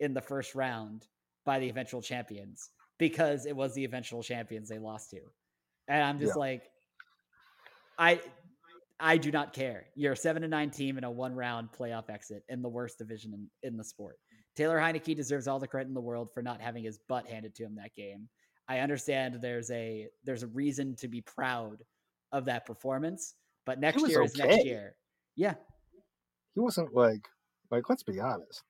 in 0.00 0.14
the 0.14 0.20
first 0.20 0.54
round 0.54 1.06
by 1.44 1.58
the 1.58 1.68
eventual 1.68 2.00
champions 2.00 2.70
because 2.98 3.46
it 3.46 3.56
was 3.56 3.74
the 3.74 3.84
eventual 3.84 4.22
champions 4.22 4.68
they 4.68 4.78
lost 4.78 5.10
to. 5.10 5.20
And 5.88 6.02
I'm 6.02 6.18
just 6.18 6.34
yeah. 6.34 6.40
like, 6.40 6.62
I 7.98 8.20
I 9.00 9.16
do 9.16 9.30
not 9.30 9.52
care. 9.52 9.86
You're 9.94 10.12
a 10.12 10.16
seven 10.16 10.42
and 10.42 10.50
nine 10.50 10.70
team 10.70 10.98
in 10.98 11.04
a 11.04 11.10
one 11.10 11.34
round 11.34 11.68
playoff 11.72 12.10
exit 12.10 12.42
in 12.48 12.62
the 12.62 12.68
worst 12.68 12.98
division 12.98 13.32
in, 13.32 13.68
in 13.68 13.76
the 13.76 13.84
sport. 13.84 14.18
Taylor 14.58 14.80
Heinicke 14.80 15.14
deserves 15.14 15.46
all 15.46 15.60
the 15.60 15.68
credit 15.68 15.86
in 15.86 15.94
the 15.94 16.00
world 16.00 16.32
for 16.34 16.42
not 16.42 16.60
having 16.60 16.82
his 16.82 16.98
butt 17.08 17.28
handed 17.28 17.54
to 17.54 17.62
him 17.62 17.76
that 17.76 17.94
game. 17.94 18.28
I 18.68 18.80
understand 18.80 19.38
there's 19.40 19.70
a 19.70 20.08
there's 20.24 20.42
a 20.42 20.48
reason 20.48 20.96
to 20.96 21.06
be 21.06 21.20
proud 21.20 21.84
of 22.32 22.44
that 22.46 22.66
performance, 22.66 23.34
but 23.64 23.78
next 23.78 24.06
year 24.08 24.18
okay. 24.18 24.26
is 24.26 24.36
next 24.36 24.64
year. 24.64 24.96
Yeah. 25.36 25.54
He 26.54 26.60
wasn't 26.60 26.92
like 26.92 27.28
like 27.70 27.88
let's 27.88 28.02
be 28.02 28.18
honest. 28.18 28.64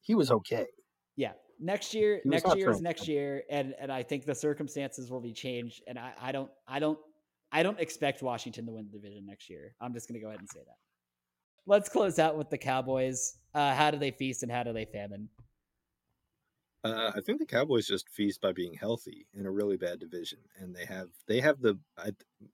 He 0.00 0.16
was 0.16 0.32
okay. 0.32 0.66
Yeah. 1.14 1.32
Next 1.60 1.94
year, 1.94 2.20
next 2.24 2.56
year 2.56 2.70
is 2.70 2.80
next 2.80 3.06
year, 3.06 3.44
and 3.48 3.72
and 3.80 3.92
I 3.92 4.02
think 4.02 4.24
the 4.24 4.34
circumstances 4.34 5.12
will 5.12 5.20
be 5.20 5.32
changed. 5.32 5.80
And 5.86 5.96
I, 5.96 6.12
I 6.20 6.32
don't 6.32 6.50
I 6.66 6.80
don't 6.80 6.98
I 7.52 7.62
don't 7.62 7.78
expect 7.78 8.20
Washington 8.20 8.66
to 8.66 8.72
win 8.72 8.88
the 8.90 8.98
division 8.98 9.26
next 9.26 9.48
year. 9.48 9.76
I'm 9.80 9.94
just 9.94 10.08
gonna 10.08 10.18
go 10.18 10.26
ahead 10.26 10.40
and 10.40 10.48
say 10.48 10.58
that 10.66 10.76
let's 11.66 11.88
close 11.88 12.18
out 12.18 12.36
with 12.36 12.50
the 12.50 12.58
Cowboys. 12.58 13.36
Uh, 13.54 13.74
how 13.74 13.90
do 13.90 13.98
they 13.98 14.10
feast 14.10 14.42
and 14.42 14.50
how 14.50 14.62
do 14.62 14.72
they 14.72 14.84
famine? 14.84 15.28
Uh, 16.82 17.12
I 17.14 17.20
think 17.20 17.38
the 17.38 17.46
Cowboys 17.46 17.86
just 17.86 18.08
feast 18.08 18.40
by 18.40 18.52
being 18.52 18.72
healthy 18.74 19.26
in 19.34 19.44
a 19.44 19.50
really 19.50 19.76
bad 19.76 19.98
division, 20.00 20.38
and 20.58 20.74
they 20.74 20.86
have 20.86 21.08
they 21.26 21.40
have 21.40 21.60
the. 21.60 21.78
I, 21.98 22.12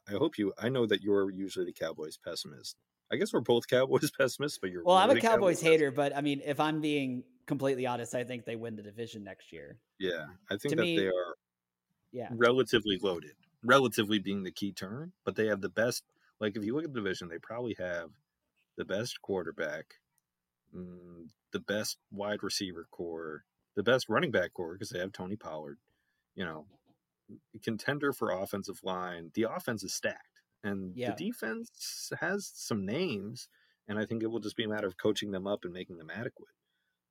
I 0.09 0.13
hope 0.13 0.37
you. 0.37 0.53
I 0.59 0.69
know 0.69 0.85
that 0.87 1.01
you're 1.01 1.31
usually 1.31 1.65
the 1.65 1.73
Cowboys 1.73 2.17
pessimist. 2.17 2.77
I 3.13 3.17
guess 3.17 3.33
we're 3.33 3.41
both 3.41 3.69
Cowboys 3.71 4.11
pessimists, 4.11 4.59
but 4.59 4.71
you're. 4.71 4.83
Well, 4.83 4.97
I'm 4.97 5.11
a 5.11 5.15
Cowboys, 5.15 5.23
Cowboys 5.23 5.61
hater, 5.61 5.91
but 5.93 6.17
I 6.17 6.23
mean, 6.23 6.43
if 6.45 6.59
I'm 6.59 6.81
being 6.81 7.23
completely 7.47 7.87
honest, 7.87 8.17
I 8.17 8.25
think 8.25 8.45
they 8.45 8.57
win 8.57 8.75
the 8.75 8.83
division 8.83 9.23
next 9.23 9.53
year. 9.53 9.79
Yeah, 10.01 10.27
I 10.51 10.57
think 10.57 10.71
to 10.71 10.77
that 10.77 10.83
me, 10.83 10.97
they 10.97 11.07
are. 11.07 11.37
Yeah, 12.11 12.29
relatively 12.33 12.99
loaded. 13.01 13.35
Relatively 13.63 14.19
being 14.19 14.43
the 14.43 14.51
key 14.51 14.73
term, 14.73 15.13
but 15.25 15.37
they 15.37 15.47
have 15.47 15.61
the 15.61 15.69
best. 15.69 16.03
Like 16.41 16.57
if 16.57 16.65
you 16.65 16.75
look 16.75 16.85
at 16.85 16.93
the 16.93 17.01
division, 17.01 17.29
they 17.29 17.39
probably 17.39 17.77
have 17.79 18.11
the 18.77 18.85
best 18.85 19.21
quarterback, 19.23 19.95
mm, 20.75 21.29
the 21.53 21.61
best 21.61 21.99
wide 22.11 22.43
receiver 22.43 22.87
core, 22.91 23.45
the 23.75 23.83
best 23.83 24.09
running 24.09 24.31
back 24.31 24.53
core 24.55 24.75
because 24.75 24.91
they 24.91 24.99
have 24.99 25.13
Tony 25.13 25.37
Pollard. 25.37 25.79
You 26.35 26.45
know, 26.45 26.67
contender 27.63 28.13
for 28.13 28.31
offensive 28.31 28.81
line. 28.83 29.31
The 29.35 29.47
offense 29.51 29.83
is 29.83 29.95
stacked, 29.95 30.43
and 30.63 30.93
yeah. 30.95 31.11
the 31.11 31.27
defense 31.27 32.13
has 32.21 32.51
some 32.55 32.85
names. 32.85 33.49
And 33.89 33.99
I 33.99 34.05
think 34.05 34.23
it 34.23 34.27
will 34.27 34.41
just 34.41 34.57
be 34.57 34.65
a 34.65 34.69
matter 34.69 34.89
of 34.89 34.99
coaching 34.99 35.31
them 35.31 35.47
up 35.47 35.61
and 35.65 35.73
making 35.73 35.99
them 35.99 36.11
adequate. 36.11 36.51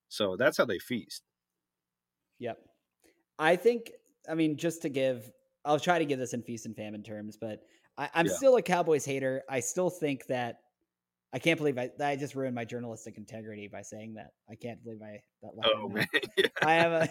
So 0.10 0.36
that's 0.36 0.58
how 0.58 0.66
they 0.66 0.78
feast. 0.78 1.24
Yep. 2.40 2.58
I 3.40 3.56
think, 3.56 3.92
I 4.30 4.36
mean, 4.36 4.58
just 4.58 4.82
to 4.82 4.90
give, 4.90 5.32
I'll 5.64 5.80
try 5.80 6.00
to 6.00 6.06
give 6.06 6.20
this 6.20 6.34
in 6.34 6.42
feast 6.42 6.66
and 6.66 6.76
famine 6.76 7.04
terms, 7.04 7.38
but 7.40 7.62
I, 7.98 8.10
am 8.14 8.26
yeah. 8.26 8.34
still 8.34 8.58
a 8.58 8.62
Cowboys 8.62 9.06
hater. 9.06 9.44
I 9.50 9.62
still 9.62 9.90
think 9.90 10.26
that 10.28 10.60
I 11.36 11.38
can't 11.38 11.58
believe 11.58 11.78
I, 11.78 11.90
I 12.02 12.16
just 12.16 12.34
ruined 12.34 12.56
my 12.56 12.64
journalistic 12.64 13.18
integrity 13.18 13.68
by 13.68 13.82
saying 13.82 14.14
that. 14.14 14.32
I 14.50 14.56
can't 14.56 14.82
believe 14.82 15.02
I 15.02 15.20
that. 15.44 15.52
Oh 15.66 15.90
man, 15.90 16.08
I 16.64 16.74
am 16.76 16.94
a 16.94 17.10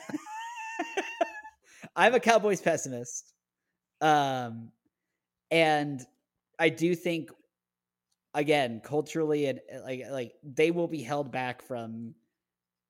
I'm 1.97 2.15
a 2.15 2.21
Cowboys 2.21 2.63
pessimist, 2.63 3.35
um, 4.01 4.71
and 5.51 6.01
I 6.59 6.71
do 6.71 6.95
think 6.95 7.33
again 8.33 8.81
culturally 8.83 9.45
and 9.45 9.61
uh, 9.73 9.83
like 9.83 10.05
like 10.11 10.33
they 10.43 10.71
will 10.71 10.89
be 10.89 11.03
held 11.03 11.31
back 11.31 11.61
from 11.61 12.15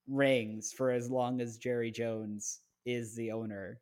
rings 0.06 0.72
for 0.72 0.92
as 0.92 1.10
long 1.10 1.40
as 1.40 1.58
Jerry 1.58 1.90
Jones 1.90 2.60
is 2.86 3.16
the 3.16 3.32
owner 3.32 3.80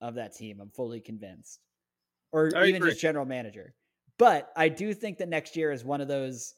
of 0.00 0.14
that 0.14 0.36
team. 0.36 0.60
I'm 0.60 0.70
fully 0.70 1.00
convinced, 1.00 1.58
or 2.30 2.52
I 2.54 2.66
even 2.66 2.76
agree. 2.76 2.90
just 2.90 3.02
general 3.02 3.26
manager. 3.26 3.74
But 4.18 4.52
I 4.56 4.68
do 4.68 4.94
think 4.94 5.18
that 5.18 5.28
next 5.28 5.56
year 5.56 5.72
is 5.72 5.84
one 5.84 6.00
of 6.00 6.06
those 6.06 6.54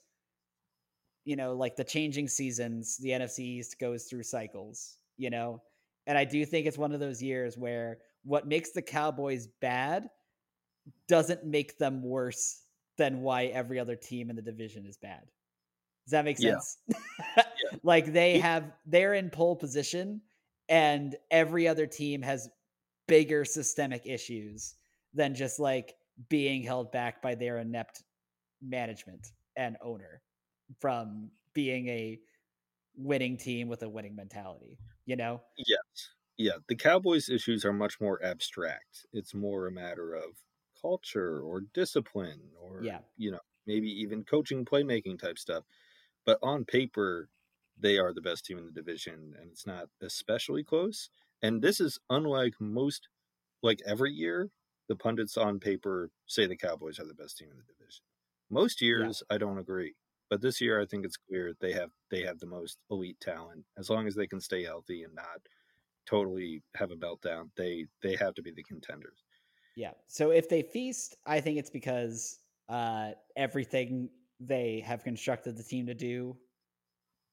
you 1.24 1.36
know, 1.36 1.54
like 1.54 1.76
the 1.76 1.84
changing 1.84 2.28
seasons, 2.28 2.96
the 2.98 3.10
NFC 3.10 3.40
East 3.40 3.78
goes 3.80 4.04
through 4.04 4.22
cycles, 4.22 4.98
you 5.16 5.30
know? 5.30 5.62
And 6.06 6.18
I 6.18 6.24
do 6.24 6.44
think 6.44 6.66
it's 6.66 6.78
one 6.78 6.92
of 6.92 7.00
those 7.00 7.22
years 7.22 7.56
where 7.56 7.98
what 8.24 8.46
makes 8.46 8.70
the 8.70 8.82
Cowboys 8.82 9.48
bad 9.60 10.08
doesn't 11.08 11.44
make 11.44 11.78
them 11.78 12.02
worse 12.02 12.62
than 12.98 13.22
why 13.22 13.46
every 13.46 13.78
other 13.78 13.96
team 13.96 14.30
in 14.30 14.36
the 14.36 14.42
division 14.42 14.84
is 14.86 14.98
bad. 14.98 15.22
Does 16.06 16.12
that 16.12 16.24
make 16.24 16.38
sense? 16.38 16.78
Yeah. 16.88 16.96
yeah. 17.36 17.42
Like 17.82 18.12
they 18.12 18.38
have 18.38 18.72
they're 18.86 19.14
in 19.14 19.30
pole 19.30 19.56
position 19.56 20.20
and 20.68 21.16
every 21.30 21.66
other 21.66 21.86
team 21.86 22.22
has 22.22 22.48
bigger 23.08 23.44
systemic 23.44 24.06
issues 24.06 24.74
than 25.12 25.34
just 25.34 25.58
like 25.58 25.94
being 26.28 26.62
held 26.62 26.92
back 26.92 27.20
by 27.20 27.34
their 27.34 27.58
inept 27.58 28.02
management 28.62 29.32
and 29.56 29.76
owner 29.82 30.22
from 30.80 31.30
being 31.52 31.88
a 31.88 32.18
winning 32.96 33.36
team 33.36 33.68
with 33.68 33.82
a 33.82 33.88
winning 33.88 34.16
mentality, 34.16 34.78
you 35.06 35.16
know? 35.16 35.40
Yes. 35.58 36.08
Yeah. 36.36 36.58
The 36.68 36.76
Cowboys' 36.76 37.28
issues 37.28 37.64
are 37.64 37.72
much 37.72 38.00
more 38.00 38.22
abstract. 38.24 39.06
It's 39.12 39.34
more 39.34 39.66
a 39.66 39.72
matter 39.72 40.14
of 40.14 40.36
culture 40.80 41.40
or 41.40 41.62
discipline 41.72 42.50
or, 42.60 42.82
yeah. 42.82 42.98
you 43.16 43.30
know, 43.30 43.40
maybe 43.66 43.88
even 43.88 44.24
coaching, 44.24 44.64
playmaking 44.64 45.18
type 45.18 45.38
stuff. 45.38 45.64
But 46.26 46.38
on 46.42 46.64
paper, 46.64 47.28
they 47.78 47.98
are 47.98 48.12
the 48.12 48.20
best 48.20 48.44
team 48.44 48.58
in 48.58 48.66
the 48.66 48.70
division, 48.70 49.34
and 49.40 49.50
it's 49.50 49.66
not 49.66 49.88
especially 50.00 50.62
close. 50.62 51.10
And 51.42 51.60
this 51.60 51.80
is 51.80 51.98
unlike 52.08 52.54
most, 52.60 53.08
like 53.62 53.80
every 53.86 54.12
year, 54.12 54.50
the 54.88 54.96
pundits 54.96 55.36
on 55.36 55.60
paper 55.60 56.10
say 56.26 56.46
the 56.46 56.56
Cowboys 56.56 56.98
are 56.98 57.06
the 57.06 57.14
best 57.14 57.38
team 57.38 57.48
in 57.50 57.56
the 57.56 57.64
division. 57.64 58.04
Most 58.50 58.80
years, 58.80 59.22
yeah. 59.28 59.34
I 59.34 59.38
don't 59.38 59.58
agree. 59.58 59.94
But 60.34 60.40
this 60.40 60.60
year, 60.60 60.80
I 60.80 60.84
think 60.84 61.04
it's 61.04 61.16
clear 61.16 61.54
they 61.60 61.70
have 61.74 61.90
they 62.10 62.22
have 62.22 62.40
the 62.40 62.46
most 62.48 62.78
elite 62.90 63.20
talent. 63.20 63.64
As 63.78 63.88
long 63.88 64.08
as 64.08 64.16
they 64.16 64.26
can 64.26 64.40
stay 64.40 64.64
healthy 64.64 65.04
and 65.04 65.14
not 65.14 65.38
totally 66.06 66.60
have 66.74 66.90
a 66.90 66.96
meltdown, 66.96 67.50
they 67.56 67.86
they 68.02 68.16
have 68.16 68.34
to 68.34 68.42
be 68.42 68.50
the 68.50 68.64
contenders. 68.64 69.22
Yeah. 69.76 69.92
So 70.08 70.32
if 70.32 70.48
they 70.48 70.62
feast, 70.62 71.14
I 71.24 71.40
think 71.40 71.56
it's 71.56 71.70
because 71.70 72.40
uh, 72.68 73.12
everything 73.36 74.10
they 74.40 74.82
have 74.84 75.04
constructed 75.04 75.56
the 75.56 75.62
team 75.62 75.86
to 75.86 75.94
do 75.94 76.36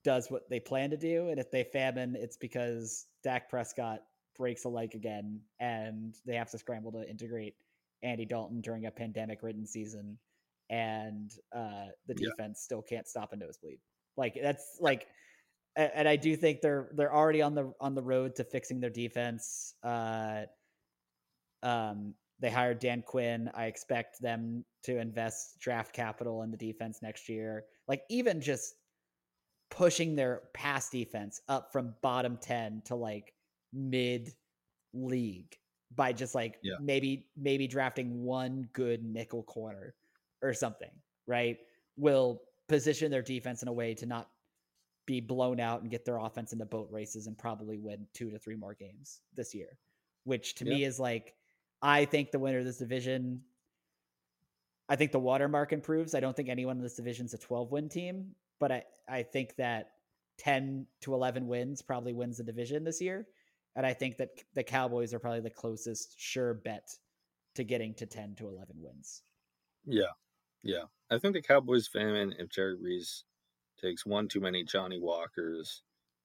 does 0.04 0.30
what 0.30 0.48
they 0.48 0.60
plan 0.60 0.92
to 0.92 0.98
do, 0.98 1.30
and 1.30 1.40
if 1.40 1.50
they 1.50 1.64
famine, 1.64 2.16
it's 2.16 2.38
because 2.38 3.08
Dak 3.24 3.50
Prescott 3.50 4.02
breaks 4.38 4.66
a 4.66 4.70
leg 4.70 4.94
again, 4.94 5.42
and 5.60 6.14
they 6.24 6.36
have 6.36 6.52
to 6.52 6.60
scramble 6.60 6.92
to 6.92 7.10
integrate 7.10 7.56
Andy 8.04 8.26
Dalton 8.26 8.62
during 8.62 8.86
a 8.86 8.92
pandemic-ridden 8.92 9.66
season 9.66 10.20
and 10.72 11.32
uh, 11.54 11.88
the 12.08 12.16
defense 12.16 12.60
yeah. 12.62 12.64
still 12.64 12.82
can't 12.82 13.08
stop 13.08 13.34
a 13.34 13.36
nosebleed. 13.36 13.80
Like 14.18 14.40
that's 14.42 14.78
like, 14.80 15.06
and 15.76 16.08
I 16.08 16.16
do 16.16 16.36
think 16.36 16.62
they're 16.62 16.90
they're 16.96 17.14
already 17.14 17.42
on 17.42 17.54
the 17.54 17.72
on 17.80 17.94
the 17.94 18.02
road 18.02 18.36
to 18.38 18.44
fixing 18.44 18.80
their 18.80 18.90
defense. 18.90 19.76
Uh, 19.84 20.44
um, 21.62 22.16
they 22.40 22.50
hired 22.50 22.80
Dan 22.80 23.04
Quinn. 23.06 23.52
I 23.54 23.66
expect 23.66 24.22
them 24.22 24.66
to 24.84 24.98
invest 24.98 25.60
draft 25.60 25.94
capital 25.94 26.42
in 26.44 26.52
the 26.52 26.58
defense 26.58 27.00
next 27.02 27.30
year. 27.30 27.66
Like 27.88 28.02
even 28.10 28.42
just 28.42 28.74
pushing 29.70 30.16
their 30.16 30.42
pass 30.54 30.90
defense 30.90 31.42
up 31.48 31.72
from 31.72 31.94
bottom 32.02 32.38
10 32.42 32.82
to 32.86 32.96
like 32.96 33.34
mid 33.74 34.34
league 34.94 35.56
by 35.96 36.12
just 36.12 36.36
like 36.36 36.58
Yeah. 36.64 36.76
maybe 36.82 37.28
maybe 37.38 37.68
drafting 37.68 38.24
one 38.24 38.68
good 38.74 39.04
nickel 39.04 39.44
corner 39.44 39.94
or 40.42 40.54
something, 40.54 40.92
right? 41.28 41.58
Will 41.98 42.42
position 42.68 43.12
their 43.12 43.22
defense 43.22 43.62
in 43.62 43.68
a 43.68 43.74
way 43.74 43.94
to 43.96 44.06
not 44.06 44.30
be 45.06 45.20
blown 45.20 45.60
out 45.60 45.82
and 45.82 45.92
get 45.92 46.06
their 46.06 46.18
offense 46.18 46.54
into 46.54 46.66
boat 46.66 46.88
races 46.92 47.28
and 47.28 47.38
probably 47.38 47.78
win 47.78 48.08
two 48.14 48.30
to 48.32 48.40
three 48.40 48.56
more 48.56 48.74
games 48.74 49.22
this 49.36 49.54
year, 49.54 49.78
which 50.24 50.56
to 50.56 50.66
me 50.66 50.84
is 50.84 51.00
like, 51.00 51.34
I 51.82 52.06
think 52.06 52.32
the 52.32 52.40
winner 52.40 52.60
of 52.60 52.66
this 52.66 52.78
division. 52.78 53.42
I 54.88 54.96
think 54.96 55.12
the 55.12 55.20
watermark 55.20 55.74
improves. 55.74 56.16
I 56.16 56.20
don't 56.20 56.36
think 56.36 56.50
anyone 56.50 56.78
in 56.78 56.84
this 56.84 56.96
division 56.96 57.26
is 57.26 57.34
a 57.34 57.38
12 57.38 57.72
win 57.72 57.90
team, 57.90 58.36
but 58.60 58.72
I, 58.72 58.84
I 59.10 59.24
think 59.24 59.56
that 59.58 59.92
10 60.38 60.86
to 61.02 61.14
11 61.14 61.48
wins 61.48 61.82
probably 61.82 62.14
wins 62.14 62.38
the 62.38 62.44
division 62.44 62.84
this 62.84 63.02
year. 63.02 63.28
And 63.76 63.86
I 63.86 63.94
think 63.94 64.18
that 64.18 64.30
the 64.54 64.64
Cowboys 64.64 65.14
are 65.14 65.20
probably 65.20 65.40
the 65.40 65.50
closest 65.50 66.20
sure 66.20 66.54
bet 66.54 66.90
to 67.56 67.64
getting 67.64 67.94
to 67.96 68.06
10 68.06 68.36
to 68.36 68.48
11 68.48 68.76
wins. 68.78 69.24
Yeah, 69.86 70.12
yeah. 70.64 70.84
I 71.10 71.18
think 71.18 71.34
the 71.36 71.42
Cowboys 71.42 71.88
fan, 71.88 72.34
if 72.38 72.50
Jerry 72.50 72.76
Reese 72.76 73.24
takes 73.82 74.06
one 74.06 74.28
too 74.28 74.40
many 74.40 74.64
Johnnie 74.64 75.00
Walkers, 75.00 75.82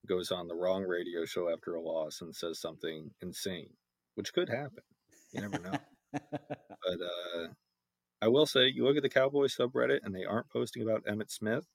goes 0.07 0.31
on 0.31 0.47
the 0.47 0.55
wrong 0.55 0.85
radio 0.85 1.25
show 1.25 1.51
after 1.53 1.75
a 1.75 1.81
loss 1.81 2.21
and 2.21 2.35
says 2.35 2.61
something 2.61 3.11
insane, 3.21 3.71
which 4.15 4.33
could 4.33 4.49
happen. 4.49 4.83
You 5.33 5.41
never 5.41 5.59
know. 5.59 5.79
but 6.13 7.01
uh, 7.01 7.49
I 8.23 8.29
will 8.29 8.47
say, 8.47 8.69
you 8.69 8.85
look 8.85 8.97
at 8.97 9.03
the 9.03 9.09
Cowboys 9.09 9.57
subreddit, 9.57 10.01
and 10.03 10.15
they 10.15 10.25
aren't 10.25 10.51
posting 10.51 10.83
about 10.83 11.05
Emmitt 11.05 11.31
Smith. 11.31 11.67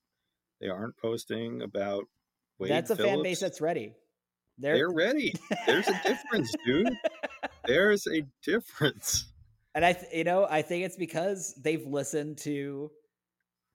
They 0.60 0.70
aren't 0.70 0.98
posting 0.98 1.62
about 1.62 2.06
Wade 2.60 2.72
that's 2.72 2.92
a 2.92 2.96
Phillips. 2.96 3.14
fan 3.14 3.24
base 3.24 3.40
that's 3.40 3.62
ready. 3.62 3.96
They're, 4.58 4.76
They're 4.76 4.92
ready. 4.92 5.34
There's 5.66 5.88
a 5.88 6.02
difference, 6.04 6.54
dude. 6.66 6.90
There's 7.66 8.08
a 8.08 8.24
difference. 8.44 9.31
And 9.74 9.86
I, 9.86 9.94
th- 9.94 10.12
you 10.14 10.24
know, 10.24 10.46
I 10.50 10.62
think 10.62 10.86
it's 10.86 10.98
because 10.98 11.54
they've 11.62 11.86
listened 11.86 12.38
to 12.40 12.92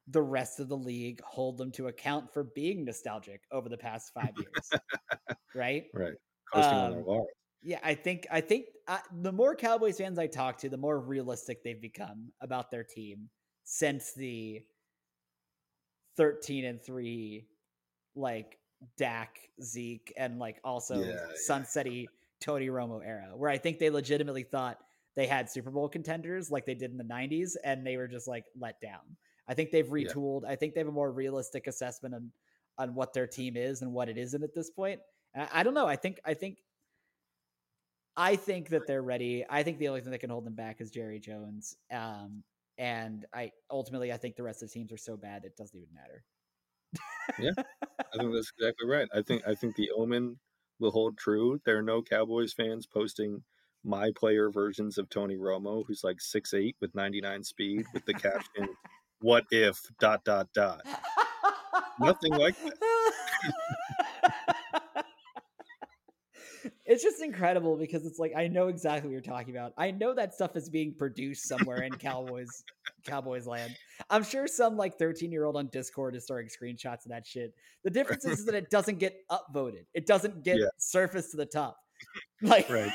the 0.08 0.22
rest 0.22 0.60
of 0.60 0.68
the 0.68 0.76
league 0.76 1.20
hold 1.24 1.58
them 1.58 1.72
to 1.72 1.88
account 1.88 2.32
for 2.32 2.44
being 2.54 2.84
nostalgic 2.84 3.40
over 3.50 3.68
the 3.68 3.76
past 3.76 4.12
five 4.14 4.30
years, 4.36 4.70
right? 5.54 5.84
Right. 5.92 6.14
Coasting 6.52 6.78
on 6.78 6.90
their 6.92 7.00
Um. 7.00 7.26
Yeah, 7.62 7.80
I 7.82 7.94
think 7.94 8.26
I 8.30 8.40
think 8.40 8.66
uh, 8.86 8.98
the 9.22 9.32
more 9.32 9.56
Cowboys 9.56 9.98
fans 9.98 10.18
I 10.18 10.28
talk 10.28 10.58
to, 10.58 10.68
the 10.68 10.76
more 10.76 11.00
realistic 11.00 11.64
they've 11.64 11.80
become 11.80 12.30
about 12.40 12.70
their 12.70 12.84
team 12.84 13.28
since 13.64 14.12
the 14.12 14.62
thirteen 16.16 16.64
and 16.64 16.80
three, 16.80 17.48
like 18.14 18.58
Dak, 18.96 19.38
Zeke, 19.60 20.12
and 20.16 20.38
like 20.38 20.60
also 20.62 21.00
Yeah, 21.00 21.06
yeah. 21.06 21.16
sunsetty 21.50 22.06
Tony 22.40 22.68
Romo 22.68 23.04
era, 23.04 23.32
where 23.34 23.50
I 23.50 23.58
think 23.58 23.80
they 23.80 23.90
legitimately 23.90 24.44
thought 24.44 24.78
they 25.16 25.26
had 25.26 25.50
Super 25.50 25.70
Bowl 25.70 25.88
contenders 25.88 26.50
like 26.50 26.66
they 26.66 26.74
did 26.74 26.90
in 26.92 26.98
the 26.98 27.04
'90s, 27.04 27.56
and 27.64 27.86
they 27.86 27.96
were 27.96 28.08
just 28.08 28.28
like 28.28 28.46
let 28.56 28.80
down. 28.80 29.16
I 29.48 29.54
think 29.54 29.70
they've 29.70 29.86
Yeah. 29.96 30.12
retooled. 30.12 30.44
I 30.44 30.56
think 30.56 30.74
they 30.74 30.80
have 30.80 30.88
a 30.88 30.92
more 30.92 31.12
realistic 31.12 31.66
assessment 31.66 32.14
on 32.14 32.32
on 32.78 32.94
what 32.94 33.12
their 33.14 33.26
team 33.26 33.56
is 33.56 33.82
and 33.82 33.92
what 33.92 34.08
it 34.08 34.18
isn't 34.18 34.42
at 34.42 34.54
this 34.54 34.70
point. 34.70 35.00
I, 35.34 35.48
I 35.60 35.62
don't 35.62 35.74
know. 35.74 35.86
I 35.86 35.96
think 35.96 36.20
I 36.24 36.34
think 36.34 36.58
I 38.16 38.36
think 38.36 38.70
that 38.70 38.86
they're 38.86 39.02
ready. 39.02 39.44
I 39.48 39.62
think 39.62 39.78
the 39.78 39.88
only 39.88 40.00
thing 40.00 40.10
that 40.12 40.18
can 40.20 40.30
hold 40.30 40.44
them 40.46 40.54
back 40.54 40.80
is 40.80 40.90
Jerry 40.90 41.20
Jones. 41.20 41.76
Um, 41.90 42.44
and 42.78 43.26
I 43.32 43.52
ultimately 43.70 44.12
I 44.12 44.16
think 44.16 44.36
the 44.36 44.42
rest 44.42 44.62
of 44.62 44.68
the 44.68 44.72
teams 44.74 44.92
are 44.92 44.96
so 44.98 45.16
bad 45.16 45.44
it 45.44 45.56
doesn't 45.56 45.78
even 45.78 45.94
matter. 45.94 46.24
Yeah, 47.38 47.52
I 48.14 48.18
think 48.18 48.32
that's 48.32 48.52
exactly 48.58 48.88
right. 48.88 49.08
I 49.14 49.22
think 49.22 49.46
I 49.46 49.54
think 49.54 49.76
the 49.76 49.90
omen 49.92 50.40
will 50.78 50.90
hold 50.90 51.18
true. 51.18 51.60
There 51.64 51.78
are 51.78 51.82
no 51.82 52.02
Cowboys 52.02 52.52
fans 52.52 52.86
posting 52.86 53.44
my 53.86 54.10
player 54.16 54.50
versions 54.50 54.98
of 54.98 55.08
Tony 55.08 55.36
Romo, 55.36 55.84
who's 55.86 56.02
like 56.04 56.20
six 56.20 56.52
eight 56.52 56.76
with 56.80 56.94
99 56.94 57.44
speed, 57.44 57.84
with 57.94 58.04
the 58.04 58.14
caption, 58.14 58.68
"What 59.20 59.44
if 59.50 59.80
dot 60.00 60.24
dot 60.24 60.48
dot." 60.52 60.82
Nothing 62.00 62.32
like 62.34 62.56
that. 62.62 62.72
it's 66.84 67.02
just 67.02 67.22
incredible 67.22 67.76
because 67.76 68.04
it's 68.06 68.18
like 68.18 68.32
I 68.36 68.48
know 68.48 68.68
exactly 68.68 69.08
what 69.08 69.12
you're 69.12 69.20
talking 69.20 69.56
about. 69.56 69.72
I 69.78 69.90
know 69.90 70.14
that 70.14 70.34
stuff 70.34 70.56
is 70.56 70.68
being 70.68 70.94
produced 70.94 71.46
somewhere 71.46 71.82
in 71.82 71.94
Cowboys 71.96 72.64
Cowboys 73.04 73.46
land. 73.46 73.76
I'm 74.10 74.24
sure 74.24 74.46
some 74.48 74.76
like 74.76 74.98
13 74.98 75.30
year 75.30 75.44
old 75.44 75.56
on 75.56 75.68
Discord 75.68 76.16
is 76.16 76.24
starting 76.24 76.50
screenshots 76.50 77.04
of 77.04 77.10
that 77.10 77.26
shit. 77.26 77.54
The 77.84 77.90
difference 77.90 78.24
is 78.24 78.44
that 78.46 78.54
it 78.54 78.68
doesn't 78.70 78.98
get 78.98 79.16
upvoted. 79.30 79.84
It 79.94 80.06
doesn't 80.06 80.42
get 80.42 80.58
Yeah. 80.58 80.66
surfaced 80.78 81.30
to 81.32 81.36
the 81.36 81.46
top. 81.46 81.78
Like 82.42 82.68
Right. 82.68 82.92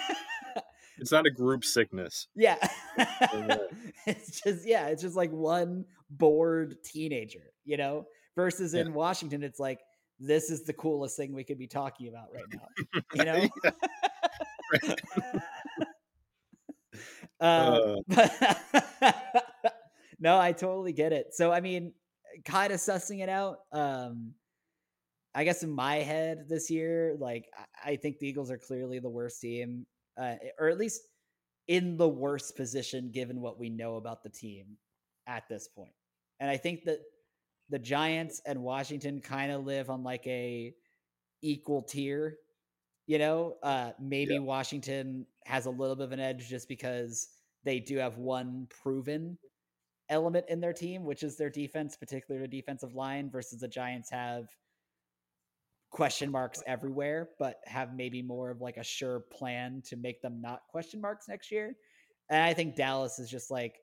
It's 1.01 1.11
not 1.11 1.25
a 1.25 1.31
group 1.31 1.65
sickness. 1.65 2.27
Yeah. 2.35 2.57
Yeah. 2.97 3.57
it's 4.05 4.39
just 4.39 4.67
yeah, 4.67 4.87
it's 4.87 5.01
just 5.01 5.15
like 5.15 5.31
one 5.31 5.85
bored 6.09 6.75
teenager, 6.85 7.53
you 7.65 7.75
know? 7.75 8.05
Versus 8.35 8.73
in 8.75 8.93
Washington, 8.93 9.43
it's 9.43 9.59
like 9.59 9.79
this 10.19 10.49
is 10.49 10.63
the 10.63 10.73
coolest 10.73 11.17
thing 11.17 11.33
we 11.33 11.43
could 11.43 11.57
be 11.57 11.67
talking 11.67 12.07
about 12.07 12.27
right 12.33 12.45
now. 12.53 13.01
You 13.13 13.25
know? 13.25 13.49
Uh, 17.39 17.95
Um, 17.95 18.03
but 18.07 18.31
no, 20.19 20.39
I 20.39 20.51
totally 20.51 20.93
get 20.93 21.11
it. 21.11 21.33
So 21.33 21.51
I 21.51 21.59
mean, 21.59 21.93
kind 22.45 22.71
of 22.71 22.79
sussing 22.79 23.23
it 23.23 23.29
out. 23.29 23.57
Um, 23.71 24.33
I 25.33 25.43
guess 25.43 25.63
in 25.63 25.71
my 25.71 25.95
head 25.95 26.45
this 26.47 26.69
year, 26.69 27.15
like 27.19 27.45
I 27.83 27.95
think 27.95 28.19
the 28.19 28.27
Eagles 28.27 28.51
are 28.51 28.59
clearly 28.59 28.99
the 28.99 29.09
worst 29.09 29.41
team, 29.41 29.87
uh, 30.21 30.35
or 30.59 30.69
at 30.69 30.77
least 30.77 31.01
in 31.67 31.97
the 31.97 32.07
worst 32.09 32.55
position 32.55 33.11
given 33.11 33.41
what 33.41 33.59
we 33.59 33.69
know 33.69 33.95
about 33.97 34.23
the 34.23 34.29
team 34.29 34.77
at 35.27 35.43
this 35.49 35.67
point. 35.67 35.93
And 36.39 36.49
I 36.49 36.57
think 36.57 36.83
that 36.85 36.99
the 37.69 37.79
Giants 37.79 38.41
and 38.45 38.61
Washington 38.63 39.21
kind 39.21 39.51
of 39.51 39.65
live 39.65 39.89
on 39.89 40.03
like 40.03 40.27
a 40.27 40.73
equal 41.41 41.81
tier. 41.83 42.37
You 43.07 43.19
know, 43.19 43.57
uh, 43.63 43.91
maybe 43.99 44.35
Yeah. 44.35 44.41
Washington 44.41 45.25
has 45.45 45.65
a 45.65 45.71
little 45.71 45.95
bit 45.95 46.05
of 46.05 46.11
an 46.11 46.19
edge 46.19 46.47
just 46.49 46.67
because 46.67 47.29
they 47.63 47.79
do 47.79 47.97
have 47.97 48.17
one 48.17 48.67
proven 48.69 49.37
element 50.09 50.45
in 50.49 50.59
their 50.61 50.73
team, 50.73 51.03
which 51.05 51.23
is 51.23 51.37
their 51.37 51.49
defense, 51.49 51.97
particularly 51.97 52.45
the 52.45 52.61
defensive 52.61 52.95
line, 52.95 53.29
versus 53.29 53.59
the 53.59 53.67
Giants 53.67 54.09
have 54.11 54.47
question 55.91 56.31
marks 56.31 56.63
everywhere, 56.65 57.29
but 57.37 57.57
have 57.65 57.93
maybe 57.93 58.21
more 58.21 58.49
of 58.49 58.61
like 58.61 58.77
a 58.77 58.83
sure 58.83 59.25
plan 59.31 59.83
to 59.85 59.97
make 59.97 60.21
them 60.21 60.41
not 60.41 60.61
question 60.69 60.99
marks 61.01 61.27
next 61.27 61.51
year. 61.51 61.75
And 62.29 62.41
I 62.41 62.53
think 62.53 62.75
Dallas 62.75 63.19
is 63.19 63.29
just 63.29 63.51
like 63.51 63.75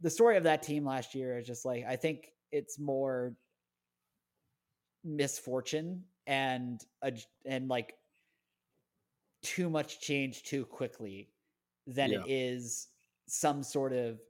the 0.00 0.10
story 0.10 0.36
of 0.36 0.44
that 0.44 0.62
team 0.62 0.84
last 0.84 1.14
year 1.14 1.38
is 1.38 1.46
just 1.46 1.64
like 1.64 1.84
I 1.84 1.96
think 1.96 2.32
it's 2.52 2.78
more 2.78 3.34
misfortune 5.02 6.04
and 6.26 6.80
a, 7.02 7.12
and 7.44 7.68
like 7.68 7.94
too 9.42 9.68
much 9.68 10.00
change 10.00 10.44
too 10.44 10.64
quickly 10.64 11.28
than 11.86 12.12
Yeah. 12.12 12.20
it 12.20 12.30
is 12.30 12.88
some 13.26 13.62
sort 13.62 13.92
of 13.92 14.20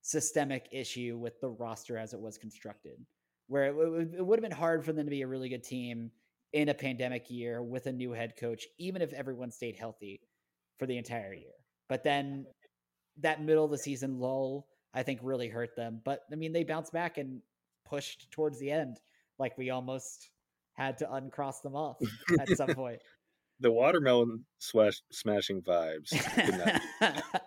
systemic 0.00 0.68
issue 0.72 1.16
with 1.18 1.40
the 1.40 1.48
roster 1.48 1.96
as 1.96 2.14
it 2.14 2.20
was 2.20 2.36
constructed 2.38 3.04
where 3.46 3.64
it, 3.66 4.14
it 4.14 4.26
would 4.26 4.38
have 4.38 4.42
been 4.42 4.50
hard 4.56 4.84
for 4.84 4.92
them 4.92 5.06
to 5.06 5.10
be 5.10 5.22
a 5.22 5.26
really 5.26 5.48
good 5.48 5.62
team 5.62 6.10
in 6.54 6.68
a 6.68 6.74
pandemic 6.74 7.28
year 7.28 7.62
with 7.62 7.86
a 7.86 7.92
new 7.92 8.12
head 8.12 8.34
coach 8.38 8.64
even 8.78 9.02
if 9.02 9.12
everyone 9.12 9.50
stayed 9.50 9.76
healthy 9.76 10.20
for 10.78 10.86
the 10.86 10.96
entire 10.96 11.34
year 11.34 11.52
but 11.88 12.04
then 12.04 12.46
that 13.18 13.42
middle 13.42 13.64
of 13.64 13.72
the 13.72 13.78
season 13.78 14.20
lull 14.20 14.68
i 14.94 15.02
think 15.02 15.18
really 15.22 15.48
hurt 15.48 15.74
them 15.76 16.00
but 16.04 16.20
i 16.32 16.36
mean 16.36 16.52
they 16.52 16.62
bounced 16.62 16.92
back 16.92 17.18
and 17.18 17.42
pushed 17.84 18.30
towards 18.30 18.58
the 18.60 18.70
end 18.70 18.98
like 19.38 19.58
we 19.58 19.70
almost 19.70 20.30
had 20.74 20.96
to 20.96 21.12
uncross 21.12 21.60
them 21.60 21.74
off 21.74 21.96
at 22.40 22.48
some 22.56 22.68
point 22.74 23.02
the 23.60 23.70
watermelon 23.70 24.44
slash 24.58 25.00
smashing 25.12 25.60
vibes. 25.62 26.10
could 26.34 26.58
not 26.58 26.80
be- 27.00 27.40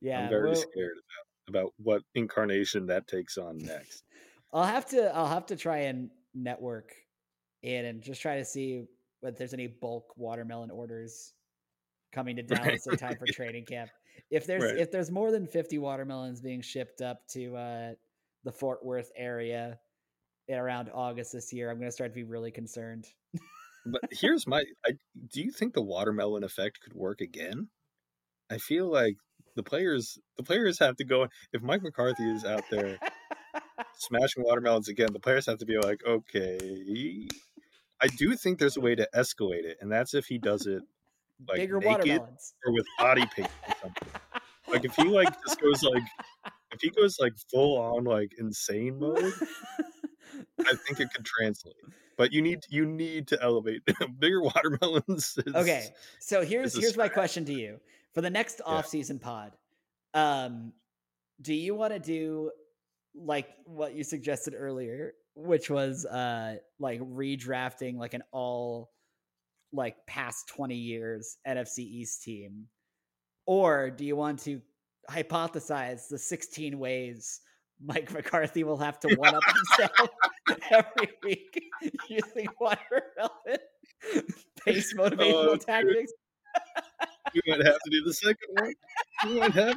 yeah 0.00 0.24
I'm 0.24 0.30
very 0.30 0.54
scared 0.54 0.96
about, 1.46 1.62
about 1.62 1.74
what 1.78 2.02
incarnation 2.14 2.86
that 2.86 3.06
takes 3.06 3.38
on 3.38 3.58
next. 3.58 4.04
I'll 4.52 4.64
have 4.64 4.86
to 4.90 5.14
I'll 5.14 5.26
have 5.26 5.46
to 5.46 5.56
try 5.56 5.78
and 5.78 6.10
network 6.34 6.92
in 7.64 7.86
and 7.86 8.02
just 8.02 8.20
try 8.20 8.36
to 8.36 8.44
see 8.44 8.84
if 9.22 9.36
there's 9.36 9.54
any 9.54 9.66
bulk 9.66 10.12
watermelon 10.16 10.70
orders 10.70 11.32
coming 12.12 12.36
to 12.36 12.42
Dallas 12.82 12.86
in 12.86 12.96
time 12.96 13.16
for 13.16 13.26
training 13.26 13.64
camp. 13.64 13.90
If 14.30 14.46
there's 14.46 14.62
Right. 14.62 14.78
if 14.78 14.90
there's 14.90 15.10
more 15.10 15.32
than 15.32 15.46
50 15.46 15.78
watermelons 15.78 16.40
being 16.40 16.60
shipped 16.60 17.00
up 17.00 17.26
to 17.28 17.56
uh, 17.56 17.94
the 18.44 18.52
Fort 18.52 18.84
Worth 18.84 19.10
area 19.16 19.78
around 20.50 20.90
August 20.92 21.32
this 21.32 21.52
year, 21.52 21.70
I'm 21.70 21.78
going 21.78 21.88
to 21.88 21.92
start 21.92 22.10
to 22.10 22.14
be 22.14 22.22
really 22.22 22.50
concerned. 22.52 23.06
But 23.86 24.02
here's 24.12 24.46
my 24.46 24.64
I, 24.86 24.92
do 25.32 25.42
you 25.42 25.50
think 25.50 25.74
the 25.74 25.82
watermelon 25.82 26.44
effect 26.44 26.80
could 26.82 26.94
work 26.94 27.20
again? 27.20 27.68
I 28.50 28.58
feel 28.58 28.90
like 28.90 29.16
the 29.56 29.62
players 29.62 30.18
the 30.36 30.42
players 30.42 30.78
have 30.78 30.96
to 30.96 31.04
go 31.04 31.26
if 31.52 31.62
Mike 31.62 31.82
McCarthy 31.82 32.30
is 32.30 32.44
out 32.44 32.64
there 32.70 32.98
smashing 33.96 34.42
watermelons 34.42 34.88
again, 34.88 35.12
the 35.12 35.20
players 35.20 35.46
have 35.46 35.58
to 35.58 35.66
be 35.66 35.78
like, 35.78 36.00
okay. 36.06 37.28
I 38.04 38.08
do 38.08 38.36
think 38.36 38.58
there's 38.58 38.76
a 38.76 38.82
way 38.82 38.94
to 38.94 39.08
escalate 39.14 39.64
it, 39.64 39.78
and 39.80 39.90
that's 39.90 40.12
if 40.12 40.26
he 40.26 40.36
does 40.36 40.66
it 40.66 40.82
like 41.48 41.56
Bigger 41.56 41.80
naked 41.80 42.20
or 42.66 42.72
with 42.72 42.84
body 42.98 43.24
paint 43.34 43.48
or 43.66 43.74
something. 43.80 44.08
Like 44.68 44.84
if 44.84 44.94
he 44.94 45.04
like 45.04 45.28
just 45.42 45.58
goes 45.58 45.82
like 45.82 46.02
if 46.72 46.82
he 46.82 46.90
goes 46.90 47.18
like 47.18 47.32
full 47.50 47.78
on 47.78 48.04
like 48.04 48.32
insane 48.38 48.98
mode, 48.98 49.32
I 50.60 50.74
think 50.86 51.00
it 51.00 51.08
could 51.14 51.24
translate. 51.24 51.76
But 52.18 52.30
you 52.30 52.42
need 52.42 52.60
you 52.68 52.84
need 52.84 53.28
to 53.28 53.42
elevate 53.42 53.80
bigger 54.18 54.42
watermelons. 54.42 55.38
Is, 55.46 55.54
okay, 55.54 55.86
so 56.20 56.44
here's 56.44 56.78
here's 56.78 56.98
my 56.98 57.08
question 57.08 57.46
to 57.46 57.54
you 57.54 57.80
for 58.12 58.20
the 58.20 58.30
next 58.30 58.60
Yeah. 58.66 58.74
off-season 58.74 59.18
pod. 59.18 59.52
Um, 60.12 60.74
do 61.40 61.54
you 61.54 61.74
want 61.74 61.94
to 61.94 61.98
do 61.98 62.50
like 63.14 63.48
what 63.64 63.94
you 63.94 64.04
suggested 64.04 64.54
earlier, 64.54 65.14
which 65.34 65.68
was 65.70 66.04
uh 66.06 66.56
like 66.78 67.00
redrafting 67.00 67.96
like 67.98 68.14
an 68.14 68.22
all 68.32 68.90
like 69.72 69.96
past 70.06 70.48
20 70.48 70.74
years 70.76 71.36
NFC 71.46 71.80
East 71.80 72.22
team? 72.22 72.66
Or 73.46 73.90
do 73.90 74.04
you 74.04 74.16
want 74.16 74.40
to 74.40 74.60
hypothesize 75.10 76.08
the 76.08 76.18
16 76.18 76.78
ways 76.78 77.40
Mike 77.84 78.12
McCarthy 78.12 78.64
will 78.64 78.78
have 78.78 78.98
to 79.00 79.14
one 79.16 79.34
up 79.34 79.42
himself 79.78 80.08
every 80.70 81.08
week 81.22 81.60
using 82.08 82.46
watermelon 82.60 83.58
pace 84.64 84.94
motivational 84.94 85.48
Oh, 85.48 85.56
tactics? 85.56 86.12
We 87.34 87.40
might 87.48 87.64
have 87.66 87.78
to 87.84 87.90
do 87.90 88.04
the 88.04 88.14
second 88.14 88.48
one. 88.52 88.74
We 89.26 89.40
might 89.40 89.52
have 89.52 89.76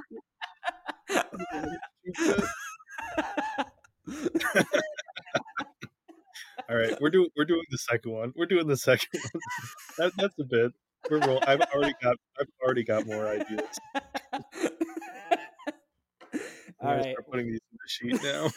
to. 4.08 4.98
All 6.70 6.76
right, 6.76 7.00
we're 7.00 7.10
doing 7.10 7.30
we're 7.38 7.46
doing 7.46 7.64
the 7.70 7.78
second 7.78 8.12
one. 8.12 8.34
We're 8.36 8.46
doing 8.46 8.68
the 8.68 8.76
second 8.76 9.08
one. 9.32 9.42
That, 9.98 10.12
that's 10.18 10.38
a 10.40 10.44
bit. 10.44 10.74
We're 11.10 11.20
roll. 11.20 11.42
I've 11.48 11.62
already 11.74 11.94
got 12.02 12.18
I've 12.40 12.48
already 12.62 12.84
got 12.84 13.06
more 13.06 13.28
ideas. 13.28 13.80
All 16.80 16.92
right. 16.92 17.02
start 17.02 17.32
putting 17.32 17.48
these 17.48 17.60
in 17.72 18.12
the 18.12 18.20
sheet 18.20 18.24
now. 18.24 18.50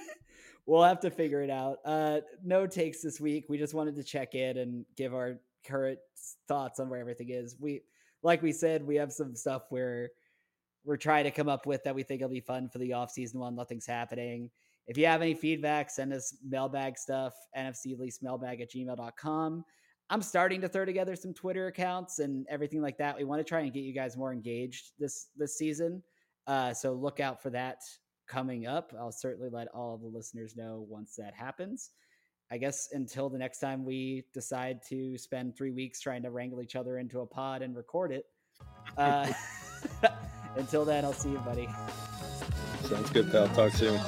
we'll 0.66 0.82
have 0.82 1.00
to 1.00 1.10
figure 1.10 1.42
it 1.42 1.50
out. 1.50 1.78
Uh, 1.84 2.20
no 2.42 2.66
takes 2.66 3.02
this 3.02 3.20
week. 3.20 3.44
We 3.48 3.58
just 3.58 3.74
wanted 3.74 3.94
to 3.96 4.02
check 4.02 4.34
in 4.34 4.58
and 4.58 4.84
give 4.96 5.14
our 5.14 5.38
current 5.64 5.98
thoughts 6.48 6.80
on 6.80 6.88
where 6.88 6.98
everything 6.98 7.28
is. 7.30 7.54
We, 7.60 7.82
like 8.22 8.42
we 8.42 8.50
said, 8.52 8.84
we 8.84 8.96
have 8.96 9.12
some 9.12 9.36
stuff 9.36 9.62
where 9.68 10.10
we're 10.84 10.96
trying 10.96 11.24
to 11.24 11.30
come 11.30 11.48
up 11.48 11.66
with 11.66 11.84
that 11.84 11.94
we 11.94 12.02
think 12.02 12.20
will 12.20 12.28
be 12.28 12.40
fun 12.40 12.68
for 12.68 12.78
the 12.78 12.94
off 12.94 13.12
season 13.12 13.38
while 13.38 13.52
nothing's 13.52 13.86
happening. 13.86 14.50
If 14.88 14.96
you 14.96 15.04
have 15.06 15.20
any 15.20 15.34
feedback, 15.34 15.90
send 15.90 16.14
us 16.14 16.34
mailbag 16.46 16.96
stuff, 16.96 17.34
NFC 17.56 17.96
Least 17.98 18.22
mailbag 18.22 18.62
at 18.62 18.70
gmail.com. 18.70 19.64
I'm 20.10 20.22
starting 20.22 20.62
to 20.62 20.68
throw 20.68 20.86
together 20.86 21.14
some 21.14 21.34
Twitter 21.34 21.66
accounts 21.66 22.18
and 22.18 22.46
everything 22.48 22.80
like 22.80 22.96
that. 22.96 23.16
We 23.16 23.24
want 23.24 23.40
to 23.40 23.44
try 23.44 23.60
and 23.60 23.72
get 23.72 23.80
you 23.80 23.92
guys 23.92 24.16
more 24.16 24.32
engaged 24.32 24.92
this 24.98 25.28
this 25.36 25.58
season. 25.58 26.02
Uh, 26.46 26.72
so 26.72 26.94
look 26.94 27.20
out 27.20 27.42
for 27.42 27.50
that 27.50 27.82
coming 28.26 28.66
up. 28.66 28.94
I'll 28.98 29.12
certainly 29.12 29.50
let 29.50 29.68
all 29.68 29.94
of 29.94 30.00
the 30.00 30.06
listeners 30.06 30.56
know 30.56 30.86
once 30.88 31.14
that 31.16 31.34
happens. 31.34 31.90
I 32.50 32.56
guess 32.56 32.88
until 32.92 33.28
the 33.28 33.36
next 33.36 33.58
time 33.58 33.84
we 33.84 34.24
decide 34.32 34.80
to 34.88 35.18
spend 35.18 35.54
three 35.54 35.70
weeks 35.70 36.00
trying 36.00 36.22
to 36.22 36.30
wrangle 36.30 36.62
each 36.62 36.76
other 36.76 36.98
into 36.98 37.20
a 37.20 37.26
pod 37.26 37.60
and 37.60 37.76
record 37.76 38.10
it. 38.10 38.24
Uh, 38.96 39.30
until 40.56 40.86
then, 40.86 41.04
I'll 41.04 41.12
see 41.12 41.30
you, 41.30 41.38
buddy. 41.38 41.68
Sounds 42.84 43.10
good, 43.10 43.30
pal. 43.30 43.48
Talk 43.48 43.72
soon. 43.72 44.00